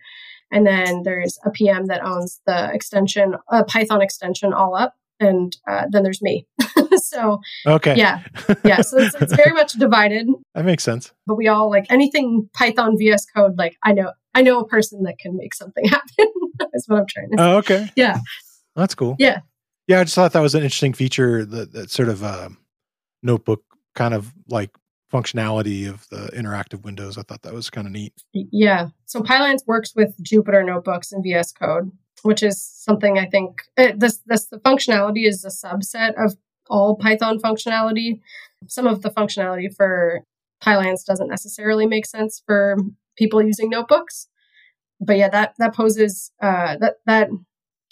and 0.50 0.66
then 0.66 1.02
there's 1.04 1.38
a 1.44 1.50
PM 1.50 1.86
that 1.86 2.04
owns 2.04 2.40
the 2.46 2.72
extension, 2.72 3.34
uh, 3.50 3.64
Python 3.64 4.02
extension 4.02 4.52
all 4.52 4.74
up, 4.74 4.94
and 5.18 5.56
uh, 5.68 5.84
then 5.90 6.02
there's 6.02 6.22
me. 6.22 6.46
so 6.96 7.40
Okay. 7.66 7.96
yeah, 7.96 8.22
yeah. 8.64 8.80
So 8.82 8.98
it's, 8.98 9.14
it's 9.16 9.34
very 9.34 9.52
much 9.52 9.72
divided, 9.74 10.26
that 10.54 10.64
makes 10.64 10.82
sense. 10.82 11.12
but 11.26 11.36
we 11.36 11.48
all 11.48 11.70
like 11.70 11.86
anything 11.90 12.48
Python 12.54 12.96
VS 12.98 13.26
Code. 13.34 13.56
Like 13.58 13.76
I 13.84 13.92
know 13.92 14.12
I 14.34 14.42
know 14.42 14.60
a 14.60 14.66
person 14.66 15.02
that 15.04 15.18
can 15.18 15.36
make 15.36 15.54
something 15.54 15.84
happen. 15.88 16.26
Is 16.74 16.84
what 16.86 16.98
I'm 17.00 17.06
trying 17.08 17.30
to 17.30 17.36
say. 17.38 17.42
Oh, 17.44 17.56
okay. 17.58 17.90
Yeah. 17.96 18.18
That's 18.76 18.94
cool. 18.94 19.16
Yeah. 19.18 19.40
Yeah. 19.88 20.00
I 20.00 20.04
just 20.04 20.14
thought 20.14 20.32
that 20.32 20.40
was 20.40 20.54
an 20.54 20.62
interesting 20.62 20.92
feature 20.92 21.44
that, 21.44 21.72
that 21.72 21.90
sort 21.90 22.08
of 22.08 22.22
uh, 22.22 22.48
notebook 23.22 23.62
kind 23.94 24.14
of 24.14 24.32
like 24.48 24.70
functionality 25.12 25.88
of 25.88 26.08
the 26.08 26.30
interactive 26.34 26.82
windows. 26.82 27.18
I 27.18 27.22
thought 27.22 27.42
that 27.42 27.54
was 27.54 27.70
kind 27.70 27.86
of 27.86 27.92
neat. 27.92 28.14
Yeah. 28.32 28.88
So 29.06 29.22
Pylance 29.22 29.64
works 29.66 29.94
with 29.94 30.16
Jupyter 30.22 30.64
notebooks 30.64 31.12
and 31.12 31.22
VS 31.22 31.52
Code, 31.52 31.90
which 32.22 32.42
is 32.42 32.62
something 32.62 33.18
I 33.18 33.26
think 33.26 33.62
uh, 33.76 33.92
this 33.96 34.18
this 34.26 34.46
the 34.46 34.58
functionality 34.58 35.26
is 35.26 35.44
a 35.44 35.48
subset 35.48 36.14
of 36.22 36.36
all 36.68 36.96
Python 36.96 37.38
functionality. 37.38 38.20
Some 38.68 38.86
of 38.86 39.02
the 39.02 39.10
functionality 39.10 39.74
for 39.74 40.24
Pylance 40.60 41.04
doesn't 41.04 41.28
necessarily 41.28 41.86
make 41.86 42.06
sense 42.06 42.42
for 42.46 42.76
people 43.16 43.42
using 43.42 43.70
notebooks. 43.70 44.28
But 45.00 45.16
yeah, 45.16 45.28
that 45.30 45.54
that 45.58 45.74
poses 45.74 46.30
uh, 46.40 46.76
that 46.78 46.96
that 47.06 47.30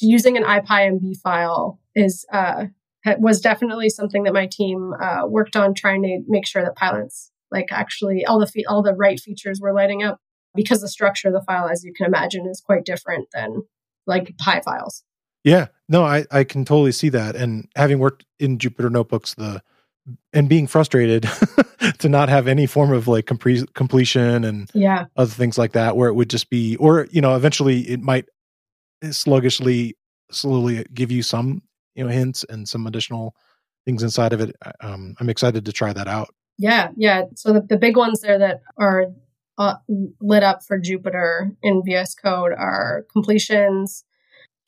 using 0.00 0.36
an 0.36 0.44
IPYNB 0.44 1.16
file 1.16 1.80
is 1.94 2.24
uh, 2.32 2.66
ha- 3.08 3.16
was 3.18 3.40
definitely 3.40 3.90
something 3.90 4.24
that 4.24 4.34
my 4.34 4.46
team 4.46 4.92
uh, 5.00 5.22
worked 5.26 5.56
on 5.56 5.74
trying 5.74 6.02
to 6.02 6.22
make 6.28 6.46
sure 6.46 6.62
that 6.62 6.76
Pylance 6.76 7.30
like 7.50 7.68
actually 7.70 8.24
all 8.24 8.38
the 8.38 8.46
fe- 8.46 8.64
all 8.68 8.82
the 8.82 8.94
right 8.94 9.18
features 9.20 9.60
were 9.60 9.72
lighting 9.72 10.02
up 10.02 10.20
because 10.54 10.80
the 10.80 10.88
structure 10.88 11.28
of 11.28 11.34
the 11.34 11.42
file, 11.42 11.68
as 11.68 11.84
you 11.84 11.92
can 11.92 12.06
imagine, 12.06 12.46
is 12.46 12.60
quite 12.60 12.84
different 12.84 13.28
than 13.32 13.62
like 14.06 14.34
py 14.38 14.60
files. 14.64 15.04
Yeah. 15.44 15.68
No, 15.88 16.04
I, 16.04 16.26
I 16.30 16.44
can 16.44 16.64
totally 16.64 16.92
see 16.92 17.08
that. 17.10 17.36
And 17.36 17.68
having 17.76 17.98
worked 17.98 18.24
in 18.38 18.58
Jupyter 18.58 18.90
notebooks, 18.90 19.34
the 19.34 19.62
and 20.32 20.48
being 20.48 20.66
frustrated 20.66 21.28
to 21.98 22.08
not 22.08 22.28
have 22.28 22.48
any 22.48 22.66
form 22.66 22.92
of 22.92 23.08
like 23.08 23.26
compre- 23.26 23.72
completion 23.74 24.44
and 24.44 24.70
Yeah, 24.74 25.06
other 25.16 25.30
things 25.30 25.58
like 25.58 25.72
that, 25.72 25.96
where 25.96 26.08
it 26.08 26.14
would 26.14 26.30
just 26.30 26.48
be, 26.50 26.76
or 26.76 27.06
you 27.10 27.20
know, 27.20 27.36
eventually 27.36 27.80
it 27.80 28.00
might 28.00 28.26
sluggishly, 29.10 29.96
slowly 30.30 30.84
give 30.94 31.10
you 31.10 31.22
some, 31.22 31.62
you 31.98 32.04
know, 32.04 32.10
hints 32.10 32.44
and 32.48 32.68
some 32.68 32.86
additional 32.86 33.34
things 33.84 34.04
inside 34.04 34.32
of 34.32 34.40
it. 34.40 34.54
Um, 34.80 35.16
I'm 35.18 35.28
excited 35.28 35.64
to 35.66 35.72
try 35.72 35.92
that 35.92 36.06
out. 36.06 36.32
yeah, 36.56 36.90
yeah. 36.96 37.24
So 37.34 37.52
the, 37.52 37.60
the 37.60 37.76
big 37.76 37.96
ones 37.96 38.20
there 38.20 38.38
that 38.38 38.62
are 38.78 39.06
uh, 39.58 39.74
lit 40.20 40.44
up 40.44 40.62
for 40.62 40.80
Jupyter 40.80 41.56
in 41.60 41.82
VS 41.84 42.14
Code 42.14 42.52
are 42.52 43.04
completions, 43.12 44.04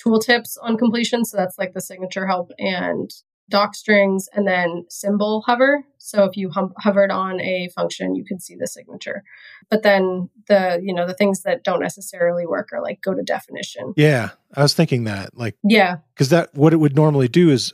tooltips 0.04 0.56
on 0.60 0.76
completion. 0.76 1.24
So 1.24 1.36
that's 1.36 1.56
like 1.56 1.72
the 1.72 1.80
signature 1.80 2.26
help 2.26 2.50
and 2.58 3.08
doc 3.50 3.74
strings, 3.74 4.28
and 4.32 4.46
then 4.46 4.86
symbol 4.88 5.42
hover. 5.46 5.84
So 5.98 6.24
if 6.24 6.36
you 6.36 6.50
hum- 6.50 6.72
hovered 6.78 7.10
on 7.10 7.40
a 7.40 7.68
function, 7.74 8.14
you 8.14 8.24
could 8.24 8.40
see 8.40 8.54
the 8.54 8.66
signature. 8.66 9.22
But 9.68 9.82
then 9.82 10.30
the 10.48 10.80
you 10.82 10.94
know 10.94 11.06
the 11.06 11.14
things 11.14 11.42
that 11.42 11.62
don't 11.64 11.80
necessarily 11.80 12.46
work 12.46 12.70
are 12.72 12.82
like 12.82 13.02
go 13.02 13.12
to 13.12 13.22
definition. 13.22 13.92
Yeah, 13.96 14.30
I 14.54 14.62
was 14.62 14.74
thinking 14.74 15.04
that, 15.04 15.36
like, 15.36 15.56
Yeah, 15.62 15.96
because 16.14 16.30
that 16.30 16.54
what 16.54 16.72
it 16.72 16.78
would 16.78 16.96
normally 16.96 17.28
do 17.28 17.50
is 17.50 17.72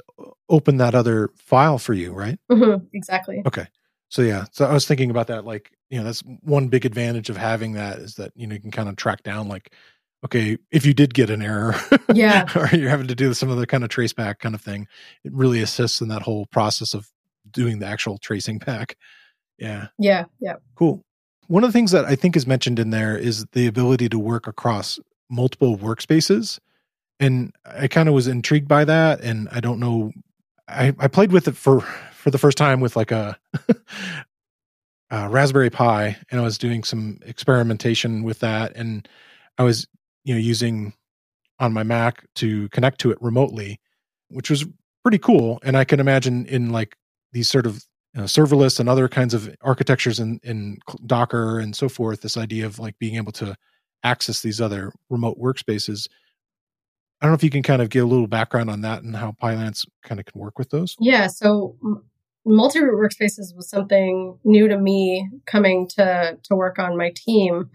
open 0.49 0.79
that 0.79 0.95
other 0.95 1.31
file 1.37 1.79
for 1.79 1.95
you, 1.95 2.13
right? 2.13 2.39
hmm 2.51 2.77
exactly. 2.93 3.43
Okay. 3.47 3.67
So 4.09 4.23
yeah, 4.23 4.45
so 4.53 4.65
I 4.65 4.73
was 4.73 4.87
thinking 4.87 5.11
about 5.11 5.27
that. 5.29 5.45
Like, 5.45 5.73
you 5.91 5.99
know, 5.99 6.05
that's 6.05 6.21
one 6.43 6.69
big 6.69 6.87
advantage 6.87 7.29
of 7.29 7.37
having 7.37 7.73
that 7.73 7.99
is 7.99 8.15
that 8.17 8.33
you 8.37 8.47
know 8.47 8.55
you 8.55 8.61
can 8.61 8.71
kind 8.71 8.89
of 8.89 8.97
track 8.97 9.23
down, 9.23 9.49
like, 9.49 9.73
okay, 10.27 10.59
if 10.71 10.85
you 10.85 10.93
did 10.93 11.15
get 11.15 11.31
an 11.31 11.41
error, 11.43 11.75
Yeah. 12.15 12.45
or 12.55 12.69
you're 12.77 12.91
having 12.91 13.07
to 13.09 13.15
do 13.15 13.33
some 13.35 13.51
other 13.51 13.65
kind 13.67 13.83
of 13.83 13.89
trace 13.91 14.13
back 14.13 14.41
kind 14.41 14.55
of 14.55 14.61
thing, 14.61 14.87
it 15.25 15.33
really 15.33 15.61
assists 15.63 16.01
in 16.01 16.09
that 16.09 16.23
whole 16.23 16.47
process 16.47 16.95
of 16.95 17.09
doing 17.51 17.79
the 17.79 17.87
actual 17.87 18.19
tracing 18.19 18.59
back. 18.59 18.97
Yeah, 19.59 19.89
Yeah, 19.99 20.25
yeah. 20.41 20.57
cool. 20.75 21.03
One 21.49 21.65
of 21.65 21.69
the 21.69 21.73
things 21.73 21.93
that 21.93 22.05
I 22.05 22.17
think 22.17 22.37
is 22.37 22.47
mentioned 22.47 22.79
in 22.79 22.91
there 22.91 23.17
is 23.17 23.47
the 23.53 23.67
ability 23.67 24.09
to 24.11 24.19
work 24.19 24.47
across 24.47 24.99
multiple 25.31 25.79
workspaces, 25.79 26.59
and 27.21 27.55
I 27.65 27.89
kind 27.89 28.09
of 28.09 28.15
was 28.15 28.27
intrigued 28.27 28.69
by 28.69 28.85
that, 28.85 29.21
and 29.21 29.49
I 29.53 29.61
don't 29.61 29.79
know. 29.81 30.13
I, 30.69 30.93
I 30.99 31.07
played 31.09 31.31
with 31.33 31.47
it 31.49 31.57
for 31.57 31.81
for 32.13 32.31
the 32.33 32.39
first 32.39 32.59
time 32.59 32.81
with 32.81 32.97
like 32.97 33.13
a, 33.13 33.39
a 35.11 35.29
Raspberry 35.29 35.71
Pi, 35.71 36.17
and 36.31 36.41
I 36.41 36.43
was 36.43 36.59
doing 36.59 36.83
some 36.83 37.19
experimentation 37.25 38.23
with 38.25 38.41
that, 38.41 38.73
and 38.77 39.09
I 39.57 39.63
was 39.63 39.87
you 40.27 40.35
know 40.35 40.41
using 40.41 40.93
on 41.59 41.73
my 41.73 41.83
Mac 41.83 42.27
to 42.35 42.69
connect 42.71 43.01
to 43.01 43.11
it 43.11 43.19
remotely, 43.21 43.81
which 44.29 44.51
was 44.51 44.67
pretty 45.03 45.19
cool. 45.19 45.59
And 45.63 45.77
I 45.77 45.85
can 45.85 46.01
imagine 46.01 46.45
in 46.47 46.71
like 46.71 46.97
these 47.33 47.49
sort 47.49 47.65
of 47.65 47.83
you 48.13 48.21
know, 48.21 48.25
serverless 48.25 48.81
and 48.81 48.89
other 48.89 49.09
kinds 49.09 49.35
of 49.35 49.55
architectures 49.63 50.19
in 50.19 50.41
in 50.43 50.79
Docker 51.07 51.61
and 51.61 51.75
so 51.77 51.89
forth, 51.89 52.23
this 52.23 52.37
idea 52.37 52.67
of 52.67 52.79
like 52.79 52.99
being 52.99 53.15
able 53.15 53.33
to 53.33 53.57
access 54.03 54.41
these 54.41 54.61
other 54.61 54.93
remote 55.09 55.39
workspaces. 55.39 56.09
I 57.21 57.27
don't 57.27 57.31
know 57.31 57.37
if 57.37 57.45
you 57.45 57.51
can 57.51 57.63
kind 57.63 57.81
of 57.81 57.89
give 57.89 58.05
a 58.05 58.09
little 58.09 58.27
background 58.27 58.69
on 58.69 58.83
that 58.83 59.03
and 59.03 59.17
how 59.17 59.33
Pylance 59.41 59.87
kind 60.03 60.21
of 60.21 60.27
can 60.27 60.41
work 60.41 60.59
with 60.59 60.71
those. 60.71 60.97
Yeah, 61.01 61.29
so 61.29 61.77
multi-root 62.45 62.95
workspaces 62.95 63.57
was 63.57 63.69
something 63.71 64.39
new 64.45 64.69
to 64.69 64.79
me 64.79 65.29
coming 65.47 65.89
to 65.89 66.37
to 66.43 66.55
work 66.57 66.79
on 66.79 66.97
my 66.97 67.13
team. 67.15 67.71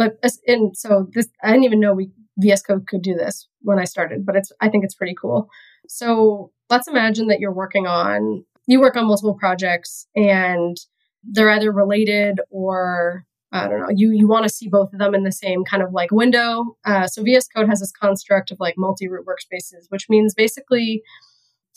But 0.00 0.18
and 0.46 0.74
so 0.74 1.10
this 1.12 1.28
I 1.42 1.50
didn't 1.50 1.64
even 1.64 1.78
know 1.78 1.92
we 1.92 2.10
VS 2.38 2.62
Code 2.62 2.86
could 2.86 3.02
do 3.02 3.14
this 3.14 3.46
when 3.60 3.78
I 3.78 3.84
started, 3.84 4.24
but 4.24 4.34
it's 4.34 4.50
I 4.58 4.70
think 4.70 4.82
it's 4.82 4.94
pretty 4.94 5.14
cool. 5.14 5.50
So 5.88 6.52
let's 6.70 6.88
imagine 6.88 7.26
that 7.26 7.38
you're 7.38 7.52
working 7.52 7.86
on 7.86 8.46
you 8.66 8.80
work 8.80 8.96
on 8.96 9.06
multiple 9.06 9.34
projects 9.34 10.06
and 10.16 10.74
they're 11.22 11.50
either 11.50 11.70
related 11.70 12.40
or 12.48 13.26
I 13.52 13.68
don't 13.68 13.80
know, 13.80 13.90
you 13.94 14.12
you 14.12 14.26
want 14.26 14.44
to 14.44 14.48
see 14.48 14.68
both 14.68 14.90
of 14.94 15.00
them 15.00 15.14
in 15.14 15.24
the 15.24 15.32
same 15.32 15.64
kind 15.64 15.82
of 15.82 15.92
like 15.92 16.10
window. 16.10 16.78
Uh, 16.86 17.06
so 17.06 17.22
VS 17.22 17.48
Code 17.48 17.68
has 17.68 17.80
this 17.80 17.92
construct 17.92 18.50
of 18.50 18.58
like 18.58 18.76
multi-root 18.78 19.26
workspaces, 19.26 19.84
which 19.90 20.08
means 20.08 20.32
basically 20.32 21.02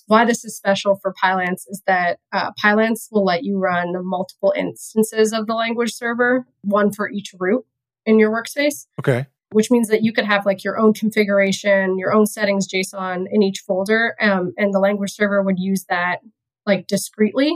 why 0.07 0.23
this 0.23 0.45
is 0.45 0.55
special 0.55 0.97
for 1.01 1.13
Pylance 1.19 1.67
is 1.67 1.81
that 1.87 2.19
uh, 2.31 2.51
Pylance 2.57 3.09
will 3.11 3.25
let 3.25 3.43
you 3.43 3.57
run 3.57 3.93
multiple 4.05 4.53
instances 4.55 5.33
of 5.33 5.45
the 5.45 5.55
language 5.55 5.93
server, 5.93 6.47
one 6.61 6.93
for 6.93 7.09
each 7.09 7.33
root 7.37 7.65
in 8.05 8.19
your 8.19 8.31
workspace. 8.31 8.85
Okay. 8.99 9.27
Which 9.51 9.69
means 9.69 9.87
that 9.89 10.03
you 10.03 10.13
could 10.13 10.25
have 10.25 10.45
like 10.45 10.63
your 10.63 10.79
own 10.79 10.93
configuration, 10.93 11.99
your 11.99 12.13
own 12.13 12.25
settings 12.25 12.67
JSON 12.67 13.25
in 13.31 13.43
each 13.43 13.59
folder, 13.59 14.15
um, 14.19 14.53
and 14.57 14.73
the 14.73 14.79
language 14.79 15.13
server 15.13 15.43
would 15.43 15.59
use 15.59 15.85
that 15.89 16.19
like 16.65 16.87
discreetly, 16.87 17.53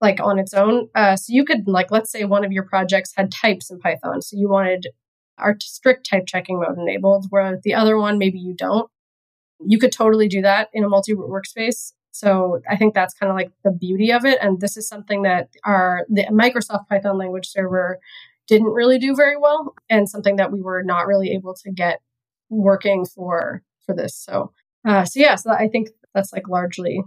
like 0.00 0.20
on 0.20 0.38
its 0.38 0.52
own. 0.52 0.88
Uh, 0.94 1.16
so 1.16 1.32
you 1.32 1.44
could 1.44 1.66
like, 1.66 1.90
let's 1.90 2.10
say 2.10 2.24
one 2.24 2.44
of 2.44 2.52
your 2.52 2.64
projects 2.64 3.12
had 3.16 3.32
types 3.32 3.70
in 3.70 3.78
Python, 3.78 4.20
so 4.20 4.36
you 4.36 4.48
wanted 4.48 4.88
our 5.38 5.56
strict 5.60 6.08
type 6.08 6.24
checking 6.26 6.60
mode 6.60 6.76
enabled, 6.76 7.26
where 7.30 7.58
the 7.62 7.74
other 7.74 7.96
one 7.96 8.18
maybe 8.18 8.38
you 8.38 8.54
don't. 8.54 8.90
You 9.60 9.78
could 9.78 9.92
totally 9.92 10.28
do 10.28 10.42
that 10.42 10.68
in 10.72 10.84
a 10.84 10.88
multi 10.88 11.14
workspace. 11.14 11.92
So 12.10 12.60
I 12.68 12.76
think 12.76 12.94
that's 12.94 13.14
kind 13.14 13.30
of 13.30 13.36
like 13.36 13.52
the 13.64 13.70
beauty 13.70 14.10
of 14.10 14.24
it. 14.24 14.38
And 14.40 14.60
this 14.60 14.76
is 14.76 14.88
something 14.88 15.22
that 15.22 15.50
our 15.64 16.04
the 16.08 16.24
Microsoft 16.24 16.88
Python 16.88 17.18
language 17.18 17.46
server 17.46 18.00
didn't 18.48 18.72
really 18.72 18.98
do 18.98 19.14
very 19.14 19.36
well, 19.36 19.74
and 19.88 20.08
something 20.08 20.36
that 20.36 20.50
we 20.50 20.60
were 20.60 20.82
not 20.82 21.06
really 21.06 21.30
able 21.32 21.54
to 21.54 21.70
get 21.70 22.00
working 22.50 23.04
for 23.04 23.62
for 23.86 23.94
this. 23.94 24.16
So 24.16 24.52
uh, 24.86 25.04
so 25.04 25.20
yeah, 25.20 25.34
so 25.36 25.50
I 25.50 25.68
think 25.68 25.90
that's 26.14 26.32
like 26.32 26.48
largely 26.48 27.00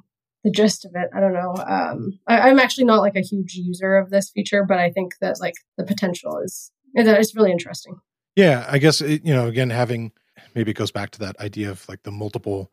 the 0.43 0.51
gist 0.51 0.85
of 0.85 0.91
it. 0.95 1.09
I 1.13 1.19
don't 1.19 1.33
know. 1.33 1.55
Um, 1.55 2.19
I, 2.27 2.49
am 2.49 2.59
actually 2.59 2.85
not 2.85 3.01
like 3.01 3.15
a 3.15 3.21
huge 3.21 3.53
user 3.55 3.95
of 3.95 4.09
this 4.09 4.29
feature, 4.29 4.63
but 4.63 4.77
I 4.77 4.91
think 4.91 5.13
that 5.21 5.39
like 5.39 5.55
the 5.77 5.83
potential 5.83 6.37
is 6.37 6.71
it's 6.93 7.35
really 7.35 7.51
interesting. 7.51 7.99
Yeah, 8.35 8.65
I 8.69 8.77
guess 8.77 9.01
it, 9.01 9.25
you 9.25 9.33
know 9.33 9.47
again 9.47 9.69
having 9.69 10.11
maybe 10.55 10.71
it 10.71 10.77
goes 10.77 10.91
back 10.91 11.11
to 11.11 11.19
that 11.19 11.39
idea 11.39 11.71
of 11.71 11.87
like 11.89 12.03
the 12.03 12.11
multiple 12.11 12.71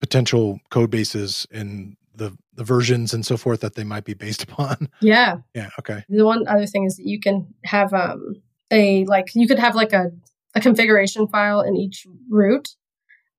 potential 0.00 0.60
code 0.70 0.90
bases 0.90 1.46
and 1.50 1.96
the 2.18 2.36
the 2.54 2.64
versions 2.64 3.14
and 3.14 3.24
so 3.24 3.36
forth 3.36 3.60
that 3.60 3.74
they 3.74 3.84
might 3.84 4.04
be 4.04 4.14
based 4.14 4.42
upon. 4.48 4.88
Yeah. 5.00 5.38
Yeah. 5.54 5.70
Okay. 5.78 6.04
The 6.08 6.24
one 6.24 6.46
other 6.46 6.66
thing 6.66 6.84
is 6.84 6.96
that 6.96 7.06
you 7.06 7.20
can 7.20 7.54
have 7.64 7.92
um 7.92 8.36
a 8.70 9.04
like 9.06 9.28
you 9.34 9.48
could 9.48 9.58
have 9.58 9.74
like 9.74 9.92
a 9.92 10.10
a 10.54 10.60
configuration 10.60 11.26
file 11.26 11.60
in 11.60 11.76
each 11.76 12.06
root 12.28 12.70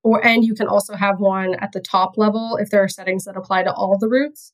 or 0.04 0.26
and 0.26 0.44
you 0.46 0.56
can 0.56 0.68
also 0.68 0.96
have 0.96 1.20
one 1.20 1.56
at 1.56 1.72
the 1.72 1.82
top 1.82 2.18
level 2.18 2.58
if 2.60 2.70
there 2.70 2.84
are 2.84 2.88
settings 2.88 3.26
that 3.26 3.36
apply 3.36 3.64
to 3.64 3.74
all 3.74 3.98
the 3.98 4.08
roots 4.08 4.54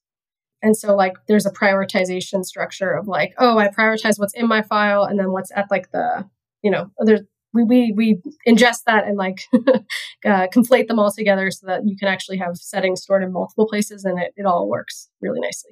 and 0.61 0.75
so 0.75 0.95
like 0.95 1.13
there's 1.27 1.45
a 1.45 1.51
prioritization 1.51 2.43
structure 2.43 2.91
of 2.91 3.07
like 3.07 3.33
oh 3.37 3.57
i 3.57 3.67
prioritize 3.67 4.17
what's 4.17 4.33
in 4.33 4.47
my 4.47 4.61
file 4.61 5.03
and 5.03 5.19
then 5.19 5.31
what's 5.31 5.51
at 5.55 5.69
like 5.69 5.91
the 5.91 6.27
you 6.61 6.71
know 6.71 6.89
there's 6.99 7.21
we 7.55 7.63
we, 7.63 7.93
we 7.95 8.21
ingest 8.47 8.83
that 8.85 9.07
and 9.07 9.17
like 9.17 9.41
uh, 9.53 10.47
conflate 10.53 10.87
them 10.87 10.99
all 10.99 11.11
together 11.11 11.49
so 11.49 11.65
that 11.67 11.81
you 11.85 11.97
can 11.97 12.07
actually 12.07 12.37
have 12.37 12.55
settings 12.57 13.01
stored 13.01 13.23
in 13.23 13.31
multiple 13.31 13.67
places 13.67 14.05
and 14.05 14.19
it, 14.19 14.33
it 14.35 14.45
all 14.45 14.69
works 14.69 15.09
really 15.21 15.39
nicely 15.39 15.71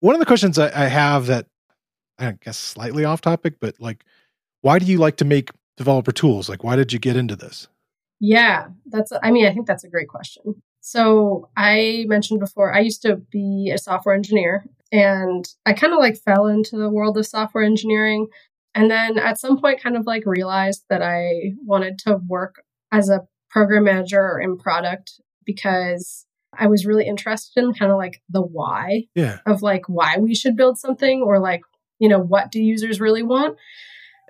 one 0.00 0.14
of 0.14 0.20
the 0.20 0.26
questions 0.26 0.58
I, 0.58 0.66
I 0.68 0.88
have 0.88 1.26
that 1.26 1.46
i 2.18 2.32
guess 2.44 2.58
slightly 2.58 3.04
off 3.04 3.20
topic 3.20 3.54
but 3.60 3.74
like 3.80 4.04
why 4.60 4.78
do 4.78 4.86
you 4.86 4.98
like 4.98 5.16
to 5.16 5.24
make 5.24 5.50
developer 5.76 6.12
tools 6.12 6.48
like 6.48 6.62
why 6.62 6.76
did 6.76 6.92
you 6.92 6.98
get 6.98 7.16
into 7.16 7.34
this 7.34 7.66
yeah, 8.24 8.68
that's, 8.86 9.10
I 9.20 9.32
mean, 9.32 9.46
I 9.46 9.52
think 9.52 9.66
that's 9.66 9.82
a 9.82 9.88
great 9.88 10.06
question. 10.06 10.62
So 10.80 11.50
I 11.56 12.04
mentioned 12.06 12.38
before, 12.38 12.72
I 12.72 12.78
used 12.78 13.02
to 13.02 13.16
be 13.16 13.72
a 13.74 13.78
software 13.78 14.14
engineer 14.14 14.64
and 14.92 15.44
I 15.66 15.72
kind 15.72 15.92
of 15.92 15.98
like 15.98 16.16
fell 16.16 16.46
into 16.46 16.76
the 16.76 16.88
world 16.88 17.18
of 17.18 17.26
software 17.26 17.64
engineering. 17.64 18.28
And 18.74 18.90
then 18.90 19.18
at 19.18 19.38
some 19.38 19.60
point, 19.60 19.82
kind 19.82 19.96
of 19.96 20.06
like 20.06 20.24
realized 20.24 20.84
that 20.88 21.02
I 21.02 21.54
wanted 21.64 21.98
to 22.00 22.20
work 22.26 22.64
as 22.90 23.08
a 23.08 23.26
program 23.50 23.84
manager 23.84 24.40
in 24.40 24.56
product 24.56 25.20
because 25.44 26.26
I 26.58 26.66
was 26.66 26.86
really 26.86 27.06
interested 27.06 27.62
in 27.62 27.74
kind 27.74 27.90
of 27.90 27.98
like 27.98 28.22
the 28.28 28.42
why 28.42 29.04
yeah. 29.14 29.38
of 29.46 29.62
like 29.62 29.88
why 29.88 30.16
we 30.18 30.34
should 30.34 30.56
build 30.56 30.78
something 30.78 31.22
or 31.22 31.38
like, 31.38 31.62
you 31.98 32.08
know, 32.08 32.18
what 32.18 32.50
do 32.50 32.62
users 32.62 33.00
really 33.00 33.22
want? 33.22 33.56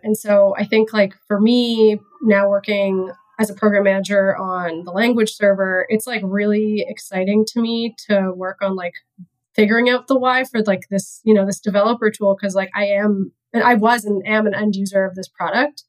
And 0.03 0.17
so 0.17 0.55
I 0.59 0.65
think 0.65 0.93
like 0.93 1.15
for 1.27 1.41
me 1.41 1.99
now 2.23 2.49
working 2.49 3.11
as 3.39 3.51
a 3.51 3.55
program 3.55 3.85
manager 3.85 4.37
on 4.37 4.85
the 4.85 4.93
language 4.93 5.33
server, 5.35 5.87
it's 5.89 6.07
like 6.07 6.23
really 6.25 6.85
exciting 6.87 7.45
to 7.49 7.61
me 7.61 7.95
to 8.09 8.33
work 8.33 8.59
on 8.63 8.77
like 8.77 8.95
figuring 9.55 9.89
out 9.89 10.07
the 10.07 10.19
why 10.19 10.45
for 10.45 10.63
like 10.63 10.89
this, 10.91 11.21
you 11.25 11.35
know, 11.35 11.47
this 11.47 11.61
developer 11.61 12.11
tool 12.11 12.37
because 12.39 12.55
like 12.55 12.71
I 12.75 12.87
am 12.87 13.33
and 13.53 13.63
I 13.63 13.75
was 13.75 14.05
and 14.05 14.27
am 14.27 14.47
an 14.47 14.55
end 14.55 14.77
user 14.77 15.05
of 15.05 15.15
this 15.15 15.29
product. 15.29 15.85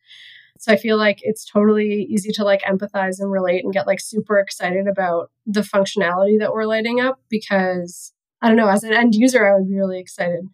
So 0.60 0.72
I 0.72 0.78
feel 0.78 0.98
like 0.98 1.20
it's 1.24 1.46
totally 1.46 2.08
easy 2.10 2.32
to 2.34 2.44
like 2.44 2.62
empathize 2.62 3.20
and 3.20 3.32
relate 3.32 3.64
and 3.64 3.74
get 3.74 3.88
like 3.88 4.00
super 4.00 4.40
excited 4.40 4.88
about 4.88 5.30
the 5.46 5.62
functionality 5.62 6.40
that 6.40 6.54
we're 6.54 6.66
lighting 6.66 7.02
up 7.02 7.20
because 7.30 8.14
I 8.42 8.48
don't 8.48 8.58
know, 8.58 8.70
as 8.70 8.84
an 8.84 8.94
end 8.94 9.16
user, 9.16 9.48
I 9.48 9.56
would 9.56 9.68
be 9.68 9.76
really 9.76 10.00
excited. 10.00 10.48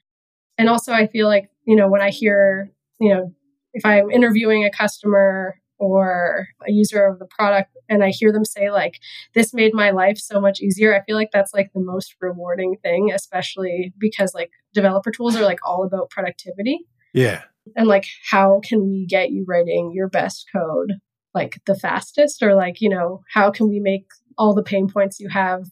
And 0.57 0.69
also 0.69 0.93
I 0.93 1.07
feel 1.07 1.27
like, 1.27 1.49
you 1.65 1.75
know, 1.75 1.87
when 1.87 2.01
I 2.01 2.09
hear, 2.09 2.71
you 2.99 3.13
know, 3.13 3.33
if 3.73 3.85
I'm 3.85 4.09
interviewing 4.09 4.65
a 4.65 4.71
customer 4.71 5.59
or 5.77 6.47
a 6.67 6.71
user 6.71 7.05
of 7.05 7.19
the 7.19 7.27
product 7.27 7.69
and 7.87 8.03
I 8.03 8.09
hear 8.09 8.31
them 8.31 8.45
say 8.45 8.69
like 8.69 8.95
this 9.33 9.53
made 9.53 9.73
my 9.73 9.91
life 9.91 10.17
so 10.17 10.41
much 10.41 10.59
easier, 10.59 10.95
I 10.95 11.03
feel 11.03 11.15
like 11.15 11.29
that's 11.31 11.53
like 11.53 11.71
the 11.73 11.81
most 11.81 12.15
rewarding 12.19 12.77
thing, 12.81 13.11
especially 13.13 13.93
because 13.97 14.33
like 14.33 14.51
developer 14.73 15.11
tools 15.11 15.35
are 15.35 15.43
like 15.43 15.59
all 15.63 15.83
about 15.83 16.09
productivity. 16.09 16.87
Yeah. 17.13 17.43
And 17.75 17.87
like 17.87 18.05
how 18.29 18.61
can 18.63 18.89
we 18.89 19.05
get 19.05 19.31
you 19.31 19.45
writing 19.47 19.91
your 19.93 20.09
best 20.09 20.45
code 20.51 20.93
like 21.35 21.59
the 21.65 21.75
fastest 21.75 22.41
or 22.41 22.55
like, 22.55 22.81
you 22.81 22.89
know, 22.89 23.21
how 23.31 23.51
can 23.51 23.69
we 23.69 23.79
make 23.79 24.05
all 24.37 24.55
the 24.55 24.63
pain 24.63 24.89
points 24.89 25.19
you 25.19 25.29
have 25.29 25.65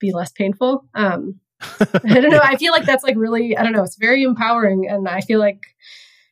be 0.00 0.12
less 0.12 0.32
painful? 0.32 0.84
Um 0.94 1.40
I 1.80 2.20
don't 2.20 2.30
know. 2.30 2.40
I 2.42 2.56
feel 2.56 2.72
like 2.72 2.84
that's 2.84 3.02
like 3.02 3.16
really, 3.16 3.56
I 3.56 3.64
don't 3.64 3.72
know, 3.72 3.82
it's 3.82 3.96
very 3.98 4.22
empowering. 4.22 4.88
And 4.88 5.08
I 5.08 5.20
feel 5.20 5.40
like 5.40 5.62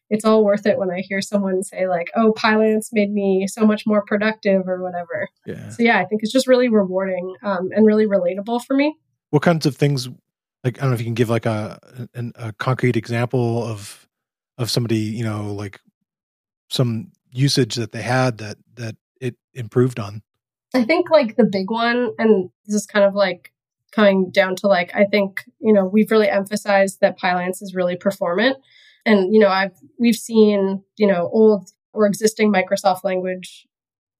it's 0.08 0.24
all 0.24 0.44
worth 0.44 0.66
it 0.66 0.78
when 0.78 0.90
I 0.90 1.00
hear 1.00 1.20
someone 1.20 1.62
say 1.62 1.88
like, 1.88 2.10
"Oh, 2.14 2.32
Pylance 2.32 2.90
made 2.92 3.12
me 3.12 3.46
so 3.48 3.66
much 3.66 3.84
more 3.86 4.04
productive" 4.06 4.68
or 4.68 4.82
whatever. 4.82 5.28
Yeah. 5.46 5.68
So 5.70 5.82
yeah, 5.82 5.98
I 5.98 6.04
think 6.04 6.22
it's 6.22 6.32
just 6.32 6.46
really 6.46 6.68
rewarding 6.68 7.34
um, 7.42 7.70
and 7.74 7.84
really 7.84 8.06
relatable 8.06 8.64
for 8.64 8.74
me. 8.76 8.96
What 9.30 9.42
kinds 9.42 9.66
of 9.66 9.76
things? 9.76 10.08
Like 10.62 10.78
I 10.78 10.82
don't 10.82 10.90
know 10.90 10.94
if 10.94 11.00
you 11.00 11.06
can 11.06 11.14
give 11.14 11.30
like 11.30 11.46
a 11.46 11.78
a, 12.14 12.32
a 12.36 12.52
concrete 12.52 12.96
example 12.96 13.64
of 13.64 14.05
of 14.58 14.70
somebody 14.70 14.98
you 14.98 15.24
know 15.24 15.52
like 15.52 15.80
some 16.68 17.12
usage 17.30 17.74
that 17.74 17.92
they 17.92 18.02
had 18.02 18.38
that 18.38 18.56
that 18.74 18.96
it 19.20 19.36
improved 19.54 19.98
on. 19.98 20.22
I 20.74 20.84
think 20.84 21.10
like 21.10 21.36
the 21.36 21.44
big 21.44 21.70
one, 21.70 22.12
and 22.18 22.50
this 22.66 22.74
is 22.74 22.86
kind 22.86 23.04
of 23.04 23.14
like 23.14 23.52
coming 23.92 24.30
down 24.30 24.56
to 24.56 24.66
like 24.66 24.94
I 24.94 25.04
think 25.04 25.44
you 25.58 25.72
know 25.72 25.84
we've 25.84 26.10
really 26.10 26.28
emphasized 26.28 27.00
that 27.00 27.18
Pylance 27.18 27.62
is 27.62 27.74
really 27.74 27.96
performant 27.96 28.58
and 29.06 29.32
you 29.32 29.40
know 29.40 29.48
i've 29.48 29.72
we've 29.98 30.16
seen 30.16 30.82
you 30.96 31.06
know 31.06 31.30
old 31.32 31.70
or 31.94 32.06
existing 32.06 32.52
microsoft 32.52 33.04
language 33.04 33.66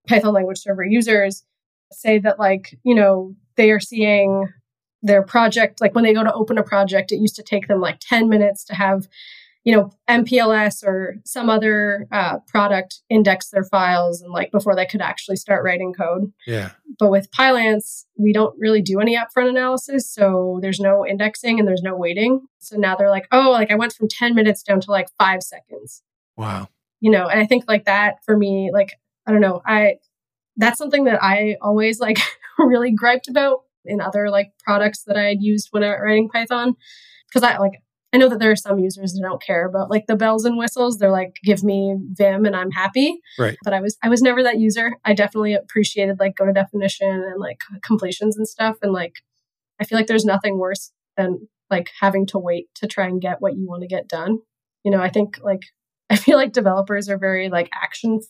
python 0.08 0.32
language 0.32 0.58
server 0.58 0.84
users 0.84 1.44
say 1.92 2.18
that 2.18 2.38
like 2.38 2.78
you 2.84 2.94
know 2.94 3.34
they 3.56 3.70
are 3.70 3.80
seeing 3.80 4.48
their 5.02 5.22
project 5.22 5.80
like 5.80 5.94
when 5.94 6.04
they 6.04 6.14
go 6.14 6.24
to 6.24 6.32
open 6.32 6.56
a 6.56 6.62
project 6.62 7.12
it 7.12 7.16
used 7.16 7.36
to 7.36 7.42
take 7.42 7.68
them 7.68 7.80
like 7.80 7.98
10 8.00 8.28
minutes 8.28 8.64
to 8.64 8.74
have 8.74 9.08
you 9.66 9.74
know 9.74 9.90
mpls 10.08 10.82
or 10.84 11.16
some 11.24 11.50
other 11.50 12.06
uh, 12.12 12.38
product 12.46 13.00
index 13.10 13.50
their 13.50 13.64
files 13.64 14.22
and 14.22 14.32
like 14.32 14.50
before 14.52 14.76
they 14.76 14.86
could 14.86 15.02
actually 15.02 15.36
start 15.36 15.64
writing 15.64 15.92
code. 15.92 16.32
Yeah. 16.46 16.70
But 16.98 17.10
with 17.10 17.30
pylance 17.32 18.06
we 18.16 18.32
don't 18.32 18.56
really 18.58 18.80
do 18.80 19.00
any 19.00 19.16
upfront 19.16 19.50
analysis 19.50 20.10
so 20.10 20.60
there's 20.62 20.80
no 20.80 21.04
indexing 21.04 21.58
and 21.58 21.68
there's 21.68 21.82
no 21.82 21.96
waiting. 21.96 22.46
So 22.60 22.76
now 22.76 22.96
they're 22.96 23.10
like 23.10 23.26
oh 23.32 23.50
like 23.50 23.70
i 23.70 23.74
went 23.74 23.92
from 23.92 24.08
10 24.08 24.34
minutes 24.34 24.62
down 24.62 24.80
to 24.80 24.90
like 24.90 25.08
five 25.18 25.42
seconds. 25.42 26.02
Wow. 26.36 26.68
You 27.00 27.10
know 27.10 27.26
and 27.26 27.40
i 27.40 27.44
think 27.44 27.64
like 27.66 27.84
that 27.84 28.24
for 28.24 28.36
me 28.36 28.70
like 28.72 28.92
i 29.26 29.32
don't 29.32 29.40
know 29.40 29.60
i 29.66 29.96
that's 30.56 30.78
something 30.78 31.04
that 31.04 31.22
i 31.22 31.56
always 31.60 31.98
like 32.00 32.18
really 32.58 32.92
griped 32.92 33.28
about 33.28 33.62
in 33.84 34.00
other 34.00 34.30
like 34.30 34.52
products 34.60 35.02
that 35.04 35.16
i 35.16 35.24
had 35.24 35.42
used 35.42 35.68
when 35.72 35.82
I 35.82 35.88
was 35.88 35.98
writing 36.02 36.28
python. 36.28 36.76
Because 37.28 37.42
i 37.42 37.58
like 37.58 37.82
I 38.16 38.18
know 38.18 38.30
that 38.30 38.38
there 38.38 38.50
are 38.50 38.56
some 38.56 38.78
users 38.78 39.12
that 39.12 39.20
don't 39.20 39.42
care 39.42 39.66
about 39.66 39.90
like 39.90 40.06
the 40.06 40.16
bells 40.16 40.46
and 40.46 40.56
whistles. 40.56 40.96
They're 40.96 41.10
like, 41.10 41.36
give 41.44 41.62
me 41.62 41.98
Vim 42.12 42.46
and 42.46 42.56
I'm 42.56 42.70
happy. 42.70 43.20
Right. 43.38 43.58
But 43.62 43.74
I 43.74 43.82
was 43.82 43.98
I 44.02 44.08
was 44.08 44.22
never 44.22 44.42
that 44.42 44.58
user. 44.58 44.92
I 45.04 45.12
definitely 45.12 45.52
appreciated 45.52 46.18
like 46.18 46.34
go 46.34 46.46
to 46.46 46.52
definition 46.54 47.10
and 47.10 47.38
like 47.38 47.60
completions 47.82 48.38
and 48.38 48.48
stuff. 48.48 48.76
And 48.80 48.90
like 48.90 49.16
I 49.78 49.84
feel 49.84 49.98
like 49.98 50.06
there's 50.06 50.24
nothing 50.24 50.56
worse 50.56 50.92
than 51.18 51.46
like 51.68 51.90
having 52.00 52.24
to 52.28 52.38
wait 52.38 52.68
to 52.76 52.86
try 52.86 53.04
and 53.04 53.20
get 53.20 53.42
what 53.42 53.54
you 53.54 53.68
want 53.68 53.82
to 53.82 53.86
get 53.86 54.08
done. 54.08 54.38
You 54.82 54.92
know, 54.92 55.00
I 55.02 55.10
think 55.10 55.38
like 55.42 55.60
I 56.10 56.16
feel 56.16 56.38
like 56.38 56.54
developers 56.54 57.10
are 57.10 57.18
very 57.18 57.50
like 57.50 57.68
action 57.74 58.20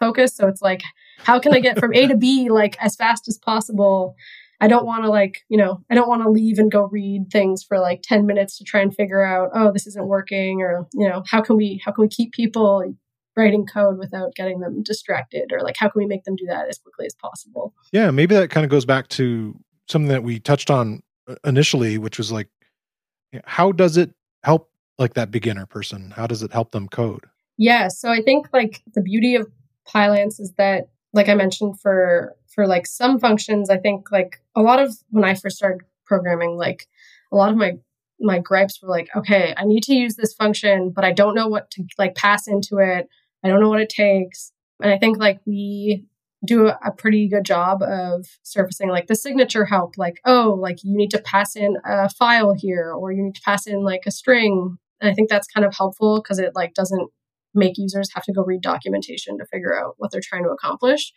focused. 0.00 0.38
So 0.38 0.48
it's 0.48 0.62
like, 0.62 0.80
how 1.18 1.38
can 1.38 1.52
I 1.52 1.60
get 1.60 1.78
from 1.78 1.92
A 1.92 2.06
to 2.06 2.16
B 2.16 2.48
like 2.48 2.78
as 2.80 2.96
fast 2.96 3.28
as 3.28 3.36
possible? 3.36 4.14
I 4.60 4.68
don't 4.68 4.86
want 4.86 5.04
to 5.04 5.10
like, 5.10 5.42
you 5.48 5.58
know, 5.58 5.80
I 5.90 5.94
don't 5.94 6.08
want 6.08 6.22
to 6.22 6.30
leave 6.30 6.58
and 6.58 6.70
go 6.70 6.84
read 6.84 7.26
things 7.30 7.62
for 7.62 7.78
like 7.78 8.02
10 8.02 8.26
minutes 8.26 8.58
to 8.58 8.64
try 8.64 8.80
and 8.80 8.94
figure 8.94 9.24
out, 9.24 9.50
oh, 9.54 9.72
this 9.72 9.86
isn't 9.86 10.06
working 10.06 10.62
or, 10.62 10.86
you 10.92 11.08
know, 11.08 11.22
how 11.28 11.40
can 11.40 11.56
we 11.56 11.80
how 11.84 11.92
can 11.92 12.02
we 12.02 12.08
keep 12.08 12.32
people 12.32 12.94
writing 13.36 13.66
code 13.66 13.98
without 13.98 14.34
getting 14.34 14.60
them 14.60 14.82
distracted 14.82 15.52
or 15.52 15.60
like 15.60 15.74
how 15.78 15.88
can 15.88 15.98
we 15.98 16.06
make 16.06 16.24
them 16.24 16.36
do 16.36 16.46
that 16.46 16.68
as 16.68 16.78
quickly 16.78 17.06
as 17.06 17.14
possible? 17.14 17.74
Yeah, 17.92 18.10
maybe 18.10 18.34
that 18.34 18.50
kind 18.50 18.64
of 18.64 18.70
goes 18.70 18.84
back 18.84 19.08
to 19.08 19.58
something 19.88 20.08
that 20.08 20.22
we 20.22 20.38
touched 20.38 20.70
on 20.70 21.02
uh, 21.28 21.34
initially, 21.44 21.98
which 21.98 22.18
was 22.18 22.30
like, 22.30 22.48
how 23.44 23.72
does 23.72 23.96
it 23.96 24.12
help 24.44 24.70
like 24.98 25.14
that 25.14 25.30
beginner 25.30 25.66
person? 25.66 26.12
How 26.12 26.26
does 26.26 26.42
it 26.42 26.52
help 26.52 26.70
them 26.70 26.88
code? 26.88 27.24
Yeah. 27.56 27.88
So 27.88 28.10
I 28.10 28.22
think 28.22 28.48
like 28.52 28.82
the 28.94 29.02
beauty 29.02 29.34
of 29.34 29.50
Pylance 29.86 30.40
is 30.40 30.52
that, 30.56 30.88
like 31.12 31.28
I 31.28 31.34
mentioned, 31.34 31.80
for 31.80 32.34
for 32.54 32.66
like 32.66 32.86
some 32.86 33.18
functions, 33.18 33.70
I 33.70 33.78
think 33.78 34.10
like 34.10 34.40
a 34.54 34.62
lot 34.62 34.80
of 34.80 34.94
when 35.10 35.24
I 35.24 35.34
first 35.34 35.56
started 35.56 35.82
programming, 36.06 36.56
like 36.56 36.86
a 37.32 37.36
lot 37.36 37.50
of 37.50 37.56
my 37.56 37.78
my 38.20 38.38
gripes 38.38 38.80
were 38.80 38.88
like, 38.88 39.08
okay, 39.16 39.54
I 39.56 39.64
need 39.64 39.82
to 39.84 39.94
use 39.94 40.14
this 40.14 40.34
function, 40.34 40.90
but 40.90 41.04
I 41.04 41.12
don't 41.12 41.34
know 41.34 41.48
what 41.48 41.70
to 41.72 41.84
like 41.98 42.14
pass 42.14 42.46
into 42.46 42.78
it. 42.78 43.08
I 43.42 43.48
don't 43.48 43.60
know 43.60 43.68
what 43.68 43.80
it 43.80 43.88
takes. 43.88 44.52
And 44.80 44.92
I 44.92 44.98
think 44.98 45.18
like 45.18 45.40
we 45.46 46.06
do 46.44 46.68
a 46.68 46.90
pretty 46.92 47.28
good 47.28 47.44
job 47.44 47.82
of 47.82 48.26
surfacing 48.42 48.88
like 48.88 49.06
the 49.06 49.16
signature 49.16 49.64
help, 49.64 49.96
like, 49.96 50.20
oh, 50.24 50.56
like 50.58 50.84
you 50.84 50.96
need 50.96 51.10
to 51.10 51.22
pass 51.22 51.56
in 51.56 51.76
a 51.84 52.08
file 52.08 52.54
here 52.54 52.92
or 52.92 53.12
you 53.12 53.22
need 53.22 53.34
to 53.34 53.40
pass 53.42 53.66
in 53.66 53.82
like 53.82 54.02
a 54.06 54.10
string. 54.10 54.76
And 55.00 55.10
I 55.10 55.14
think 55.14 55.28
that's 55.28 55.48
kind 55.48 55.66
of 55.66 55.74
helpful 55.74 56.20
because 56.22 56.38
it 56.38 56.52
like 56.54 56.74
doesn't 56.74 57.10
make 57.54 57.78
users 57.78 58.12
have 58.14 58.24
to 58.24 58.32
go 58.32 58.44
read 58.44 58.60
documentation 58.60 59.38
to 59.38 59.46
figure 59.46 59.78
out 59.78 59.94
what 59.98 60.10
they're 60.10 60.20
trying 60.22 60.44
to 60.44 60.50
accomplish. 60.50 61.12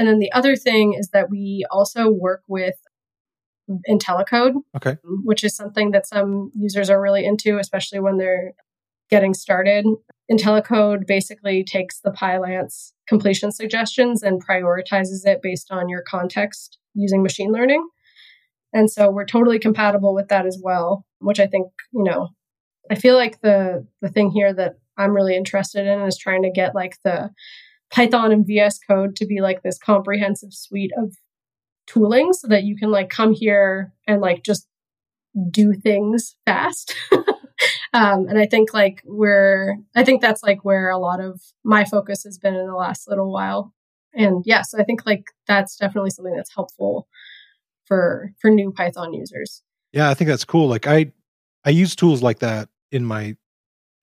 And 0.00 0.08
then 0.08 0.18
the 0.18 0.32
other 0.32 0.56
thing 0.56 0.94
is 0.94 1.10
that 1.10 1.28
we 1.28 1.66
also 1.70 2.10
work 2.10 2.42
with 2.48 2.76
IntelliCode, 3.86 4.54
okay. 4.74 4.96
which 5.24 5.44
is 5.44 5.54
something 5.54 5.90
that 5.90 6.06
some 6.06 6.50
users 6.54 6.88
are 6.88 7.02
really 7.02 7.26
into, 7.26 7.58
especially 7.58 8.00
when 8.00 8.16
they're 8.16 8.54
getting 9.10 9.34
started. 9.34 9.84
IntelliCode 10.32 11.06
basically 11.06 11.62
takes 11.62 12.00
the 12.00 12.12
Pylance 12.12 12.94
completion 13.08 13.52
suggestions 13.52 14.22
and 14.22 14.42
prioritizes 14.42 15.26
it 15.26 15.42
based 15.42 15.70
on 15.70 15.90
your 15.90 16.02
context 16.08 16.78
using 16.94 17.22
machine 17.22 17.52
learning. 17.52 17.86
And 18.72 18.90
so 18.90 19.10
we're 19.10 19.26
totally 19.26 19.58
compatible 19.58 20.14
with 20.14 20.28
that 20.28 20.46
as 20.46 20.58
well, 20.64 21.04
which 21.18 21.40
I 21.40 21.46
think, 21.46 21.66
you 21.92 22.04
know, 22.04 22.30
I 22.90 22.94
feel 22.94 23.16
like 23.16 23.42
the 23.42 23.86
the 24.00 24.08
thing 24.08 24.30
here 24.30 24.54
that 24.54 24.76
I'm 24.96 25.14
really 25.14 25.36
interested 25.36 25.86
in 25.86 26.00
is 26.00 26.16
trying 26.16 26.44
to 26.44 26.50
get 26.50 26.74
like 26.74 26.96
the 27.04 27.28
Python 27.90 28.32
and 28.32 28.46
VS 28.46 28.78
Code 28.78 29.16
to 29.16 29.26
be 29.26 29.40
like 29.40 29.62
this 29.62 29.78
comprehensive 29.78 30.52
suite 30.52 30.92
of 30.96 31.16
tooling 31.86 32.32
so 32.32 32.48
that 32.48 32.64
you 32.64 32.76
can 32.76 32.90
like 32.90 33.10
come 33.10 33.32
here 33.32 33.92
and 34.06 34.20
like 34.20 34.44
just 34.44 34.66
do 35.50 35.72
things 35.72 36.36
fast. 36.46 36.94
um, 37.92 38.26
and 38.28 38.38
I 38.38 38.46
think 38.46 38.72
like 38.72 39.02
we're, 39.04 39.76
I 39.94 40.04
think 40.04 40.22
that's 40.22 40.42
like 40.42 40.64
where 40.64 40.90
a 40.90 40.98
lot 40.98 41.20
of 41.20 41.40
my 41.64 41.84
focus 41.84 42.24
has 42.24 42.38
been 42.38 42.54
in 42.54 42.66
the 42.66 42.74
last 42.74 43.08
little 43.08 43.32
while. 43.32 43.74
And 44.14 44.42
yeah, 44.46 44.62
so 44.62 44.78
I 44.78 44.84
think 44.84 45.06
like 45.06 45.24
that's 45.46 45.76
definitely 45.76 46.10
something 46.10 46.34
that's 46.34 46.54
helpful 46.54 47.08
for 47.84 48.32
for 48.40 48.50
new 48.50 48.72
Python 48.72 49.12
users. 49.12 49.62
Yeah, 49.92 50.10
I 50.10 50.14
think 50.14 50.28
that's 50.28 50.44
cool. 50.44 50.68
Like 50.68 50.86
I 50.86 51.12
I 51.64 51.70
use 51.70 51.94
tools 51.94 52.22
like 52.22 52.40
that 52.40 52.68
in 52.90 53.04
my 53.04 53.36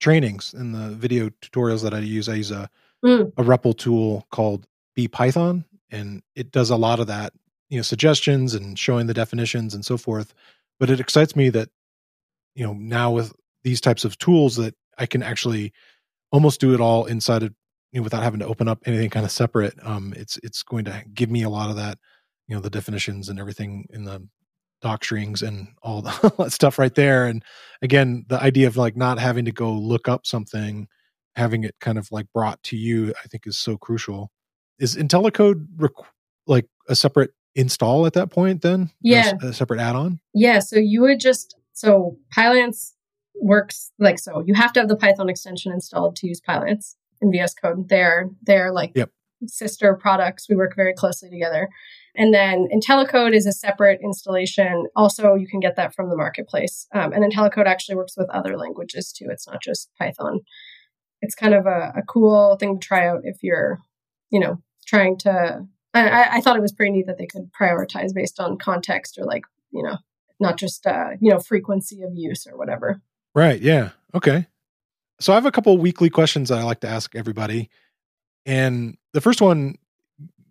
trainings 0.00 0.54
in 0.54 0.72
the 0.72 0.94
video 0.94 1.30
tutorials 1.42 1.82
that 1.82 1.92
I 1.92 1.98
use. 1.98 2.28
I 2.28 2.34
use 2.34 2.50
a 2.50 2.70
mm. 3.04 3.32
a 3.36 3.42
REPL 3.42 3.76
tool 3.76 4.26
called 4.30 4.66
BPython, 4.96 5.64
and 5.90 6.22
it 6.34 6.50
does 6.50 6.70
a 6.70 6.76
lot 6.76 7.00
of 7.00 7.06
that, 7.06 7.32
you 7.68 7.78
know, 7.78 7.82
suggestions 7.82 8.54
and 8.54 8.78
showing 8.78 9.06
the 9.06 9.14
definitions 9.14 9.74
and 9.74 9.84
so 9.84 9.96
forth. 9.96 10.34
But 10.78 10.90
it 10.90 11.00
excites 11.00 11.34
me 11.34 11.48
that, 11.50 11.68
you 12.54 12.64
know, 12.64 12.72
now 12.72 13.10
with 13.10 13.32
these 13.64 13.80
types 13.80 14.04
of 14.04 14.18
tools 14.18 14.56
that 14.56 14.74
I 14.98 15.06
can 15.06 15.22
actually 15.22 15.72
almost 16.32 16.60
do 16.60 16.74
it 16.74 16.80
all 16.80 17.06
inside 17.06 17.42
of 17.42 17.54
you 17.92 18.00
know 18.00 18.04
without 18.04 18.22
having 18.22 18.40
to 18.40 18.46
open 18.46 18.68
up 18.68 18.82
anything 18.86 19.10
kind 19.10 19.24
of 19.24 19.32
separate. 19.32 19.74
Um, 19.82 20.12
it's 20.16 20.38
it's 20.42 20.62
going 20.62 20.84
to 20.86 21.04
give 21.14 21.30
me 21.30 21.42
a 21.42 21.48
lot 21.48 21.70
of 21.70 21.76
that, 21.76 21.98
you 22.46 22.54
know, 22.54 22.60
the 22.60 22.70
definitions 22.70 23.28
and 23.28 23.38
everything 23.38 23.86
in 23.90 24.04
the 24.04 24.26
doc 24.80 25.04
strings 25.04 25.42
and 25.42 25.68
all 25.82 26.02
that 26.38 26.52
stuff 26.52 26.78
right 26.78 26.94
there. 26.94 27.26
And 27.26 27.42
again, 27.82 28.24
the 28.28 28.40
idea 28.40 28.66
of 28.66 28.76
like 28.76 28.96
not 28.96 29.18
having 29.18 29.44
to 29.46 29.52
go 29.52 29.72
look 29.72 30.08
up 30.08 30.26
something, 30.26 30.88
having 31.38 31.64
it 31.64 31.74
kind 31.80 31.96
of 31.98 32.08
like 32.10 32.26
brought 32.34 32.62
to 32.64 32.76
you, 32.76 33.14
I 33.24 33.28
think 33.28 33.46
is 33.46 33.56
so 33.56 33.76
crucial. 33.76 34.30
Is 34.78 34.96
IntelliCode 34.96 35.66
rec- 35.76 35.92
like 36.46 36.66
a 36.88 36.94
separate 36.94 37.30
install 37.54 38.06
at 38.06 38.12
that 38.12 38.30
point 38.30 38.62
then? 38.62 38.90
Yeah. 39.00 39.32
A, 39.42 39.48
a 39.48 39.52
separate 39.52 39.80
add-on? 39.80 40.20
Yeah. 40.34 40.58
So 40.58 40.76
you 40.76 41.00
would 41.02 41.20
just, 41.20 41.56
so 41.72 42.18
Pylance 42.30 42.94
works 43.40 43.92
like 43.98 44.18
so. 44.18 44.42
You 44.46 44.54
have 44.54 44.72
to 44.74 44.80
have 44.80 44.88
the 44.88 44.96
Python 44.96 45.28
extension 45.28 45.72
installed 45.72 46.16
to 46.16 46.26
use 46.26 46.40
Pylance 46.40 46.96
in 47.20 47.32
VS 47.32 47.54
Code. 47.54 47.88
They're, 47.88 48.30
they're 48.42 48.72
like 48.72 48.92
yep. 48.94 49.10
sister 49.46 49.94
products. 49.94 50.48
We 50.48 50.56
work 50.56 50.76
very 50.76 50.94
closely 50.94 51.30
together. 51.30 51.68
And 52.14 52.34
then 52.34 52.66
IntelliCode 52.72 53.34
is 53.34 53.46
a 53.46 53.52
separate 53.52 54.00
installation. 54.02 54.86
Also, 54.96 55.34
you 55.34 55.46
can 55.46 55.60
get 55.60 55.76
that 55.76 55.94
from 55.94 56.10
the 56.10 56.16
marketplace. 56.16 56.86
Um, 56.92 57.12
and 57.12 57.24
IntelliCode 57.24 57.66
actually 57.66 57.94
works 57.94 58.16
with 58.16 58.28
other 58.30 58.56
languages 58.56 59.12
too. 59.12 59.26
It's 59.30 59.46
not 59.46 59.62
just 59.62 59.90
Python. 59.98 60.40
It's 61.20 61.34
kind 61.34 61.54
of 61.54 61.66
a, 61.66 61.92
a 61.96 62.02
cool 62.02 62.56
thing 62.56 62.78
to 62.78 62.86
try 62.86 63.08
out 63.08 63.22
if 63.24 63.42
you're, 63.42 63.78
you 64.30 64.40
know, 64.40 64.62
trying 64.86 65.18
to. 65.18 65.66
I, 65.94 66.36
I, 66.36 66.40
thought 66.40 66.56
it 66.56 66.62
was 66.62 66.72
pretty 66.72 66.92
neat 66.92 67.06
that 67.06 67.18
they 67.18 67.26
could 67.26 67.50
prioritize 67.58 68.14
based 68.14 68.38
on 68.38 68.58
context 68.58 69.18
or 69.18 69.24
like, 69.24 69.44
you 69.72 69.82
know, 69.82 69.96
not 70.40 70.56
just 70.56 70.86
uh, 70.86 71.10
you 71.20 71.30
know 71.30 71.40
frequency 71.40 72.02
of 72.02 72.14
use 72.14 72.46
or 72.46 72.56
whatever. 72.56 73.00
Right. 73.34 73.60
Yeah. 73.60 73.90
Okay. 74.14 74.46
So 75.20 75.32
I 75.32 75.36
have 75.36 75.46
a 75.46 75.52
couple 75.52 75.76
weekly 75.78 76.10
questions 76.10 76.48
that 76.48 76.58
I 76.58 76.62
like 76.62 76.80
to 76.80 76.88
ask 76.88 77.14
everybody, 77.14 77.70
and 78.46 78.96
the 79.12 79.20
first 79.20 79.40
one 79.40 79.76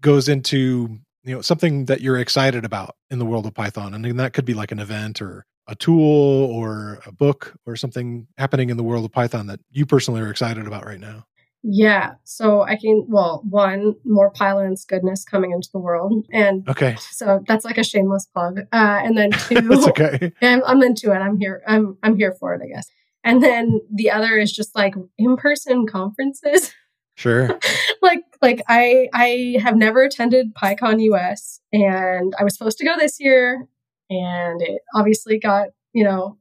goes 0.01 0.28
into 0.28 0.99
you 1.24 1.36
know 1.36 1.41
something 1.41 1.86
that 1.86 2.01
you're 2.01 2.18
excited 2.18 2.65
about 2.65 2.95
in 3.09 3.20
the 3.20 3.26
world 3.26 3.45
of 3.45 3.53
python 3.53 3.93
and 3.93 4.20
that 4.20 4.34
could 4.34 4.45
be 4.45 4.53
like 4.53 4.72
an 4.72 4.80
event 4.80 5.22
or 5.22 5.45
a 5.68 5.76
tool 5.76 6.45
or 6.51 6.99
a 7.05 7.11
book 7.11 7.55
or 7.65 7.76
something 7.76 8.28
happening 8.38 8.70
in 8.70 8.78
the 8.78 8.84
world 8.84 9.05
of 9.05 9.11
python 9.11 9.47
that 9.47 9.59
you 9.72 9.86
personally 9.86 10.22
are 10.22 10.30
excited 10.30 10.68
about 10.68 10.86
right 10.86 10.99
now? 10.99 11.26
Yeah 11.63 12.13
so 12.24 12.61
i 12.61 12.76
can 12.76 13.05
well 13.07 13.43
one 13.49 13.95
more 14.05 14.32
pylance 14.32 14.86
goodness 14.86 15.26
coming 15.26 15.51
into 15.51 15.70
the 15.74 15.80
world 15.80 16.26
and 16.32 16.68
okay. 16.70 16.95
so 16.99 17.43
that's 17.47 17.65
like 17.65 17.78
a 17.78 17.84
shameless 17.84 18.28
plug 18.28 18.59
uh 18.72 19.01
and 19.03 19.18
then 19.18 19.32
two 19.47 19.61
that's 19.61 19.88
okay. 19.88 20.32
I'm, 20.41 20.63
I'm 20.63 20.82
into 20.84 21.11
it. 21.11 21.18
I'm 21.18 21.38
here 21.38 21.61
i'm 21.68 21.97
i'm 22.03 22.15
here 22.18 22.36
for 22.39 22.53
it 22.53 22.61
i 22.63 22.68
guess. 22.68 22.88
And 23.28 23.43
then 23.43 23.82
the 23.93 24.09
other 24.09 24.38
is 24.38 24.53
just 24.53 24.74
like 24.74 24.95
in-person 25.18 25.86
conferences. 25.88 26.74
Sure. 27.15 27.59
like 28.01 28.20
like 28.41 28.61
I 28.70 29.09
I 29.13 29.57
have 29.61 29.76
never 29.76 30.03
attended 30.03 30.53
PyCon 30.53 31.01
US 31.11 31.59
and 31.74 32.34
I 32.39 32.43
was 32.43 32.55
supposed 32.55 32.78
to 32.78 32.86
go 32.86 32.95
this 32.97 33.20
year 33.20 33.68
and 34.09 34.61
it 34.61 34.81
obviously 34.95 35.39
got, 35.39 35.69
you 35.93 36.03
know, 36.03 36.37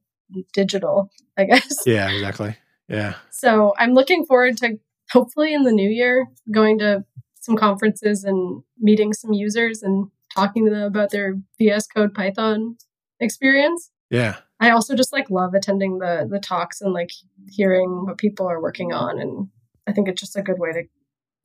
digital, 0.52 1.10
I 1.36 1.44
guess. 1.44 1.82
Yeah, 1.86 2.10
exactly. 2.10 2.56
Yeah. 2.88 3.14
So 3.30 3.74
I'm 3.78 3.94
looking 3.94 4.24
forward 4.24 4.56
to 4.58 4.78
hopefully 5.10 5.54
in 5.54 5.64
the 5.64 5.72
new 5.72 5.88
year 5.88 6.26
going 6.52 6.78
to 6.78 7.04
some 7.40 7.56
conferences 7.56 8.24
and 8.24 8.62
meeting 8.78 9.12
some 9.12 9.32
users 9.32 9.82
and 9.82 10.08
talking 10.34 10.64
to 10.66 10.70
them 10.70 10.82
about 10.82 11.10
their 11.10 11.36
VS 11.58 11.86
Code 11.86 12.14
Python 12.14 12.76
experience. 13.20 13.90
Yeah. 14.10 14.36
I 14.60 14.70
also 14.70 14.94
just 14.94 15.12
like 15.12 15.30
love 15.30 15.54
attending 15.54 15.98
the 15.98 16.26
the 16.28 16.40
talks 16.40 16.80
and 16.80 16.92
like 16.92 17.10
hearing 17.48 18.04
what 18.04 18.18
people 18.18 18.46
are 18.46 18.60
working 18.60 18.92
on 18.92 19.18
and 19.18 19.48
I 19.86 19.92
think 19.92 20.08
it's 20.08 20.20
just 20.20 20.36
a 20.36 20.42
good 20.42 20.58
way 20.58 20.72
to 20.72 20.82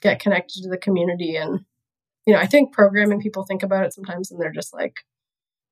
get 0.02 0.20
connected 0.20 0.64
to 0.64 0.70
the 0.70 0.78
community. 0.78 1.36
And, 1.36 1.62
you 2.26 2.34
know, 2.34 2.40
I 2.40 2.48
think 2.48 2.74
programming 2.74 3.22
people 3.22 3.44
think 3.44 3.64
about 3.64 3.86
it 3.86 3.94
sometimes 3.94 4.32
and 4.32 4.42
they're 4.42 4.52
just 4.52 4.74
like, 4.74 4.96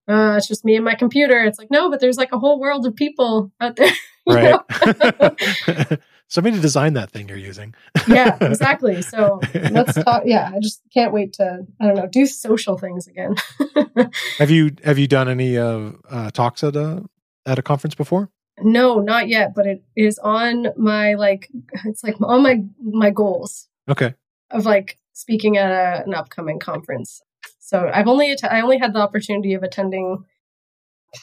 uh, 0.10 0.36
it's 0.38 0.48
just 0.48 0.66
me 0.66 0.76
and 0.76 0.84
my 0.84 0.96
computer. 0.96 1.44
It's 1.44 1.60
like, 1.60 1.70
no, 1.70 1.90
but 1.90 2.00
there's 2.00 2.18
like 2.18 2.32
a 2.32 2.40
whole 2.40 2.60
world 2.60 2.86
of 2.86 2.96
people 2.96 3.52
out 3.62 3.76
there. 3.76 3.92
Right. 4.28 4.60
Somebody 6.28 6.60
designed 6.60 6.96
that 6.96 7.10
thing 7.10 7.30
you're 7.30 7.38
using. 7.38 7.74
yeah, 8.08 8.38
exactly. 8.42 9.02
So 9.02 9.40
let's 9.72 9.96
talk. 10.04 10.22
Yeah, 10.24 10.52
I 10.54 10.60
just 10.60 10.84
can't 10.94 11.12
wait 11.12 11.34
to, 11.34 11.66
I 11.82 11.88
don't 11.88 11.96
know, 11.96 12.06
do 12.06 12.28
social 12.28 12.78
things 12.78 13.08
again. 13.08 13.34
have 14.38 14.52
you, 14.52 14.70
have 14.84 15.00
you 15.00 15.08
done 15.08 15.30
any 15.30 15.58
uh, 15.58 15.94
uh, 16.12 16.30
talks 16.30 16.64
at 16.64 16.76
a, 16.76 17.04
at 17.48 17.58
a 17.58 17.64
conference 17.64 17.96
before? 17.96 18.30
No, 18.62 19.00
not 19.00 19.30
yet, 19.30 19.56
but 19.56 19.66
it 19.66 19.84
is 19.96 20.20
on 20.20 20.68
my 20.78 21.16
like 21.16 21.50
it's 21.86 22.04
like 22.04 22.16
on 22.22 22.44
my 22.44 22.64
my 22.82 23.10
goals. 23.10 23.68
Okay. 23.90 24.14
Of 24.52 24.66
like 24.66 25.00
speaking 25.14 25.58
at 25.58 25.72
a, 25.72 26.04
an 26.06 26.14
upcoming 26.14 26.60
conference. 26.60 27.22
So 27.70 27.88
I've 27.94 28.08
only 28.08 28.32
att- 28.32 28.52
I 28.52 28.62
only 28.62 28.80
had 28.80 28.94
the 28.94 29.00
opportunity 29.00 29.54
of 29.54 29.62
attending 29.62 30.26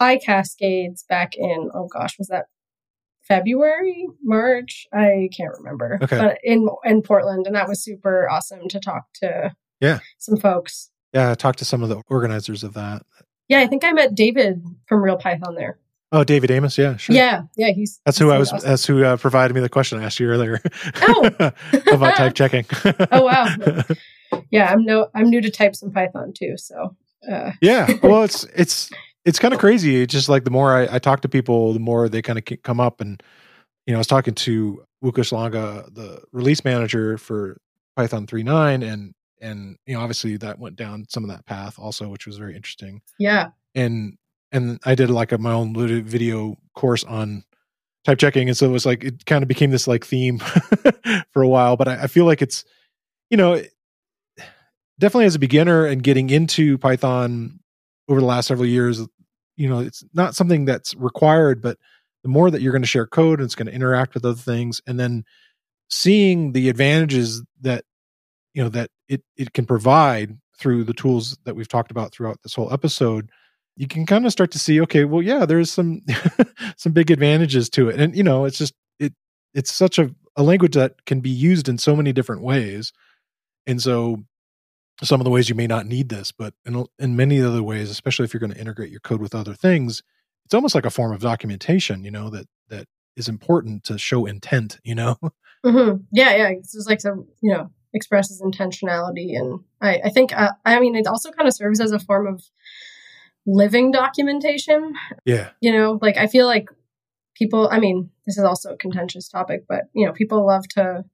PyCascades 0.01 1.05
back 1.09 1.34
in 1.34 1.70
oh 1.74 1.88
gosh, 1.92 2.16
was 2.18 2.28
that 2.28 2.44
February, 3.26 4.07
March? 4.22 4.86
I 4.92 5.28
can't 5.36 5.51
remember. 5.59 5.99
Okay. 6.03 6.16
But 6.16 6.38
in 6.44 6.68
in 6.84 7.03
Portland, 7.03 7.49
and 7.49 7.57
that 7.57 7.66
was 7.66 7.82
super 7.82 8.30
awesome 8.30 8.68
to 8.68 8.78
talk 8.78 9.07
to 9.14 9.57
yeah 9.80 9.99
some 10.18 10.36
folks. 10.36 10.90
Yeah, 11.12 11.32
I 11.32 11.34
talked 11.34 11.59
to 11.59 11.64
some 11.64 11.82
of 11.82 11.88
the 11.88 12.01
organizers 12.09 12.62
of 12.62 12.74
that. 12.74 13.03
Yeah, 13.49 13.59
I 13.59 13.66
think 13.66 13.82
I 13.82 13.90
met 13.90 14.14
David 14.14 14.62
from 14.86 15.03
Real 15.03 15.16
Python 15.16 15.57
there. 15.57 15.80
Oh, 16.12 16.22
David 16.22 16.53
Amos. 16.53 16.78
Yeah, 16.78 16.97
sure. 16.97 17.16
Yeah, 17.16 17.42
yeah. 17.57 17.72
He's 17.72 18.01
that's 18.07 18.18
who 18.18 18.30
I 18.30 18.38
was. 18.38 18.53
Awesome. 18.53 18.68
That's 18.68 18.86
who 18.86 19.03
uh, 19.03 19.16
provided 19.16 19.55
me 19.55 19.61
the 19.62 19.68
question 19.68 19.99
I 19.99 20.05
asked 20.05 20.20
you 20.20 20.28
earlier. 20.28 20.61
Oh, 21.03 21.28
about 21.92 22.14
type 22.14 22.34
checking. 22.34 22.66
oh 23.11 23.24
wow. 23.24 23.49
Yeah, 24.51 24.72
I'm 24.72 24.84
no. 24.84 25.09
I'm 25.14 25.30
new 25.30 25.40
to 25.40 25.51
types 25.51 25.82
in 25.82 25.92
Python 25.92 26.32
too. 26.32 26.57
So 26.57 26.97
uh, 27.30 27.53
yeah. 27.61 27.88
Well, 28.03 28.22
it's 28.22 28.44
it's 28.55 28.90
it's 29.24 29.38
kind 29.38 29.53
of 29.53 29.61
crazy. 29.61 30.03
It's 30.03 30.12
just 30.12 30.28
like 30.28 30.44
the 30.44 30.51
more 30.51 30.74
I, 30.74 30.97
I 30.97 30.99
talk 30.99 31.20
to 31.22 31.28
people, 31.28 31.72
the 31.72 31.80
more 31.80 32.09
they 32.09 32.22
kind 32.22 32.38
of 32.38 32.62
come 32.62 32.80
up. 32.80 33.01
And 33.01 33.22
you 33.86 33.92
know, 33.92 33.99
I 33.99 34.01
was 34.01 34.07
talking 34.07 34.34
to 34.34 34.84
Łukasz 35.05 35.32
Langa, 35.32 35.92
the 35.94 36.22
release 36.32 36.64
manager 36.64 37.18
for 37.18 37.59
Python 37.97 38.26
3.9, 38.26 38.86
and 38.86 39.14
and 39.40 39.76
you 39.86 39.94
know, 39.94 40.01
obviously 40.01 40.36
that 40.38 40.59
went 40.59 40.76
down 40.76 41.07
some 41.09 41.24
of 41.24 41.30
that 41.30 41.44
path 41.47 41.78
also, 41.78 42.09
which 42.09 42.26
was 42.26 42.38
very 42.38 42.55
interesting. 42.57 43.03
Yeah. 43.18 43.49
And 43.74 44.16
and 44.53 44.78
I 44.84 44.94
did 44.94 45.11
like 45.11 45.32
a, 45.32 45.38
my 45.38 45.53
own 45.53 45.74
video 46.05 46.57
course 46.74 47.05
on 47.05 47.44
type 48.05 48.18
checking, 48.18 48.49
and 48.49 48.57
so 48.57 48.66
it 48.66 48.72
was 48.72 48.86
like 48.86 49.05
it 49.05 49.26
kind 49.26 49.42
of 49.42 49.49
became 49.49 49.70
this 49.70 49.88
like 49.88 50.05
theme 50.05 50.38
for 51.32 51.42
a 51.42 51.49
while. 51.49 51.76
But 51.76 51.88
I, 51.88 52.03
I 52.05 52.07
feel 52.07 52.24
like 52.24 52.42
it's 52.42 52.64
you 53.28 53.36
know 53.36 53.61
definitely 54.99 55.26
as 55.26 55.34
a 55.34 55.40
beginner 55.40 55.86
and 55.86 56.03
getting 56.03 56.30
into 56.30 56.78
Python 56.78 57.61
over 58.09 58.20
the 58.20 58.26
last 58.26 58.47
several 58.47 58.66
years, 58.66 59.01
you 59.57 59.68
know, 59.68 59.80
it's 59.80 60.05
not 60.14 60.34
something 60.34 60.64
that's 60.64 60.94
required, 60.94 61.62
but 61.62 61.78
the 62.22 62.28
more 62.28 62.51
that 62.51 62.61
you're 62.61 62.72
going 62.72 62.82
to 62.82 62.88
share 62.88 63.07
code 63.07 63.40
and 63.40 63.47
it's 63.47 63.55
going 63.55 63.66
to 63.66 63.72
interact 63.72 64.14
with 64.14 64.24
other 64.24 64.34
things, 64.34 64.80
and 64.86 64.99
then 64.99 65.24
seeing 65.88 66.53
the 66.53 66.68
advantages 66.68 67.42
that 67.61 67.84
you 68.55 68.62
know 68.62 68.68
that 68.68 68.90
it 69.09 69.22
it 69.36 69.53
can 69.53 69.66
provide 69.66 70.36
through 70.59 70.82
the 70.84 70.94
tools 70.94 71.38
that 71.44 71.55
we've 71.55 71.68
talked 71.68 71.90
about 71.90 72.12
throughout 72.12 72.38
this 72.42 72.55
whole 72.55 72.72
episode 72.72 73.30
you 73.76 73.86
can 73.86 74.07
kind 74.07 74.24
of 74.24 74.32
start 74.32 74.51
to 74.51 74.59
see 74.59 74.80
okay 74.80 75.05
well 75.05 75.22
yeah 75.22 75.44
there's 75.44 75.70
some 75.70 76.01
some 76.76 76.92
big 76.92 77.11
advantages 77.11 77.68
to 77.70 77.88
it. 77.88 78.01
And 78.01 78.16
you 78.16 78.22
know 78.22 78.44
it's 78.44 78.59
just 78.59 78.74
it 78.99 79.12
it's 79.55 79.72
such 79.72 79.99
a, 79.99 80.11
a 80.36 80.42
language 80.42 80.74
that 80.74 81.05
can 81.07 81.20
be 81.20 81.30
used 81.30 81.68
in 81.68 81.78
so 81.78 81.97
many 81.97 82.12
different 82.12 82.42
ways. 82.42 82.92
And 83.66 83.80
so 83.80 84.24
some 85.03 85.20
of 85.20 85.24
the 85.24 85.30
ways 85.30 85.49
you 85.49 85.55
may 85.55 85.66
not 85.66 85.86
need 85.86 86.09
this 86.09 86.32
but 86.32 86.55
in, 86.64 86.84
in 86.99 87.16
many 87.16 87.40
other 87.42 87.62
ways 87.62 87.90
especially 87.90 88.24
if 88.24 88.32
you're 88.32 88.40
going 88.40 88.53
to 88.53 88.61
integrate 88.61 88.90
your 88.90 89.01
code 89.01 89.20
with 89.20 89.34
other 89.34 89.55
things 89.55 90.03
it's 90.44 90.55
almost 90.55 90.74
like 90.74 90.86
a 90.86 90.90
form 90.90 91.12
of 91.12 91.20
documentation 91.20 92.05
you 92.05 92.11
know 92.11 92.30
that 92.30 92.47
that 92.68 92.86
is 93.16 93.28
important 93.28 93.84
to 93.84 93.99
show 93.99 94.26
intent 94.26 94.78
you 94.84 94.94
know? 94.94 95.16
Mm-hmm. 95.64 96.03
yeah 96.12 96.36
yeah 96.36 96.49
it's 96.49 96.74
just 96.74 96.88
like 96.88 97.01
some 97.01 97.26
you 97.40 97.53
know 97.53 97.70
expresses 97.92 98.40
intentionality 98.40 99.36
and 99.36 99.61
i, 99.80 100.01
I 100.05 100.11
think 100.11 100.32
uh, 100.32 100.53
i 100.64 100.78
mean 100.78 100.94
it 100.94 101.09
also 101.09 101.32
kind 101.32 101.49
of 101.49 101.55
serves 101.55 101.80
as 101.80 101.90
a 101.90 101.99
form 101.99 102.26
of 102.28 102.44
living 103.47 103.90
documentation 103.90 104.94
yeah. 105.24 105.51
you 105.61 105.72
know? 105.72 105.99
Like 106.01 106.18
i 106.18 106.26
feel 106.28 106.47
like 106.47 106.68
people 107.34 107.68
i 107.72 107.80
mean 107.80 108.11
this 108.26 108.38
is 108.38 108.44
also 108.44 108.74
a 108.74 108.76
contentious 108.76 109.28
topic 109.28 109.64
but 109.68 109.84
you 109.92 110.07
know 110.07 110.12
people 110.12 110.47
love 110.47 110.68
to 110.68 111.05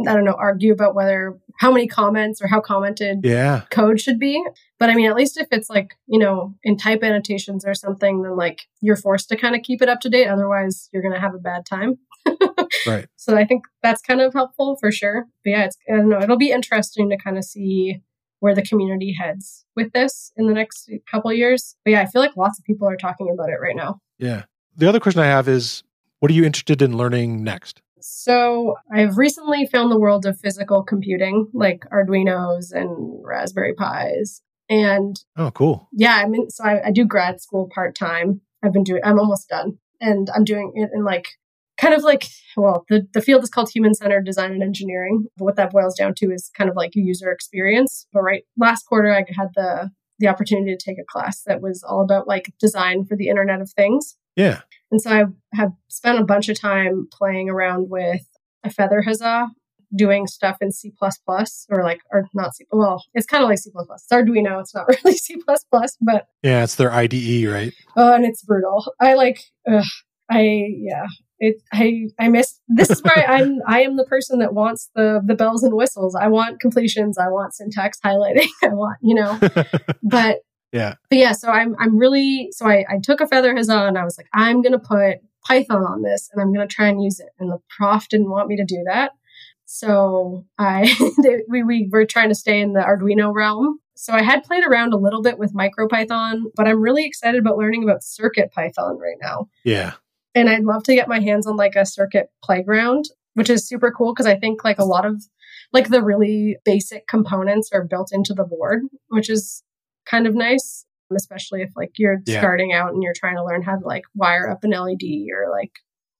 I 0.00 0.12
don't 0.12 0.24
know, 0.24 0.36
argue 0.38 0.72
about 0.72 0.94
whether 0.94 1.38
how 1.60 1.70
many 1.70 1.86
comments 1.86 2.42
or 2.42 2.48
how 2.48 2.60
commented 2.60 3.20
yeah. 3.22 3.62
code 3.70 4.00
should 4.00 4.18
be. 4.18 4.42
But 4.78 4.90
I 4.90 4.94
mean, 4.94 5.08
at 5.08 5.14
least 5.14 5.38
if 5.38 5.46
it's 5.52 5.70
like, 5.70 5.96
you 6.06 6.18
know, 6.18 6.54
in 6.64 6.76
type 6.76 7.04
annotations 7.04 7.64
or 7.64 7.74
something, 7.74 8.22
then 8.22 8.36
like 8.36 8.62
you're 8.80 8.96
forced 8.96 9.28
to 9.28 9.36
kind 9.36 9.54
of 9.54 9.62
keep 9.62 9.82
it 9.82 9.88
up 9.88 10.00
to 10.00 10.10
date. 10.10 10.26
Otherwise, 10.26 10.88
you're 10.92 11.02
going 11.02 11.14
to 11.14 11.20
have 11.20 11.34
a 11.34 11.38
bad 11.38 11.64
time. 11.64 11.98
right. 12.86 13.06
So 13.16 13.36
I 13.36 13.44
think 13.44 13.64
that's 13.82 14.02
kind 14.02 14.20
of 14.20 14.32
helpful 14.32 14.76
for 14.80 14.90
sure. 14.90 15.26
But 15.44 15.50
yeah, 15.50 15.64
it's, 15.66 15.76
I 15.88 15.96
don't 15.96 16.08
know, 16.08 16.20
it'll 16.20 16.36
be 16.36 16.50
interesting 16.50 17.08
to 17.10 17.16
kind 17.16 17.38
of 17.38 17.44
see 17.44 18.00
where 18.40 18.54
the 18.54 18.62
community 18.62 19.14
heads 19.18 19.64
with 19.76 19.92
this 19.92 20.32
in 20.36 20.48
the 20.48 20.54
next 20.54 20.90
couple 21.10 21.32
years. 21.32 21.76
But 21.84 21.92
yeah, 21.92 22.02
I 22.02 22.06
feel 22.06 22.20
like 22.20 22.36
lots 22.36 22.58
of 22.58 22.64
people 22.64 22.88
are 22.88 22.96
talking 22.96 23.30
about 23.32 23.48
it 23.48 23.60
right 23.62 23.76
now. 23.76 24.00
Yeah. 24.18 24.44
The 24.76 24.88
other 24.88 25.00
question 25.00 25.20
I 25.20 25.26
have 25.26 25.48
is 25.48 25.84
what 26.18 26.30
are 26.30 26.34
you 26.34 26.44
interested 26.44 26.82
in 26.82 26.96
learning 26.96 27.44
next? 27.44 27.80
So 28.06 28.74
I've 28.92 29.16
recently 29.16 29.66
found 29.66 29.90
the 29.90 29.98
world 29.98 30.26
of 30.26 30.38
physical 30.38 30.82
computing, 30.82 31.48
like 31.54 31.86
Arduinos 31.90 32.70
and 32.70 33.24
Raspberry 33.24 33.72
Pis. 33.72 34.42
And 34.68 35.18
oh, 35.38 35.50
cool. 35.50 35.88
Yeah, 35.90 36.16
I 36.16 36.28
mean, 36.28 36.50
so 36.50 36.64
I, 36.64 36.88
I 36.88 36.90
do 36.90 37.06
grad 37.06 37.40
school 37.40 37.70
part 37.74 37.96
time. 37.96 38.42
I've 38.62 38.74
been 38.74 38.84
doing, 38.84 39.00
I'm 39.04 39.18
almost 39.18 39.48
done. 39.48 39.78
And 40.02 40.28
I'm 40.34 40.44
doing 40.44 40.72
it 40.74 40.90
in 40.92 41.02
like 41.02 41.28
kind 41.78 41.94
of 41.94 42.02
like 42.02 42.26
well 42.58 42.84
the, 42.88 43.08
the 43.14 43.22
field 43.22 43.42
is 43.42 43.48
called 43.48 43.70
human 43.70 43.94
centered 43.94 44.24
design 44.24 44.52
and 44.52 44.62
engineering 44.62 45.26
but 45.36 45.44
what 45.44 45.56
that 45.56 45.72
boils 45.72 45.96
down 45.96 46.14
to 46.14 46.30
is 46.30 46.50
kind 46.56 46.70
of 46.70 46.76
like 46.76 46.92
user 46.94 47.32
experience 47.32 48.06
but 48.12 48.22
right 48.22 48.44
last 48.56 48.84
quarter 48.84 49.12
i 49.12 49.24
had 49.36 49.48
the 49.56 49.90
the 50.20 50.28
opportunity 50.28 50.70
to 50.70 50.78
take 50.80 50.98
a 51.00 51.04
class 51.04 51.42
that 51.42 51.60
was 51.60 51.82
all 51.82 52.00
about 52.00 52.28
like 52.28 52.52
design 52.60 53.04
for 53.04 53.16
the 53.16 53.26
internet 53.26 53.60
of 53.60 53.72
things 53.72 54.16
yeah 54.36 54.60
and 54.94 55.02
so 55.02 55.10
I 55.10 55.24
have 55.56 55.72
spent 55.88 56.20
a 56.20 56.24
bunch 56.24 56.48
of 56.48 56.60
time 56.60 57.08
playing 57.10 57.50
around 57.50 57.90
with 57.90 58.20
a 58.62 58.70
feather 58.70 59.02
huzzah, 59.02 59.48
doing 59.96 60.28
stuff 60.28 60.58
in 60.60 60.70
C 60.70 60.92
or 61.68 61.82
like, 61.82 61.98
or 62.12 62.28
not 62.32 62.54
C. 62.54 62.64
Well, 62.70 63.02
it's 63.12 63.26
kind 63.26 63.42
of 63.42 63.50
like 63.50 63.58
C. 63.58 63.72
It's 63.74 64.06
Arduino. 64.12 64.60
It's 64.60 64.72
not 64.72 64.86
really 65.04 65.16
C, 65.16 65.36
but 66.00 66.26
yeah, 66.44 66.62
it's 66.62 66.76
their 66.76 66.92
IDE, 66.92 67.46
right? 67.46 67.72
Oh, 67.96 68.14
and 68.14 68.24
it's 68.24 68.44
brutal. 68.44 68.84
I 69.00 69.14
like, 69.14 69.40
ugh, 69.68 69.82
I 70.30 70.68
yeah. 70.78 71.06
It, 71.40 71.56
I 71.72 72.04
I 72.20 72.28
miss 72.28 72.60
this 72.68 72.88
is 72.88 73.02
where 73.02 73.18
I, 73.18 73.40
I'm 73.40 73.58
I 73.66 73.82
am 73.82 73.96
the 73.96 74.04
person 74.04 74.38
that 74.38 74.54
wants 74.54 74.90
the 74.94 75.20
the 75.26 75.34
bells 75.34 75.64
and 75.64 75.74
whistles. 75.74 76.14
I 76.14 76.28
want 76.28 76.60
completions. 76.60 77.18
I 77.18 77.26
want 77.30 77.52
syntax 77.52 77.98
highlighting. 77.98 78.46
I 78.62 78.68
want 78.68 78.98
you 79.02 79.16
know, 79.16 79.40
but 80.04 80.42
yeah. 80.74 80.94
But 81.08 81.18
yeah, 81.20 81.32
so 81.32 81.48
I'm 81.48 81.76
I'm 81.78 81.96
really 81.96 82.48
so 82.50 82.66
I, 82.66 82.84
I 82.90 82.98
took 83.00 83.20
a 83.20 83.28
feather 83.28 83.54
huzzah 83.54 83.86
and 83.86 83.96
I 83.96 84.02
was 84.02 84.18
like, 84.18 84.26
I'm 84.34 84.60
gonna 84.60 84.80
put 84.80 85.18
Python 85.46 85.84
on 85.84 86.02
this 86.02 86.28
and 86.32 86.42
I'm 86.42 86.52
gonna 86.52 86.66
try 86.66 86.88
and 86.88 87.02
use 87.02 87.20
it. 87.20 87.28
And 87.38 87.50
the 87.50 87.60
prof 87.70 88.08
didn't 88.08 88.28
want 88.28 88.48
me 88.48 88.56
to 88.56 88.64
do 88.64 88.82
that. 88.86 89.12
So 89.66 90.44
I 90.58 90.92
we, 91.48 91.62
we 91.62 91.88
were 91.92 92.04
trying 92.04 92.28
to 92.28 92.34
stay 92.34 92.60
in 92.60 92.72
the 92.72 92.80
Arduino 92.80 93.32
realm. 93.32 93.78
So 93.94 94.12
I 94.12 94.22
had 94.22 94.42
played 94.42 94.64
around 94.66 94.92
a 94.92 94.98
little 94.98 95.22
bit 95.22 95.38
with 95.38 95.54
MicroPython, 95.54 96.42
but 96.56 96.66
I'm 96.66 96.82
really 96.82 97.06
excited 97.06 97.38
about 97.38 97.56
learning 97.56 97.84
about 97.84 98.02
Circuit 98.02 98.50
Python 98.50 98.98
right 98.98 99.16
now. 99.22 99.48
Yeah. 99.62 99.92
And 100.34 100.50
I'd 100.50 100.64
love 100.64 100.82
to 100.84 100.94
get 100.96 101.06
my 101.06 101.20
hands 101.20 101.46
on 101.46 101.54
like 101.54 101.76
a 101.76 101.86
circuit 101.86 102.30
playground, 102.42 103.04
which 103.34 103.48
is 103.48 103.68
super 103.68 103.92
cool 103.92 104.12
because 104.12 104.26
I 104.26 104.34
think 104.34 104.64
like 104.64 104.80
a 104.80 104.84
lot 104.84 105.06
of 105.06 105.22
like 105.72 105.90
the 105.90 106.02
really 106.02 106.56
basic 106.64 107.06
components 107.06 107.70
are 107.72 107.84
built 107.84 108.10
into 108.12 108.34
the 108.34 108.44
board, 108.44 108.82
which 109.08 109.30
is 109.30 109.63
kind 110.06 110.26
of 110.26 110.34
nice, 110.34 110.84
especially 111.14 111.62
if 111.62 111.70
like 111.76 111.92
you're 111.98 112.20
yeah. 112.26 112.40
starting 112.40 112.72
out 112.72 112.92
and 112.92 113.02
you're 113.02 113.14
trying 113.14 113.36
to 113.36 113.44
learn 113.44 113.62
how 113.62 113.76
to 113.76 113.86
like 113.86 114.04
wire 114.14 114.48
up 114.48 114.64
an 114.64 114.70
LED 114.70 115.02
or 115.32 115.50
like 115.50 115.72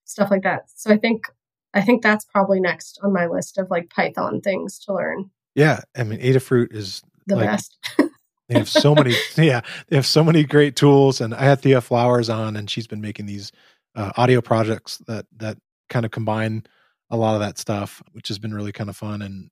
stuff 0.05 0.31
like 0.31 0.43
that. 0.43 0.63
So 0.75 0.93
I 0.93 0.97
think 0.97 1.25
I 1.73 1.81
think 1.81 2.03
that's 2.03 2.25
probably 2.25 2.61
next 2.61 2.99
on 3.03 3.13
my 3.13 3.27
list 3.27 3.59
of 3.59 3.69
like 3.71 3.91
Python 3.91 4.41
things 4.41 4.79
to 4.81 4.95
learn. 4.95 5.31
Yeah, 5.55 5.81
I 5.97 6.05
mean 6.05 6.21
Adafruit 6.21 6.73
is 6.75 7.03
the 7.27 7.37
like, 7.37 7.47
best. 7.47 7.77
they 8.49 8.59
have 8.59 8.69
so 8.69 8.95
many 8.95 9.15
yeah, 9.37 9.63
they 9.89 9.97
have 9.97 10.07
so 10.07 10.25
many 10.25 10.45
great 10.45 10.77
tools 10.77 11.21
and 11.21 11.35
I 11.35 11.45
had 11.45 11.61
Thea 11.61 11.81
Flowers 11.81 12.29
on 12.29 12.57
and 12.57 12.71
she's 12.71 12.87
been 12.87 13.01
making 13.01 13.27
these 13.27 13.53
uh, 13.97 14.13
audio 14.17 14.41
projects 14.41 14.99
that 15.07 15.27
that 15.37 15.59
kind 15.89 16.05
of 16.05 16.11
combine 16.11 16.65
a 17.11 17.17
lot 17.17 17.35
of 17.35 17.41
that 17.41 17.59
stuff, 17.59 18.03
which 18.13 18.29
has 18.29 18.39
been 18.39 18.55
really 18.55 18.73
kind 18.73 18.91
of 18.91 18.97
fun 18.97 19.23
and 19.23 19.51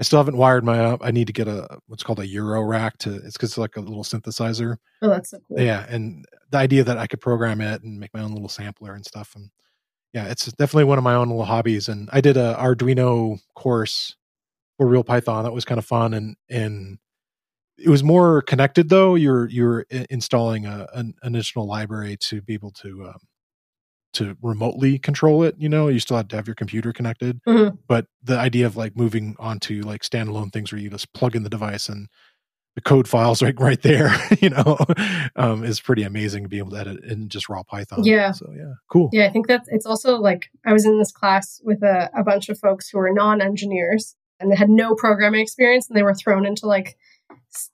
I 0.00 0.04
still 0.04 0.18
haven't 0.18 0.36
wired 0.36 0.64
my 0.64 0.78
up. 0.80 1.00
I 1.02 1.10
need 1.10 1.26
to 1.28 1.32
get 1.32 1.48
a 1.48 1.78
what's 1.86 2.02
called 2.02 2.18
a 2.18 2.26
Euro 2.26 2.62
rack 2.62 2.98
to. 2.98 3.14
It's 3.14 3.34
because 3.34 3.50
it's 3.50 3.58
like 3.58 3.76
a 3.76 3.80
little 3.80 4.04
synthesizer. 4.04 4.76
Oh, 5.00 5.08
that's 5.08 5.30
so 5.30 5.38
cool. 5.48 5.60
Yeah, 5.60 5.86
and 5.88 6.24
the 6.50 6.58
idea 6.58 6.84
that 6.84 6.98
I 6.98 7.06
could 7.06 7.20
program 7.20 7.60
it 7.60 7.82
and 7.82 8.00
make 8.00 8.12
my 8.14 8.20
own 8.20 8.32
little 8.32 8.48
sampler 8.48 8.94
and 8.94 9.04
stuff, 9.04 9.34
and 9.36 9.50
yeah, 10.12 10.26
it's 10.26 10.46
definitely 10.46 10.84
one 10.84 10.98
of 10.98 11.04
my 11.04 11.14
own 11.14 11.28
little 11.28 11.44
hobbies. 11.44 11.88
And 11.88 12.08
I 12.12 12.20
did 12.20 12.36
a 12.36 12.56
Arduino 12.58 13.38
course 13.54 14.16
for 14.76 14.86
Real 14.86 15.04
Python. 15.04 15.44
That 15.44 15.52
was 15.52 15.64
kind 15.64 15.78
of 15.78 15.84
fun, 15.84 16.14
and 16.14 16.36
and 16.50 16.98
it 17.78 17.88
was 17.88 18.02
more 18.02 18.42
connected 18.42 18.88
though. 18.88 19.14
You're 19.14 19.48
you're 19.48 19.86
installing 20.10 20.66
a, 20.66 20.86
an 20.94 21.14
additional 21.22 21.66
library 21.66 22.16
to 22.22 22.42
be 22.42 22.54
able 22.54 22.70
to 22.72 23.08
um, 23.08 23.18
to 24.14 24.36
remotely 24.42 24.98
control 24.98 25.42
it. 25.42 25.54
You 25.58 25.68
know, 25.68 25.88
you 25.88 25.98
still 25.98 26.16
have 26.16 26.28
to 26.28 26.36
have 26.36 26.46
your 26.46 26.54
computer 26.54 26.92
connected, 26.92 27.40
mm-hmm. 27.46 27.76
but 27.86 28.06
the 28.22 28.38
idea 28.38 28.66
of 28.66 28.76
like 28.76 28.96
moving 28.96 29.36
on 29.38 29.58
to 29.60 29.82
like 29.82 30.02
standalone 30.02 30.52
things 30.52 30.72
where 30.72 30.80
you 30.80 30.90
just 30.90 31.12
plug 31.12 31.34
in 31.36 31.42
the 31.42 31.50
device 31.50 31.88
and 31.88 32.08
the 32.74 32.80
code 32.80 33.06
files 33.06 33.42
right 33.42 33.58
right 33.60 33.82
there, 33.82 34.14
you 34.40 34.50
know, 34.50 34.78
um, 35.36 35.64
is 35.64 35.80
pretty 35.80 36.02
amazing 36.02 36.42
to 36.44 36.48
be 36.48 36.58
able 36.58 36.70
to 36.70 36.78
edit 36.78 37.04
in 37.04 37.28
just 37.28 37.48
raw 37.48 37.62
Python. 37.62 38.04
Yeah. 38.04 38.32
So 38.32 38.50
yeah, 38.56 38.74
cool. 38.90 39.10
Yeah, 39.12 39.26
I 39.26 39.30
think 39.30 39.46
that 39.48 39.64
it's 39.68 39.86
also 39.86 40.18
like 40.18 40.50
I 40.64 40.72
was 40.72 40.86
in 40.86 40.98
this 40.98 41.12
class 41.12 41.60
with 41.64 41.82
a, 41.82 42.10
a 42.16 42.22
bunch 42.22 42.48
of 42.48 42.58
folks 42.58 42.88
who 42.88 42.98
are 42.98 43.12
non-engineers 43.12 44.16
and 44.40 44.50
they 44.50 44.56
had 44.56 44.70
no 44.70 44.94
programming 44.94 45.40
experience 45.40 45.88
and 45.88 45.96
they 45.96 46.02
were 46.02 46.14
thrown 46.14 46.46
into 46.46 46.66
like 46.66 46.96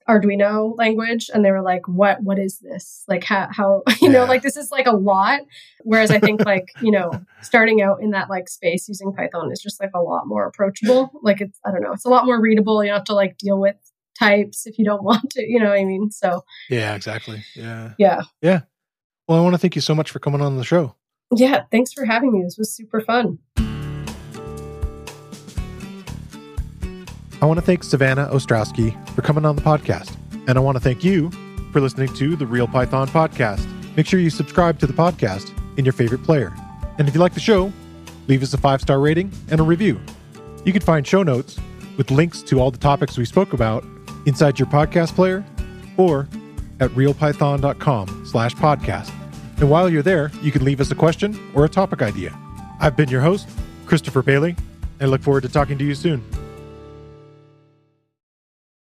Arduino 0.09 0.77
language 0.77 1.31
and 1.33 1.45
they 1.45 1.51
were 1.51 1.63
like 1.63 1.87
what 1.87 2.23
what 2.23 2.39
is 2.39 2.59
this? 2.59 3.05
Like 3.09 3.25
how 3.25 3.49
how 3.51 3.83
you 3.89 3.97
yeah. 4.03 4.09
know 4.09 4.25
like 4.25 4.43
this 4.43 4.57
is 4.57 4.71
like 4.71 4.87
a 4.87 4.97
lot. 4.97 5.41
Whereas 5.83 6.11
I 6.11 6.19
think 6.19 6.45
like 6.45 6.69
you 6.81 6.91
know 6.91 7.13
starting 7.43 7.81
out 7.83 8.01
in 8.01 8.11
that 8.11 8.29
like 8.29 8.49
space 8.49 8.89
using 8.89 9.13
Python 9.13 9.53
is 9.53 9.61
just 9.61 9.81
like 9.81 9.91
a 9.95 10.01
lot 10.01 10.27
more 10.27 10.47
approachable. 10.47 11.11
Like 11.23 11.41
it's 11.41 11.59
I 11.65 11.71
don't 11.71 11.83
know 11.83 11.93
it's 11.93 12.05
a 12.05 12.11
lot 12.11 12.27
more 12.27 12.41
readable. 12.41 12.83
You 12.83 12.91
don't 12.91 12.99
have 12.99 13.05
to 13.07 13.15
like 13.15 13.39
deal 13.39 13.61
with 13.61 13.77
types 14.19 14.67
if 14.67 14.79
you 14.79 14.85
don't 14.85 15.03
want 15.05 15.31
to 15.31 15.43
you 15.43 15.61
know 15.61 15.71
what 15.71 15.79
I 15.79 15.85
mean? 15.85 16.11
So 16.11 16.45
yeah 16.69 16.95
exactly. 16.95 17.45
Yeah. 17.55 17.93
Yeah. 17.99 18.23
Yeah. 18.43 18.61
Well 19.27 19.39
I 19.39 19.43
want 19.43 19.55
to 19.55 19.59
thank 19.59 19.77
you 19.77 19.83
so 19.83 19.95
much 19.95 20.11
for 20.11 20.19
coming 20.19 20.41
on 20.41 20.57
the 20.57 20.65
show. 20.65 20.95
Yeah 21.35 21.65
thanks 21.71 21.93
for 21.93 22.05
having 22.05 22.33
me. 22.33 22.43
This 22.43 22.59
was 22.59 22.75
super 22.75 23.01
fun 23.01 23.39
I 27.41 27.47
want 27.47 27.59
to 27.59 27.65
thank 27.65 27.85
Savannah 27.85 28.29
Ostrowski 28.33 28.93
for 29.15 29.23
coming 29.23 29.45
on 29.45 29.55
the 29.55 29.63
podcast. 29.63 30.17
And 30.49 30.59
I 30.59 30.61
want 30.61 30.77
to 30.77 30.81
thank 30.81 31.05
you 31.05 31.31
for 31.73 31.81
listening 31.81 32.13
to 32.15 32.35
the 32.35 32.47
Real 32.47 32.67
Python 32.67 33.07
podcast. 33.07 33.65
Make 33.97 34.07
sure 34.07 34.19
you 34.19 34.31
subscribe 34.31 34.81
to 34.81 34.87
the 34.89 34.93
podcast 34.93 35.53
in 35.79 35.85
your 35.85 35.93
favorite 35.93 36.25
player. 36.25 36.53
And 36.99 37.07
if 37.07 37.15
you 37.15 37.21
like 37.21 37.35
the 37.35 37.41
show, 37.41 37.73
leave 38.27 38.43
us 38.43 38.55
a 38.55 38.59
five 38.59 38.81
star 38.81 38.99
rating 38.99 39.31
and 39.51 39.61
a 39.61 39.63
review. 39.63 40.01
You 40.65 40.73
can 40.73 40.83
find 40.83 41.07
show 41.07 41.23
notes 41.23 41.61
with 41.97 42.11
links 42.11 42.43
to 42.43 42.61
all 42.61 42.73
the 42.73 42.79
topics 42.79 43.17
we 43.17 43.25
spoke 43.25 43.53
about 43.53 43.85
inside 44.27 44.59
your 44.59 44.67
podcast 44.69 45.15
player 45.15 45.45
or 45.97 46.29
at 46.81 46.91
realpython.com 46.91 48.27
slash 48.27 48.55
podcast. 48.55 49.13
And 49.59 49.71
while 49.71 49.89
you're 49.89 50.03
there, 50.03 50.33
you 50.43 50.51
can 50.51 50.65
leave 50.65 50.81
us 50.81 50.91
a 50.91 50.95
question 50.97 51.39
or 51.55 51.65
a 51.65 51.69
topic 51.69 52.03
idea. 52.03 52.37
I've 52.81 52.97
been 52.97 53.09
your 53.09 53.21
host, 53.21 53.49
Christopher 53.87 54.23
Bailey, 54.23 54.57
and 54.99 55.03
I 55.03 55.07
look 55.07 55.23
forward 55.23 55.43
to 55.43 55.49
talking 55.49 55.79
to 55.79 55.85
you 55.85 55.95
soon. 55.95 56.25